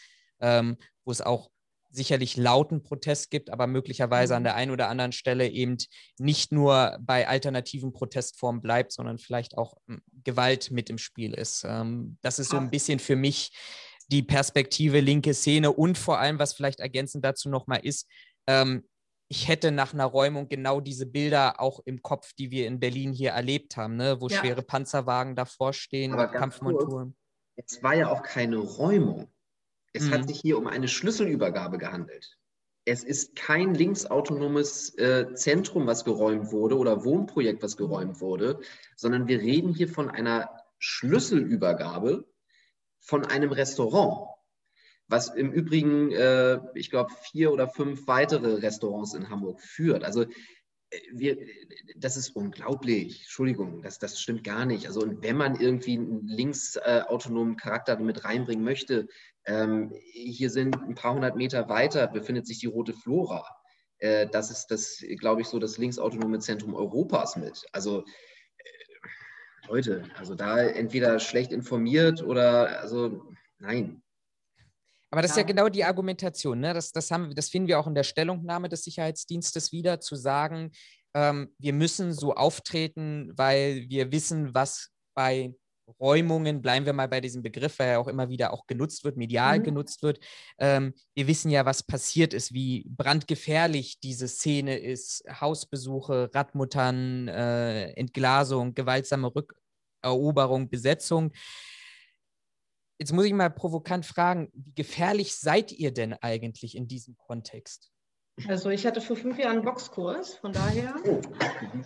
ähm, 0.41 0.77
wo 1.05 1.11
es 1.11 1.21
auch 1.21 1.49
sicherlich 1.91 2.37
lauten 2.37 2.83
Protest 2.83 3.31
gibt, 3.31 3.49
aber 3.49 3.67
möglicherweise 3.67 4.35
an 4.35 4.43
mhm. 4.43 4.45
der 4.45 4.55
einen 4.55 4.71
oder 4.71 4.89
anderen 4.89 5.11
Stelle 5.11 5.47
eben 5.47 5.77
nicht 6.17 6.51
nur 6.51 6.97
bei 7.01 7.27
alternativen 7.27 7.93
Protestformen 7.93 8.61
bleibt, 8.61 8.91
sondern 8.91 9.17
vielleicht 9.17 9.57
auch 9.57 9.75
hm, 9.87 10.01
Gewalt 10.23 10.71
mit 10.71 10.89
im 10.89 10.97
Spiel 10.97 11.33
ist. 11.33 11.65
Ähm, 11.67 12.17
das 12.21 12.37
ist 12.37 12.49
so 12.49 12.57
ein 12.57 12.69
bisschen 12.69 12.99
für 12.99 13.15
mich 13.15 13.51
die 14.07 14.23
Perspektive 14.23 14.99
linke 14.99 15.33
Szene 15.33 15.71
und 15.71 15.97
vor 15.97 16.19
allem, 16.19 16.39
was 16.39 16.53
vielleicht 16.53 16.79
ergänzend 16.79 17.25
dazu 17.25 17.49
nochmal 17.49 17.79
ist, 17.83 18.07
ähm, 18.47 18.83
ich 19.31 19.47
hätte 19.47 19.71
nach 19.71 19.93
einer 19.93 20.05
Räumung 20.05 20.49
genau 20.49 20.81
diese 20.81 21.05
Bilder 21.05 21.61
auch 21.61 21.81
im 21.85 22.01
Kopf, 22.01 22.33
die 22.33 22.49
wir 22.49 22.65
in 22.65 22.79
Berlin 22.79 23.13
hier 23.13 23.31
erlebt 23.31 23.77
haben, 23.77 23.95
ne? 23.95 24.19
wo 24.19 24.27
ja. 24.27 24.39
schwere 24.39 24.63
Panzerwagen 24.63 25.35
davor 25.35 25.71
stehen, 25.73 26.17
Kampfmonturen. 26.17 27.15
Es 27.55 27.83
war 27.83 27.93
ja 27.93 28.09
auch 28.09 28.23
keine 28.23 28.57
Räumung. 28.57 29.31
Es 29.99 30.05
mhm. 30.05 30.11
hat 30.11 30.27
sich 30.27 30.39
hier 30.39 30.57
um 30.57 30.67
eine 30.67 30.87
Schlüsselübergabe 30.87 31.77
gehandelt. 31.77 32.37
es 32.85 33.03
ist 33.03 33.35
kein 33.35 33.75
linksautonomes 33.75 34.97
äh, 34.97 35.33
Zentrum, 35.35 35.85
was 35.85 36.05
geräumt 36.05 36.51
wurde 36.51 36.77
oder 36.77 37.03
Wohnprojekt, 37.03 37.61
was 37.61 37.77
geräumt 37.77 38.19
wurde, 38.21 38.59
sondern 38.95 39.27
wir 39.27 39.39
reden 39.39 39.73
hier 39.73 39.89
von 39.89 40.09
einer 40.09 40.49
Schlüsselübergabe 40.79 42.25
von 42.99 43.25
einem 43.25 43.51
Restaurant, 43.51 44.29
was 45.07 45.29
im 45.35 45.51
Übrigen, 45.51 46.11
äh, 46.11 46.59
ich 46.73 46.89
glaube, 46.89 47.11
vier 47.31 47.51
oder 47.51 47.67
fünf 47.67 48.07
weitere 48.07 48.55
Restaurants 48.55 49.13
in 49.13 49.29
Hamburg 49.29 49.61
führt. 49.61 50.03
Also 50.03 50.25
wir, 51.11 51.37
das 51.95 52.17
ist 52.17 52.35
unglaublich. 52.35 53.21
Entschuldigung, 53.21 53.81
das, 53.81 53.99
das 53.99 54.19
stimmt 54.19 54.43
gar 54.43 54.65
nicht. 54.65 54.87
Also, 54.87 55.01
und 55.01 55.21
wenn 55.21 55.37
man 55.37 55.59
irgendwie 55.59 55.97
einen 55.97 56.27
linksautonomen 56.27 57.53
äh, 57.53 57.57
Charakter 57.57 57.99
mit 57.99 58.23
reinbringen 58.23 58.63
möchte, 58.63 59.07
ähm, 59.49 59.91
hier 60.11 60.49
sind 60.49 60.75
ein 60.75 60.95
paar 60.95 61.15
hundert 61.15 61.35
Meter 61.35 61.67
weiter 61.69 62.07
befindet 62.07 62.45
sich 62.45 62.59
die 62.59 62.67
Rote 62.67 62.93
Flora. 62.93 63.43
Äh, 63.97 64.27
das 64.27 64.51
ist 64.51 64.67
das, 64.67 65.03
glaube 65.17 65.41
ich, 65.41 65.47
so 65.47 65.59
das 65.59 65.77
linksautonome 65.77 66.39
Zentrum 66.39 66.75
Europas 66.75 67.35
mit. 67.35 67.65
Also, 67.71 68.01
äh, 68.01 69.67
Leute, 69.67 70.03
also 70.15 70.35
da 70.35 70.59
entweder 70.59 71.19
schlecht 71.19 71.51
informiert 71.51 72.21
oder, 72.21 72.79
also, 72.79 73.23
nein. 73.57 74.01
Aber 75.11 75.23
das 75.23 75.31
ja. 75.31 75.33
ist 75.33 75.37
ja 75.37 75.47
genau 75.47 75.69
die 75.69 75.83
Argumentation. 75.83 76.59
Ne? 76.59 76.73
Das, 76.75 76.91
das, 76.91 77.09
haben, 77.09 77.33
das 77.33 77.49
finden 77.49 77.67
wir 77.67 77.79
auch 77.79 77.87
in 77.87 77.95
der 77.95 78.03
Stellungnahme 78.03 78.69
des 78.69 78.83
Sicherheitsdienstes 78.83 79.71
wieder, 79.71 79.99
zu 79.99 80.15
sagen, 80.15 80.71
ähm, 81.15 81.55
wir 81.57 81.73
müssen 81.73 82.13
so 82.13 82.35
auftreten, 82.35 83.33
weil 83.35 83.89
wir 83.89 84.11
wissen, 84.11 84.53
was 84.53 84.91
bei 85.15 85.55
Räumungen, 85.99 86.61
bleiben 86.61 86.85
wir 86.85 86.93
mal 86.93 87.07
bei 87.07 87.21
diesem 87.21 87.41
Begriff, 87.41 87.79
weil 87.79 87.89
er 87.89 87.99
auch 87.99 88.07
immer 88.07 88.29
wieder 88.29 88.53
auch 88.53 88.67
genutzt 88.67 89.03
wird, 89.03 89.17
medial 89.17 89.59
mhm. 89.59 89.63
genutzt 89.63 90.03
wird. 90.03 90.19
Ähm, 90.57 90.93
wir 91.15 91.27
wissen 91.27 91.49
ja, 91.49 91.65
was 91.65 91.83
passiert 91.83 92.33
ist, 92.33 92.53
wie 92.53 92.85
brandgefährlich 92.89 93.99
diese 93.99 94.27
Szene 94.27 94.77
ist. 94.77 95.23
Hausbesuche, 95.29 96.29
Radmuttern, 96.33 97.27
äh, 97.27 97.91
Entglasung, 97.91 98.73
gewaltsame 98.73 99.31
Rückeroberung, 99.33 100.69
Besetzung. 100.69 101.31
Jetzt 102.99 103.13
muss 103.13 103.25
ich 103.25 103.33
mal 103.33 103.49
provokant 103.49 104.05
fragen, 104.05 104.49
wie 104.53 104.73
gefährlich 104.73 105.35
seid 105.35 105.71
ihr 105.71 105.93
denn 105.93 106.13
eigentlich 106.13 106.75
in 106.75 106.87
diesem 106.87 107.15
Kontext? 107.17 107.91
Also 108.47 108.69
ich 108.69 108.85
hatte 108.85 109.01
vor 109.01 109.15
fünf 109.15 109.37
Jahren 109.37 109.57
einen 109.57 109.65
Boxkurs, 109.65 110.35
von 110.35 110.53
daher, 110.53 110.95
oh. 111.05 111.21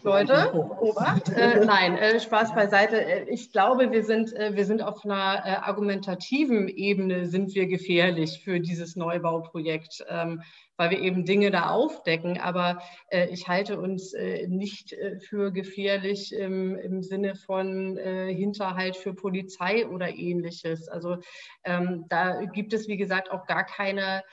Leute, 0.04 0.54
Obacht. 0.54 1.30
Äh, 1.30 1.66
nein, 1.66 1.98
äh, 1.98 2.20
Spaß 2.20 2.54
beiseite. 2.54 3.04
Äh, 3.04 3.30
ich 3.30 3.52
glaube, 3.52 3.92
wir 3.92 4.04
sind, 4.04 4.34
äh, 4.34 4.56
wir 4.56 4.66
sind 4.66 4.82
auf 4.82 5.04
einer 5.04 5.44
äh, 5.46 5.50
argumentativen 5.56 6.68
Ebene 6.68 7.26
sind 7.26 7.56
wir 7.56 7.68
gefährlich 7.68 8.42
für 8.44 8.60
dieses 8.60 8.96
Neubauprojekt, 8.96 10.06
ähm, 10.10 10.42
weil 10.78 10.92
wir 10.92 11.00
eben 11.00 11.26
Dinge 11.26 11.52
da 11.52 11.70
aufdecken. 11.70 12.40
Aber 12.40 12.82
äh, 13.10 13.28
ich 13.30 13.48
halte 13.48 13.80
uns 13.80 14.14
nicht 14.48 14.96
für 15.28 15.52
gefährlich 15.52 16.34
im, 16.34 16.76
im 16.78 17.04
Sinne 17.04 17.36
von 17.36 17.98
Hinterhalt 17.98 18.96
für 18.96 19.14
Polizei 19.14 19.88
oder 19.88 20.10
ähnliches. 20.10 20.88
Also 20.88 21.18
ähm, 21.64 22.06
da 22.10 22.44
gibt 22.46 22.74
es, 22.74 22.88
wie 22.88 22.98
gesagt, 22.98 23.32
auch 23.32 23.46
gar 23.46 23.66
keine 23.66 24.24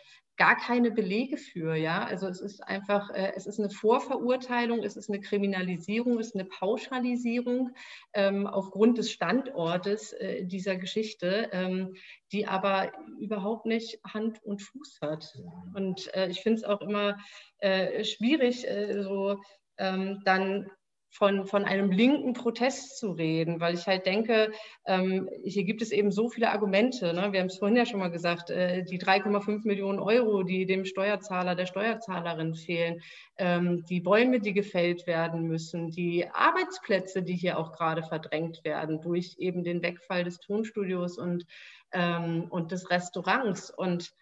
gar 0.40 0.56
keine 0.56 0.90
Belege 0.90 1.36
für. 1.36 1.74
Ja? 1.74 2.02
Also 2.02 2.26
es 2.26 2.40
ist 2.40 2.66
einfach, 2.66 3.10
äh, 3.10 3.34
es 3.36 3.46
ist 3.46 3.58
eine 3.58 3.68
Vorverurteilung, 3.68 4.82
es 4.82 4.96
ist 4.96 5.10
eine 5.10 5.20
Kriminalisierung, 5.20 6.18
es 6.18 6.28
ist 6.28 6.34
eine 6.34 6.46
Pauschalisierung 6.46 7.72
ähm, 8.14 8.46
aufgrund 8.46 8.96
des 8.96 9.12
Standortes 9.12 10.14
äh, 10.14 10.46
dieser 10.46 10.76
Geschichte, 10.76 11.50
ähm, 11.52 11.94
die 12.32 12.46
aber 12.46 12.90
überhaupt 13.18 13.66
nicht 13.66 14.00
Hand 14.02 14.42
und 14.42 14.62
Fuß 14.62 15.00
hat. 15.02 15.30
Und 15.74 16.12
äh, 16.14 16.28
ich 16.28 16.40
finde 16.40 16.60
es 16.60 16.64
auch 16.64 16.80
immer 16.80 17.18
äh, 17.58 18.02
schwierig, 18.02 18.66
äh, 18.66 19.02
so 19.02 19.38
ähm, 19.76 20.22
dann 20.24 20.70
von, 21.10 21.46
von 21.46 21.64
einem 21.64 21.90
linken 21.90 22.34
Protest 22.34 22.98
zu 22.98 23.10
reden, 23.10 23.60
weil 23.60 23.74
ich 23.74 23.86
halt 23.86 24.06
denke, 24.06 24.52
ähm, 24.86 25.28
hier 25.44 25.64
gibt 25.64 25.82
es 25.82 25.90
eben 25.90 26.12
so 26.12 26.28
viele 26.28 26.50
Argumente. 26.50 27.12
Ne? 27.12 27.32
Wir 27.32 27.40
haben 27.40 27.48
es 27.48 27.58
vorhin 27.58 27.76
ja 27.76 27.84
schon 27.84 27.98
mal 27.98 28.12
gesagt, 28.12 28.50
äh, 28.50 28.84
die 28.84 28.98
3,5 28.98 29.66
Millionen 29.66 29.98
Euro, 29.98 30.44
die 30.44 30.66
dem 30.66 30.84
Steuerzahler, 30.84 31.56
der 31.56 31.66
Steuerzahlerin 31.66 32.54
fehlen, 32.54 33.00
ähm, 33.38 33.84
die 33.86 34.00
Bäume, 34.00 34.40
die 34.40 34.52
gefällt 34.52 35.06
werden 35.08 35.42
müssen, 35.48 35.90
die 35.90 36.28
Arbeitsplätze, 36.32 37.22
die 37.22 37.34
hier 37.34 37.58
auch 37.58 37.72
gerade 37.72 38.04
verdrängt 38.04 38.64
werden 38.64 39.00
durch 39.00 39.34
eben 39.38 39.64
den 39.64 39.82
Wegfall 39.82 40.22
des 40.22 40.38
Tonstudios 40.38 41.18
und, 41.18 41.44
ähm, 41.92 42.46
und 42.50 42.70
des 42.70 42.88
Restaurants. 42.88 43.70
Und 43.70 44.12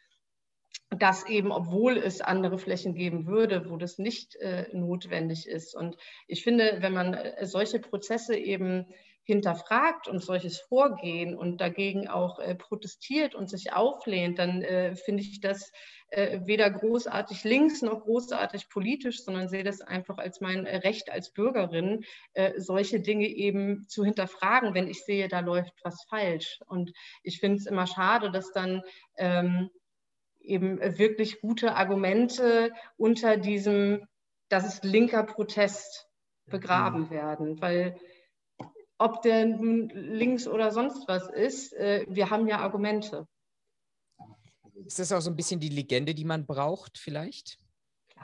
dass 0.91 1.27
eben, 1.27 1.53
obwohl 1.53 1.97
es 1.99 2.21
andere 2.21 2.59
Flächen 2.59 2.95
geben 2.95 3.27
würde, 3.27 3.69
wo 3.69 3.77
das 3.77 3.99
nicht 3.99 4.37
äh, 4.37 4.67
notwendig 4.73 5.47
ist. 5.47 5.75
Und 5.75 5.97
ich 6.27 6.43
finde, 6.43 6.79
wenn 6.81 6.95
man 6.95 7.15
äh, 7.15 7.47
solche 7.47 7.79
Prozesse 7.79 8.37
eben 8.37 8.87
hinterfragt 9.29 10.09
und 10.09 10.25
solches 10.25 10.59
Vorgehen 10.59 11.37
und 11.37 11.61
dagegen 11.61 12.09
auch 12.09 12.39
äh, 12.39 12.55
protestiert 12.55 13.35
und 13.35 13.51
sich 13.51 13.75
auflehnt, 13.75 14.39
dann 14.39 14.63
äh, 14.63 14.97
finde 14.97 15.23
ich 15.23 15.41
das 15.43 15.71
äh, 16.09 16.41
weder 16.47 16.71
großartig 16.71 17.45
links 17.45 17.83
noch 17.83 18.01
großartig 18.01 18.71
politisch, 18.71 19.23
sondern 19.23 19.51
sehe 19.51 19.65
das 19.65 19.83
einfach 19.83 20.17
als 20.17 20.41
mein 20.41 20.67
Recht 20.67 21.13
als 21.13 21.35
Bürgerin, 21.35 22.05
äh, 22.33 22.59
solche 22.59 23.01
Dinge 23.01 23.27
eben 23.27 23.87
zu 23.87 24.03
hinterfragen, 24.03 24.73
wenn 24.73 24.89
ich 24.89 25.05
sehe, 25.05 25.29
da 25.29 25.41
läuft 25.41 25.75
was 25.85 26.07
falsch. 26.09 26.61
Und 26.67 26.93
ich 27.23 27.39
finde 27.39 27.59
es 27.59 27.67
immer 27.67 27.87
schade, 27.87 28.31
dass 28.31 28.53
dann 28.53 28.81
ähm, 29.19 29.69
eben 30.49 30.81
wirklich 30.99 31.41
gute 31.41 31.75
Argumente 31.75 32.73
unter 32.97 33.37
diesem, 33.37 34.07
das 34.49 34.67
ist 34.67 34.85
linker 34.85 35.25
Protest 35.25 36.09
begraben 36.47 37.03
mhm. 37.03 37.11
werden, 37.11 37.61
weil 37.61 37.97
ob 38.99 39.23
der 39.23 39.47
nun 39.47 39.89
links 39.91 40.49
oder 40.49 40.73
sonst 40.73 41.07
was 41.07 41.29
ist, 41.29 41.73
äh, 41.75 42.05
wir 42.09 42.31
haben 42.31 42.49
ja 42.49 42.59
Argumente. 42.59 43.27
Ist 44.85 44.99
das 44.99 45.13
auch 45.13 45.21
so 45.21 45.31
ein 45.31 45.37
bisschen 45.37 45.61
die 45.61 45.69
Legende, 45.69 46.15
die 46.15 46.25
man 46.25 46.47
braucht, 46.47 46.99
vielleicht? 46.99 47.59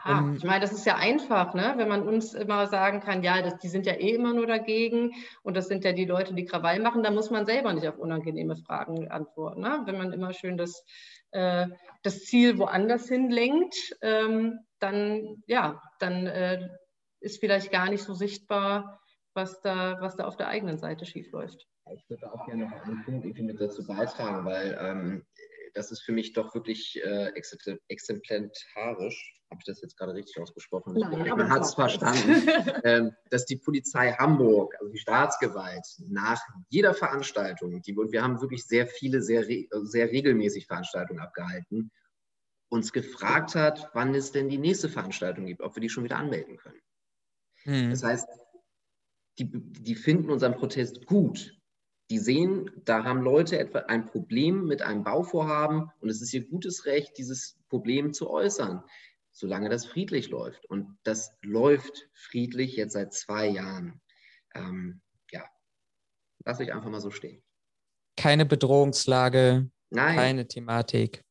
Ja, 0.04 0.18
um, 0.18 0.36
ich 0.36 0.44
meine, 0.44 0.60
das 0.60 0.72
ist 0.72 0.86
ja 0.86 0.96
einfach, 0.96 1.54
ne? 1.54 1.74
wenn 1.76 1.88
man 1.88 2.06
uns 2.06 2.34
immer 2.34 2.66
sagen 2.66 3.00
kann, 3.00 3.22
ja, 3.22 3.40
das, 3.42 3.58
die 3.58 3.68
sind 3.68 3.86
ja 3.86 3.94
eh 3.94 4.14
immer 4.14 4.34
nur 4.34 4.46
dagegen 4.46 5.12
und 5.42 5.56
das 5.56 5.68
sind 5.68 5.84
ja 5.84 5.92
die 5.92 6.04
Leute, 6.04 6.34
die 6.34 6.44
Krawall 6.44 6.80
machen, 6.80 7.02
dann 7.02 7.14
muss 7.14 7.30
man 7.30 7.46
selber 7.46 7.72
nicht 7.72 7.86
auf 7.86 7.98
unangenehme 7.98 8.56
Fragen 8.56 9.08
antworten. 9.08 9.60
Ne? 9.60 9.82
Wenn 9.84 9.96
man 9.96 10.12
immer 10.12 10.32
schön 10.32 10.56
das, 10.56 10.84
äh, 11.34 11.68
das 12.02 12.24
Ziel 12.24 12.58
woanders 12.58 13.08
hin 13.08 13.30
lenkt, 13.30 13.76
ähm, 14.02 14.60
dann, 14.78 15.42
ja, 15.46 15.82
dann 15.98 16.26
äh, 16.26 16.68
ist 17.20 17.40
vielleicht 17.40 17.72
gar 17.72 17.90
nicht 17.90 18.04
so 18.04 18.14
sichtbar, 18.14 19.00
was 19.34 19.60
da, 19.60 19.98
was 20.00 20.16
da 20.16 20.24
auf 20.24 20.36
der 20.36 20.48
eigenen 20.48 20.78
Seite 20.78 21.04
schiefläuft. 21.06 21.66
Ich 21.92 22.08
würde 22.08 22.32
auch 22.32 22.46
gerne 22.46 22.66
noch 22.66 22.82
einen 22.84 23.04
Punkt 23.04 23.24
irgendwie 23.24 23.42
mit 23.42 23.60
dazu 23.60 23.86
beitragen, 23.86 24.44
weil 24.44 24.78
ähm, 24.80 25.26
das 25.74 25.90
ist 25.90 26.02
für 26.02 26.12
mich 26.12 26.32
doch 26.32 26.54
wirklich 26.54 27.00
äh, 27.02 27.32
exemplarisch. 27.88 29.40
Habe 29.50 29.60
ich 29.60 29.66
das 29.66 29.82
jetzt 29.82 29.96
gerade 29.96 30.14
richtig 30.14 30.40
ausgesprochen? 30.40 30.94
Nein, 30.94 31.28
Man 31.28 31.50
hat 31.50 31.62
es 31.62 31.74
verstanden, 31.74 32.48
ähm, 32.84 33.12
dass 33.30 33.44
die 33.44 33.56
Polizei 33.56 34.12
Hamburg, 34.12 34.74
also 34.80 34.90
die 34.90 34.98
Staatsgewalt, 34.98 35.84
nach 36.08 36.40
jeder 36.70 36.94
Veranstaltung, 36.94 37.82
die, 37.82 37.94
und 37.94 38.12
wir 38.12 38.22
haben 38.22 38.40
wirklich 38.40 38.66
sehr 38.66 38.86
viele, 38.86 39.20
sehr, 39.20 39.44
sehr 39.44 40.10
regelmäßig 40.10 40.66
Veranstaltungen 40.66 41.20
abgehalten, 41.20 41.90
uns 42.68 42.92
gefragt 42.92 43.54
hat, 43.54 43.90
wann 43.94 44.14
es 44.14 44.32
denn 44.32 44.48
die 44.48 44.58
nächste 44.58 44.88
Veranstaltung 44.88 45.46
gibt, 45.46 45.60
ob 45.60 45.76
wir 45.76 45.80
die 45.80 45.90
schon 45.90 46.04
wieder 46.04 46.16
anmelden 46.16 46.56
können. 46.56 46.80
Mhm. 47.64 47.90
Das 47.90 48.02
heißt, 48.02 48.28
die, 49.38 49.50
die 49.50 49.94
finden 49.94 50.30
unseren 50.30 50.54
Protest 50.54 51.06
gut 51.06 51.53
die 52.10 52.18
sehen, 52.18 52.70
da 52.84 53.04
haben 53.04 53.22
Leute 53.22 53.58
etwa 53.58 53.80
ein 53.80 54.06
Problem 54.06 54.66
mit 54.66 54.82
einem 54.82 55.04
Bauvorhaben 55.04 55.90
und 56.00 56.08
es 56.08 56.20
ist 56.20 56.34
ihr 56.34 56.46
gutes 56.46 56.84
Recht, 56.86 57.16
dieses 57.16 57.58
Problem 57.68 58.12
zu 58.12 58.30
äußern, 58.30 58.82
solange 59.32 59.70
das 59.70 59.86
friedlich 59.86 60.28
läuft. 60.28 60.66
Und 60.66 60.98
das 61.02 61.36
läuft 61.42 62.08
friedlich 62.12 62.76
jetzt 62.76 62.92
seit 62.92 63.14
zwei 63.14 63.48
Jahren. 63.48 64.00
Ähm, 64.54 65.00
ja, 65.30 65.44
lass 66.44 66.60
ich 66.60 66.72
einfach 66.72 66.90
mal 66.90 67.00
so 67.00 67.10
stehen. 67.10 67.42
Keine 68.16 68.44
Bedrohungslage, 68.46 69.70
Nein. 69.90 70.16
keine 70.16 70.46
Thematik, 70.46 71.24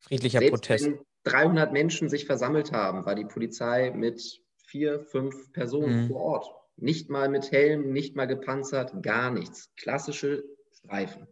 friedlicher 0.00 0.40
Selbst 0.40 0.52
Protest. 0.52 0.86
Wenn 0.86 1.00
300 1.24 1.72
Menschen 1.72 2.08
sich 2.08 2.26
versammelt 2.26 2.72
haben, 2.72 3.06
war 3.06 3.14
die 3.14 3.24
Polizei 3.24 3.92
mit 3.92 4.42
vier, 4.66 5.00
fünf 5.04 5.52
Personen 5.52 6.02
mhm. 6.02 6.08
vor 6.08 6.20
Ort. 6.20 6.61
Nicht 6.82 7.10
mal 7.10 7.28
mit 7.28 7.52
Helm, 7.52 7.92
nicht 7.92 8.16
mal 8.16 8.26
gepanzert, 8.26 9.04
gar 9.04 9.30
nichts. 9.30 9.70
Klassische 9.76 10.42
Streifen. 10.72 11.28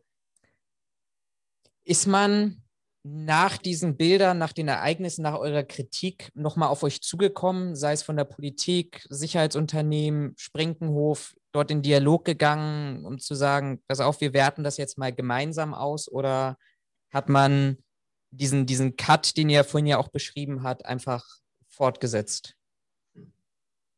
Ist 1.82 2.06
man 2.06 2.62
nach 3.02 3.58
diesen 3.58 3.96
Bildern, 3.96 4.38
nach 4.38 4.52
den 4.52 4.68
Ereignissen, 4.68 5.22
nach 5.22 5.36
eurer 5.36 5.64
Kritik 5.64 6.30
nochmal 6.34 6.68
auf 6.68 6.84
euch 6.84 7.02
zugekommen, 7.02 7.74
sei 7.74 7.94
es 7.94 8.04
von 8.04 8.16
der 8.16 8.26
Politik, 8.26 9.04
Sicherheitsunternehmen, 9.08 10.34
Sprinkenhof, 10.36 11.34
dort 11.50 11.72
in 11.72 11.82
Dialog 11.82 12.24
gegangen, 12.24 13.04
um 13.04 13.18
zu 13.18 13.34
sagen, 13.34 13.82
pass 13.88 13.98
auf, 13.98 14.20
wir 14.20 14.32
werten 14.32 14.62
das 14.62 14.76
jetzt 14.76 14.98
mal 14.98 15.12
gemeinsam 15.12 15.74
aus 15.74 16.08
oder 16.08 16.58
hat 17.10 17.28
man 17.28 17.78
diesen, 18.30 18.66
diesen 18.66 18.94
Cut, 18.94 19.36
den 19.36 19.50
ihr 19.50 19.64
vorhin 19.64 19.88
ja 19.88 19.98
auch 19.98 20.10
beschrieben 20.10 20.62
habt, 20.62 20.86
einfach 20.86 21.26
fortgesetzt? 21.66 22.54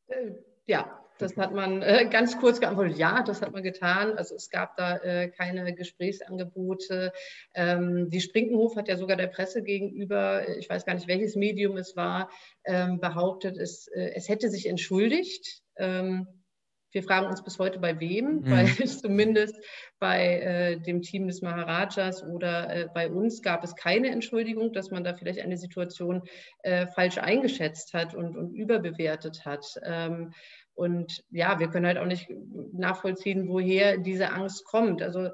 Äh, 0.07 0.33
ja, 0.67 1.02
das 1.19 1.37
hat 1.37 1.53
man 1.53 1.83
äh, 1.83 2.09
ganz 2.11 2.39
kurz 2.39 2.61
geantwortet, 2.61 2.97
ja, 2.99 3.23
das 3.23 3.43
hat 3.43 3.53
man 3.53 3.63
getan. 3.63 4.17
Also 4.17 4.35
es 4.35 4.51
gab 4.51 4.77
da 4.77 4.97
äh, 4.99 5.29
keine 5.29 5.75
Gesprächsangebote. 5.75 7.13
Ähm, 7.55 8.11
die 8.11 8.21
Sprinkenhof 8.21 8.77
hat 8.77 8.89
ja 8.89 8.97
sogar 8.97 9.17
der 9.17 9.29
Presse 9.29 9.63
gegenüber, 9.63 10.49
ich 10.59 10.69
weiß 10.69 10.85
gar 10.85 10.95
nicht, 10.95 11.09
welches 11.09 11.37
Medium 11.37 11.77
es 11.77 11.97
war, 11.97 12.31
ähm, 12.65 13.01
behauptet, 13.01 13.57
es, 13.59 13.89
äh, 13.89 14.13
es 14.15 14.29
hätte 14.29 14.51
sich 14.51 14.69
entschuldigt. 14.69 15.63
Ähm, 15.77 16.27
wir 16.93 17.03
fragen 17.03 17.27
uns 17.27 17.43
bis 17.43 17.59
heute 17.59 17.79
bei 17.79 17.99
wem, 18.01 18.41
mhm. 18.41 18.51
weil 18.51 18.67
zumindest 18.87 19.57
bei 19.99 20.41
äh, 20.41 20.81
dem 20.81 21.03
Team 21.03 21.27
des 21.27 21.41
Maharajas 21.43 22.23
oder 22.23 22.75
äh, 22.75 22.89
bei 22.93 23.11
uns 23.11 23.43
gab 23.43 23.65
es 23.65 23.75
keine 23.75 24.11
Entschuldigung, 24.11 24.73
dass 24.73 24.91
man 24.91 25.03
da 25.03 25.15
vielleicht 25.15 25.41
eine 25.41 25.57
Situation 25.57 26.23
äh, 26.63 26.87
falsch 26.87 27.19
eingeschätzt 27.19 27.95
hat 27.95 28.15
und, 28.15 28.37
und 28.37 28.55
überbewertet 28.55 29.45
hat. 29.45 29.65
Ähm, 29.83 30.33
und 30.75 31.23
ja, 31.31 31.59
wir 31.59 31.69
können 31.69 31.87
halt 31.87 31.99
auch 31.99 32.07
nicht 32.07 32.29
nachvollziehen, 32.73 33.49
woher 33.49 33.99
diese 33.99 34.31
Angst 34.31 34.65
kommt. 34.65 35.03
Also 35.03 35.31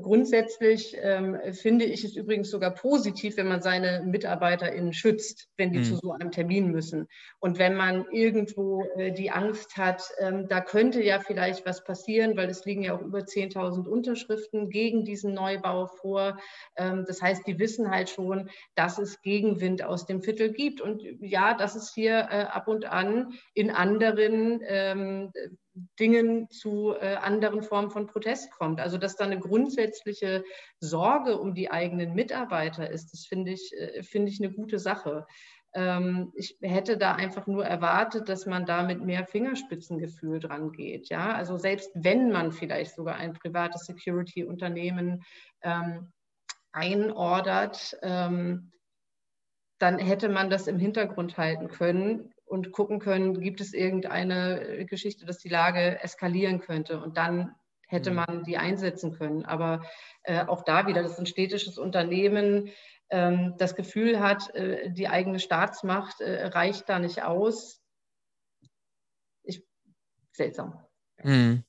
grundsätzlich 0.00 0.96
ähm, 1.00 1.38
finde 1.52 1.84
ich 1.84 2.04
es 2.04 2.16
übrigens 2.16 2.50
sogar 2.50 2.72
positiv, 2.72 3.36
wenn 3.36 3.48
man 3.48 3.62
seine 3.62 4.02
MitarbeiterInnen 4.04 4.92
schützt, 4.92 5.48
wenn 5.56 5.72
die 5.72 5.80
mhm. 5.80 5.84
zu 5.84 5.96
so 5.96 6.12
einem 6.12 6.30
Termin 6.30 6.70
müssen. 6.70 7.08
Und 7.40 7.58
wenn 7.58 7.74
man 7.74 8.06
irgendwo 8.10 8.84
äh, 8.96 9.12
die 9.12 9.30
Angst 9.30 9.76
hat, 9.76 10.02
ähm, 10.18 10.46
da 10.48 10.60
könnte 10.60 11.02
ja 11.02 11.18
vielleicht 11.20 11.66
was 11.66 11.84
passieren, 11.84 12.36
weil 12.36 12.48
es 12.48 12.64
liegen 12.64 12.82
ja 12.82 12.96
auch 12.96 13.02
über 13.02 13.20
10.000 13.20 13.88
Unterschriften 13.88 14.70
gegen 14.70 15.04
diesen 15.04 15.34
Neubau 15.34 15.86
vor. 15.86 16.38
Ähm, 16.76 17.04
das 17.06 17.20
heißt, 17.20 17.46
die 17.46 17.58
wissen 17.58 17.90
halt 17.90 18.08
schon, 18.08 18.50
dass 18.74 18.98
es 18.98 19.20
Gegenwind 19.22 19.82
aus 19.82 20.06
dem 20.06 20.22
Viertel 20.22 20.52
gibt. 20.52 20.80
Und 20.80 21.02
ja, 21.20 21.54
dass 21.54 21.74
es 21.74 21.92
hier 21.92 22.28
äh, 22.30 22.44
ab 22.44 22.68
und 22.68 22.84
an 22.84 23.32
in 23.54 23.70
anderen 23.70 24.62
Dingen 25.98 26.48
zu 26.50 26.94
äh, 26.94 27.16
anderen 27.16 27.62
Formen 27.62 27.90
von 27.90 28.06
Protest 28.06 28.50
kommt. 28.50 28.80
Also 28.80 28.98
dass 28.98 29.16
da 29.16 29.24
eine 29.24 29.38
grundsätzliche 29.38 30.44
Sorge 30.80 31.38
um 31.38 31.54
die 31.54 31.70
eigenen 31.70 32.14
Mitarbeiter 32.14 32.90
ist, 32.90 33.12
das 33.12 33.26
finde 33.26 33.52
ich, 33.52 33.72
äh, 33.78 34.02
finde 34.02 34.30
ich 34.30 34.42
eine 34.42 34.52
gute 34.52 34.78
Sache. 34.78 35.26
Ähm, 35.74 36.32
ich 36.34 36.56
hätte 36.62 36.96
da 36.96 37.14
einfach 37.14 37.46
nur 37.46 37.64
erwartet, 37.64 38.28
dass 38.28 38.46
man 38.46 38.64
da 38.64 38.82
mit 38.82 39.02
mehr 39.02 39.26
Fingerspitzengefühl 39.26 40.40
dran 40.40 40.72
geht. 40.72 41.08
Ja? 41.08 41.34
Also 41.34 41.58
selbst 41.58 41.90
wenn 41.94 42.32
man 42.32 42.52
vielleicht 42.52 42.94
sogar 42.94 43.16
ein 43.16 43.34
privates 43.34 43.84
Security-Unternehmen 43.84 45.22
ähm, 45.62 46.12
einordert, 46.72 47.96
ähm, 48.02 48.72
dann 49.78 49.98
hätte 49.98 50.30
man 50.30 50.48
das 50.48 50.68
im 50.68 50.78
Hintergrund 50.78 51.36
halten 51.36 51.68
können 51.68 52.32
und 52.46 52.72
gucken 52.72 53.00
können, 53.00 53.40
gibt 53.40 53.60
es 53.60 53.74
irgendeine 53.74 54.60
äh, 54.60 54.84
Geschichte, 54.84 55.26
dass 55.26 55.38
die 55.38 55.48
Lage 55.48 56.00
eskalieren 56.02 56.60
könnte. 56.60 57.00
Und 57.00 57.16
dann 57.16 57.54
hätte 57.88 58.10
mhm. 58.10 58.16
man 58.16 58.44
die 58.44 58.56
einsetzen 58.56 59.12
können. 59.12 59.44
Aber 59.44 59.84
äh, 60.22 60.44
auch 60.44 60.62
da 60.62 60.86
wieder, 60.86 61.02
das 61.02 61.12
ist 61.12 61.18
ein 61.18 61.26
städtisches 61.26 61.76
Unternehmen, 61.76 62.70
ähm, 63.10 63.54
das 63.58 63.74
Gefühl 63.74 64.20
hat, 64.20 64.54
äh, 64.54 64.90
die 64.90 65.08
eigene 65.08 65.38
Staatsmacht 65.38 66.20
äh, 66.20 66.46
reicht 66.46 66.88
da 66.88 66.98
nicht 66.98 67.22
aus. 67.22 67.82
Ich, 69.42 69.64
seltsam. 70.32 70.84
Mhm. 71.22 71.64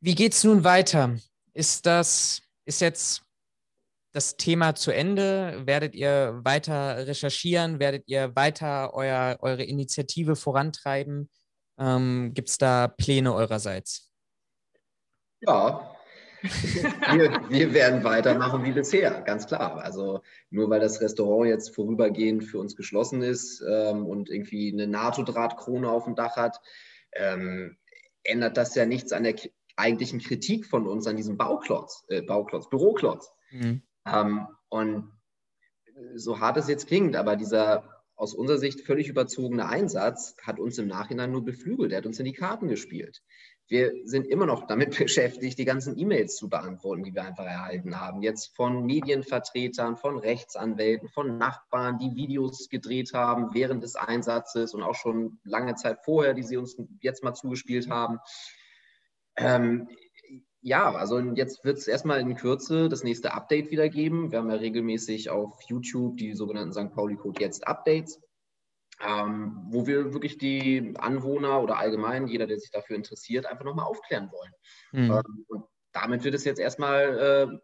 Wie 0.00 0.14
geht 0.14 0.32
es 0.32 0.44
nun 0.44 0.62
weiter? 0.62 1.16
Ist 1.52 1.86
das, 1.86 2.42
ist 2.64 2.80
jetzt 2.80 3.27
das 4.12 4.36
Thema 4.36 4.74
zu 4.74 4.90
Ende? 4.90 5.62
Werdet 5.66 5.94
ihr 5.94 6.40
weiter 6.44 7.06
recherchieren? 7.06 7.78
Werdet 7.78 8.04
ihr 8.06 8.34
weiter 8.34 8.94
euer, 8.94 9.38
eure 9.40 9.64
Initiative 9.64 10.36
vorantreiben? 10.36 11.30
Ähm, 11.78 12.32
Gibt 12.34 12.48
es 12.48 12.58
da 12.58 12.88
Pläne 12.88 13.34
eurerseits? 13.34 14.10
Ja, 15.40 15.94
wir, 16.42 17.40
wir, 17.48 17.74
werden 17.74 18.04
weitermachen 18.04 18.64
wie 18.64 18.72
bisher, 18.72 19.22
ganz 19.22 19.46
klar. 19.46 19.82
Also 19.82 20.22
nur 20.50 20.70
weil 20.70 20.80
das 20.80 21.00
Restaurant 21.00 21.48
jetzt 21.48 21.74
vorübergehend 21.74 22.44
für 22.44 22.58
uns 22.58 22.76
geschlossen 22.76 23.22
ist 23.22 23.62
ähm, 23.68 24.06
und 24.06 24.30
irgendwie 24.30 24.72
eine 24.72 24.86
NATO-Drahtkrone 24.86 25.90
auf 25.90 26.04
dem 26.04 26.14
Dach 26.14 26.36
hat, 26.36 26.60
ähm, 27.12 27.76
ändert 28.22 28.56
das 28.56 28.74
ja 28.74 28.86
nichts 28.86 29.12
an 29.12 29.24
der 29.24 29.34
eigentlichen 29.76 30.20
Kritik 30.20 30.66
von 30.66 30.86
uns 30.86 31.06
an 31.06 31.16
diesem 31.16 31.36
Bauklotz, 31.36 32.04
äh, 32.08 32.22
Bauklotz, 32.22 32.68
Büroklotz. 32.68 33.32
Mhm. 33.50 33.82
Ähm, 34.12 34.46
und 34.68 35.12
so 36.14 36.40
hart 36.40 36.56
es 36.56 36.68
jetzt 36.68 36.86
klingt, 36.86 37.16
aber 37.16 37.36
dieser 37.36 37.84
aus 38.18 38.34
unserer 38.34 38.58
Sicht 38.58 38.80
völlig 38.80 39.08
überzogene 39.08 39.68
Einsatz 39.68 40.34
hat 40.42 40.58
uns 40.58 40.76
im 40.78 40.88
Nachhinein 40.88 41.30
nur 41.30 41.44
beflügelt. 41.44 41.92
Er 41.92 41.98
hat 41.98 42.06
uns 42.06 42.18
in 42.18 42.24
die 42.24 42.32
Karten 42.32 42.66
gespielt. 42.66 43.22
Wir 43.68 43.92
sind 44.04 44.26
immer 44.26 44.44
noch 44.44 44.66
damit 44.66 44.98
beschäftigt, 44.98 45.56
die 45.56 45.64
ganzen 45.64 45.96
E-Mails 45.96 46.36
zu 46.36 46.48
beantworten, 46.48 47.04
die 47.04 47.14
wir 47.14 47.22
einfach 47.22 47.44
erhalten 47.44 48.00
haben. 48.00 48.22
Jetzt 48.22 48.56
von 48.56 48.84
Medienvertretern, 48.86 49.96
von 49.96 50.18
Rechtsanwälten, 50.18 51.08
von 51.08 51.38
Nachbarn, 51.38 51.98
die 51.98 52.16
Videos 52.16 52.68
gedreht 52.68 53.12
haben 53.14 53.54
während 53.54 53.84
des 53.84 53.94
Einsatzes 53.94 54.74
und 54.74 54.82
auch 54.82 54.96
schon 54.96 55.38
lange 55.44 55.76
Zeit 55.76 56.00
vorher, 56.04 56.34
die 56.34 56.42
sie 56.42 56.56
uns 56.56 56.76
jetzt 57.00 57.22
mal 57.22 57.34
zugespielt 57.34 57.88
haben. 57.88 58.18
Ähm, 59.36 59.88
ja, 60.60 60.92
also 60.92 61.20
jetzt 61.20 61.64
wird 61.64 61.78
es 61.78 61.86
erstmal 61.86 62.20
in 62.20 62.34
Kürze 62.34 62.88
das 62.88 63.04
nächste 63.04 63.32
Update 63.32 63.70
wieder 63.70 63.88
geben. 63.88 64.32
Wir 64.32 64.38
haben 64.38 64.50
ja 64.50 64.56
regelmäßig 64.56 65.30
auf 65.30 65.60
YouTube 65.62 66.16
die 66.16 66.34
sogenannten 66.34 66.72
St. 66.72 66.92
Pauli 66.94 67.16
Code 67.16 67.40
Jetzt 67.40 67.66
Updates, 67.66 68.20
ähm, 69.00 69.66
wo 69.70 69.86
wir 69.86 70.12
wirklich 70.12 70.38
die 70.38 70.94
Anwohner 70.98 71.62
oder 71.62 71.78
allgemein 71.78 72.26
jeder, 72.26 72.46
der 72.46 72.58
sich 72.58 72.70
dafür 72.70 72.96
interessiert, 72.96 73.46
einfach 73.46 73.64
nochmal 73.64 73.86
aufklären 73.86 74.30
wollen. 74.32 74.52
Mhm. 74.92 75.10
Ähm, 75.12 75.44
und 75.48 75.64
damit 75.92 76.24
wird 76.24 76.34
es 76.34 76.44
jetzt 76.44 76.60
erstmal 76.60 77.18
äh, 77.52 77.58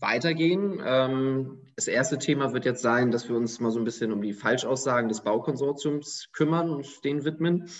weitergehen. 0.00 0.82
Ähm, 0.84 1.62
das 1.76 1.86
erste 1.86 2.18
Thema 2.18 2.52
wird 2.52 2.64
jetzt 2.64 2.82
sein, 2.82 3.12
dass 3.12 3.28
wir 3.28 3.36
uns 3.36 3.60
mal 3.60 3.70
so 3.70 3.78
ein 3.78 3.84
bisschen 3.84 4.12
um 4.12 4.22
die 4.22 4.32
Falschaussagen 4.32 5.08
des 5.08 5.22
Baukonsortiums 5.22 6.30
kümmern 6.32 6.70
und 6.70 7.04
denen 7.04 7.24
widmen. 7.24 7.70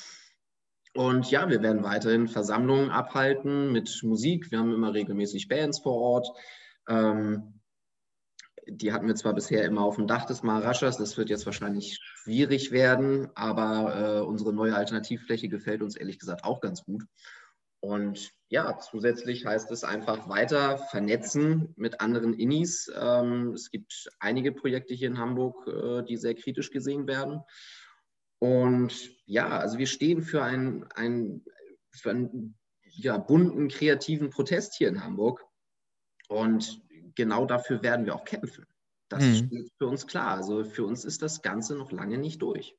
Und 0.95 1.31
ja, 1.31 1.49
wir 1.49 1.61
werden 1.61 1.83
weiterhin 1.83 2.29
Versammlungen 2.29 2.91
abhalten 2.91 3.73
mit 3.73 4.01
Musik. 4.05 4.51
Wir 4.51 4.61
haben 4.61 4.73
immer 4.73 4.95
regelmäßig 4.95 5.49
Bands 5.49 5.81
vor 5.81 5.97
Ort. 5.97 6.29
Ähm, 6.89 7.61
die 8.67 8.93
hatten 8.93 9.07
wir 9.07 9.15
zwar 9.15 9.35
bisher 9.35 9.65
immer 9.65 9.83
auf 9.83 9.97
dem 9.97 10.07
Dach 10.07 10.25
des 10.25 10.43
Maharaschas, 10.43 10.97
das 10.97 11.19
wird 11.19 11.29
jetzt 11.29 11.47
wahrscheinlich 11.47 11.99
schwierig 12.01 12.71
werden, 12.71 13.29
aber 13.35 14.21
äh, 14.21 14.21
unsere 14.21 14.53
neue 14.53 14.75
Alternativfläche 14.75 15.49
gefällt 15.49 15.83
uns 15.83 15.97
ehrlich 15.97 16.19
gesagt 16.19 16.45
auch 16.45 16.61
ganz 16.61 16.85
gut. 16.85 17.05
Und 17.81 18.31
ja, 18.49 18.79
zusätzlich 18.79 19.45
heißt 19.45 19.71
es 19.71 19.85
einfach 19.85 20.29
weiter 20.29 20.79
vernetzen 20.79 21.75
mit 21.77 22.01
anderen 22.01 22.33
Innis. 22.33 22.91
Ähm, 22.95 23.53
es 23.53 23.71
gibt 23.71 24.09
einige 24.21 24.53
Projekte 24.53 24.95
hier 24.95 25.09
in 25.09 25.19
Hamburg, 25.19 25.67
äh, 25.67 26.03
die 26.03 26.17
sehr 26.17 26.35
kritisch 26.35 26.71
gesehen 26.71 27.07
werden. 27.07 27.43
Und 28.39 29.11
ja, 29.27 29.59
also 29.59 29.79
wir 29.79 29.87
stehen 29.87 30.23
für 30.23 30.43
einen, 30.43 30.85
einen, 30.93 31.45
für 31.91 32.11
einen 32.11 32.57
ja, 32.83 33.19
bunten, 33.19 33.69
kreativen 33.69 34.31
Protest 34.31 34.75
hier 34.75 34.89
in 34.89 35.03
Hamburg. 35.03 35.45
Und 36.29 36.83
genau 37.15 37.47
dafür 37.47 37.83
werden 37.83 38.07
wir 38.07 38.15
auch 38.15 38.25
kämpfen. 38.25 38.67
Das 39.09 39.25
mhm. 39.25 39.35
steht 39.35 39.73
für 39.79 39.87
uns 39.87 40.07
klar. 40.07 40.37
Also 40.37 40.65
für 40.65 40.85
uns 40.85 41.05
ist 41.05 41.23
das 41.23 41.43
Ganze 41.43 41.77
noch 41.77 41.93
lange 41.93 42.19
nicht 42.19 42.43
durch. 42.43 42.77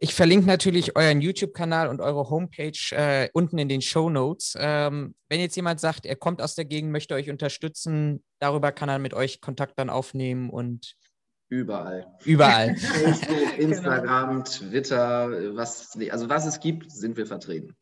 Ich 0.00 0.14
verlinke 0.14 0.46
natürlich 0.46 0.94
euren 0.94 1.20
YouTube-Kanal 1.20 1.88
und 1.88 2.00
eure 2.00 2.30
Homepage 2.30 2.78
äh, 2.92 3.28
unten 3.32 3.58
in 3.58 3.68
den 3.68 3.82
Show 3.82 4.08
Notes. 4.08 4.54
Ähm, 4.56 5.16
wenn 5.28 5.40
jetzt 5.40 5.56
jemand 5.56 5.80
sagt, 5.80 6.06
er 6.06 6.14
kommt 6.14 6.40
aus 6.40 6.54
der 6.54 6.66
Gegend, 6.66 6.92
möchte 6.92 7.14
euch 7.14 7.28
unterstützen, 7.30 8.22
darüber 8.38 8.70
kann 8.70 8.88
er 8.88 9.00
mit 9.00 9.12
euch 9.12 9.40
Kontakt 9.40 9.76
dann 9.76 9.90
aufnehmen 9.90 10.50
und 10.50 10.94
Überall. 11.48 12.06
Überall. 12.24 12.76
Facebook, 12.76 13.28
genau. 13.56 13.72
Instagram, 13.72 14.44
Twitter, 14.44 15.56
was, 15.56 15.96
also 16.10 16.28
was 16.28 16.46
es 16.46 16.60
gibt, 16.60 16.90
sind 16.92 17.16
wir 17.16 17.26
vertreten. 17.26 17.74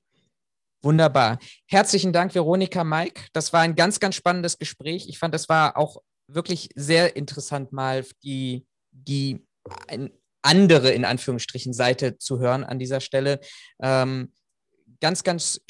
Wunderbar. 0.82 1.38
Herzlichen 1.66 2.12
Dank, 2.12 2.34
Veronika, 2.34 2.84
Mike. 2.84 3.22
Das 3.32 3.52
war 3.52 3.60
ein 3.60 3.74
ganz, 3.74 3.98
ganz 3.98 4.14
spannendes 4.14 4.58
Gespräch. 4.58 5.08
Ich 5.08 5.18
fand, 5.18 5.34
das 5.34 5.48
war 5.48 5.76
auch 5.76 6.00
wirklich 6.28 6.68
sehr 6.74 7.16
interessant, 7.16 7.72
mal 7.72 8.04
die, 8.22 8.66
die 8.92 9.44
andere, 10.42 10.92
in 10.92 11.04
Anführungsstrichen, 11.04 11.72
Seite 11.72 12.18
zu 12.18 12.38
hören 12.38 12.62
an 12.62 12.78
dieser 12.78 13.00
Stelle. 13.00 13.40
Ähm, 13.82 14.32
ganz, 15.00 15.24
ganz 15.24 15.60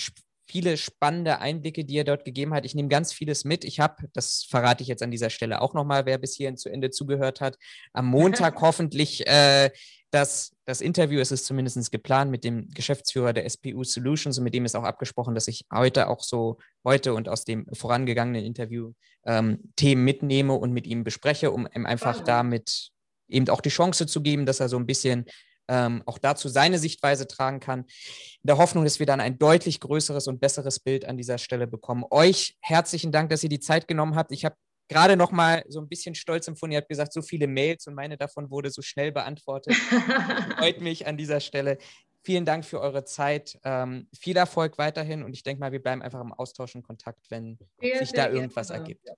viele 0.47 0.76
spannende 0.76 1.38
Einblicke, 1.38 1.84
die 1.84 1.99
er 1.99 2.05
dort 2.05 2.24
gegeben 2.24 2.55
hat. 2.55 2.64
Ich 2.64 2.74
nehme 2.74 2.88
ganz 2.88 3.12
vieles 3.12 3.44
mit. 3.44 3.64
Ich 3.64 3.80
habe, 3.80 4.09
das 4.12 4.44
verrate 4.49 4.82
ich 4.82 4.88
jetzt 4.88 5.03
an 5.03 5.11
dieser 5.11 5.30
Stelle 5.30 5.61
auch 5.61 5.74
nochmal, 5.74 6.07
wer 6.07 6.18
bis 6.18 6.34
hierhin 6.34 6.57
zu 6.57 6.68
Ende 6.68 6.90
zugehört 6.90 7.40
hat, 7.40 7.59
am 7.92 8.07
Montag 8.07 8.61
hoffentlich 8.61 9.26
äh, 9.26 9.70
das 10.11 10.57
das 10.66 10.80
Interview, 10.80 11.20
es 11.20 11.30
ist 11.30 11.47
zumindest 11.47 11.92
geplant 11.92 12.30
mit 12.30 12.42
dem 12.42 12.68
Geschäftsführer 12.70 13.32
der 13.32 13.49
SPU 13.49 13.84
Solutions 13.84 14.36
und 14.36 14.44
mit 14.44 14.53
dem 14.53 14.64
ist 14.64 14.74
auch 14.74 14.82
abgesprochen, 14.82 15.36
dass 15.36 15.47
ich 15.47 15.64
heute 15.72 16.09
auch 16.09 16.24
so, 16.24 16.59
heute 16.84 17.14
und 17.14 17.28
aus 17.28 17.44
dem 17.44 17.66
vorangegangenen 17.72 18.44
Interview 18.44 18.92
ähm, 19.24 19.72
Themen 19.76 20.05
mitnehme 20.05 20.55
und 20.55 20.72
mit 20.72 20.88
ihm 20.88 21.05
bespreche, 21.05 21.53
um 21.53 21.68
ihm 21.72 21.86
einfach 21.86 22.20
damit 22.20 22.90
eben 23.28 23.49
auch 23.49 23.61
die 23.61 23.68
Chance 23.68 24.09
zu 24.09 24.22
geben, 24.22 24.44
dass 24.44 24.59
er 24.59 24.68
so 24.68 24.76
ein 24.76 24.86
bisschen 24.86 25.26
ähm, 25.68 26.02
auch 26.06 26.18
dazu 26.18 26.48
seine 26.48 26.78
Sichtweise 26.78 27.26
tragen 27.26 27.60
kann. 27.60 27.80
In 27.80 28.46
der 28.46 28.58
Hoffnung, 28.58 28.84
dass 28.84 28.98
wir 28.98 29.06
dann 29.06 29.20
ein 29.20 29.38
deutlich 29.38 29.80
größeres 29.80 30.26
und 30.28 30.40
besseres 30.40 30.80
Bild 30.80 31.04
an 31.04 31.16
dieser 31.16 31.38
Stelle 31.38 31.66
bekommen. 31.66 32.04
Euch 32.10 32.56
herzlichen 32.60 33.12
Dank, 33.12 33.30
dass 33.30 33.42
ihr 33.42 33.48
die 33.48 33.60
Zeit 33.60 33.88
genommen 33.88 34.14
habt. 34.14 34.32
Ich 34.32 34.44
habe 34.44 34.56
gerade 34.88 35.16
noch 35.16 35.32
mal 35.32 35.64
so 35.68 35.80
ein 35.80 35.88
bisschen 35.88 36.14
stolz 36.14 36.48
empfunden. 36.48 36.72
Ihr 36.72 36.78
habt 36.78 36.88
gesagt, 36.88 37.12
so 37.12 37.22
viele 37.22 37.46
Mails 37.46 37.86
und 37.86 37.94
meine 37.94 38.16
davon 38.16 38.50
wurde 38.50 38.70
so 38.70 38.82
schnell 38.82 39.12
beantwortet. 39.12 39.74
Freut 40.58 40.80
mich 40.80 41.06
an 41.06 41.16
dieser 41.16 41.40
Stelle. 41.40 41.78
Vielen 42.24 42.44
Dank 42.44 42.64
für 42.64 42.80
eure 42.80 43.04
Zeit. 43.04 43.58
Ähm, 43.64 44.08
viel 44.18 44.36
Erfolg 44.36 44.78
weiterhin 44.78 45.22
und 45.22 45.32
ich 45.32 45.42
denke 45.44 45.60
mal, 45.60 45.72
wir 45.72 45.82
bleiben 45.82 46.02
einfach 46.02 46.20
im 46.20 46.32
Austausch 46.32 46.74
und 46.74 46.82
Kontakt, 46.82 47.30
wenn 47.30 47.58
sehr, 47.78 47.98
sich 47.98 48.10
sehr 48.10 48.28
da 48.28 48.34
irgendwas 48.34 48.68
gerne. 48.68 48.82
ergibt. 48.82 49.08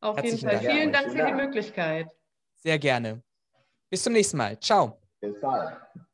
Auf 0.00 0.16
Herzlichen 0.16 0.48
jeden 0.48 0.58
Fall. 0.58 0.66
Dank. 0.66 0.78
Vielen 0.78 0.92
Dank 0.92 1.10
für 1.12 1.26
die 1.26 1.32
Möglichkeit. 1.32 2.08
Sehr 2.56 2.78
gerne. 2.78 3.22
Bis 3.88 4.02
zum 4.02 4.12
nächsten 4.12 4.36
Mal. 4.36 4.58
Ciao. 4.60 5.05
Bis 5.26 5.40
bald. 5.40 6.05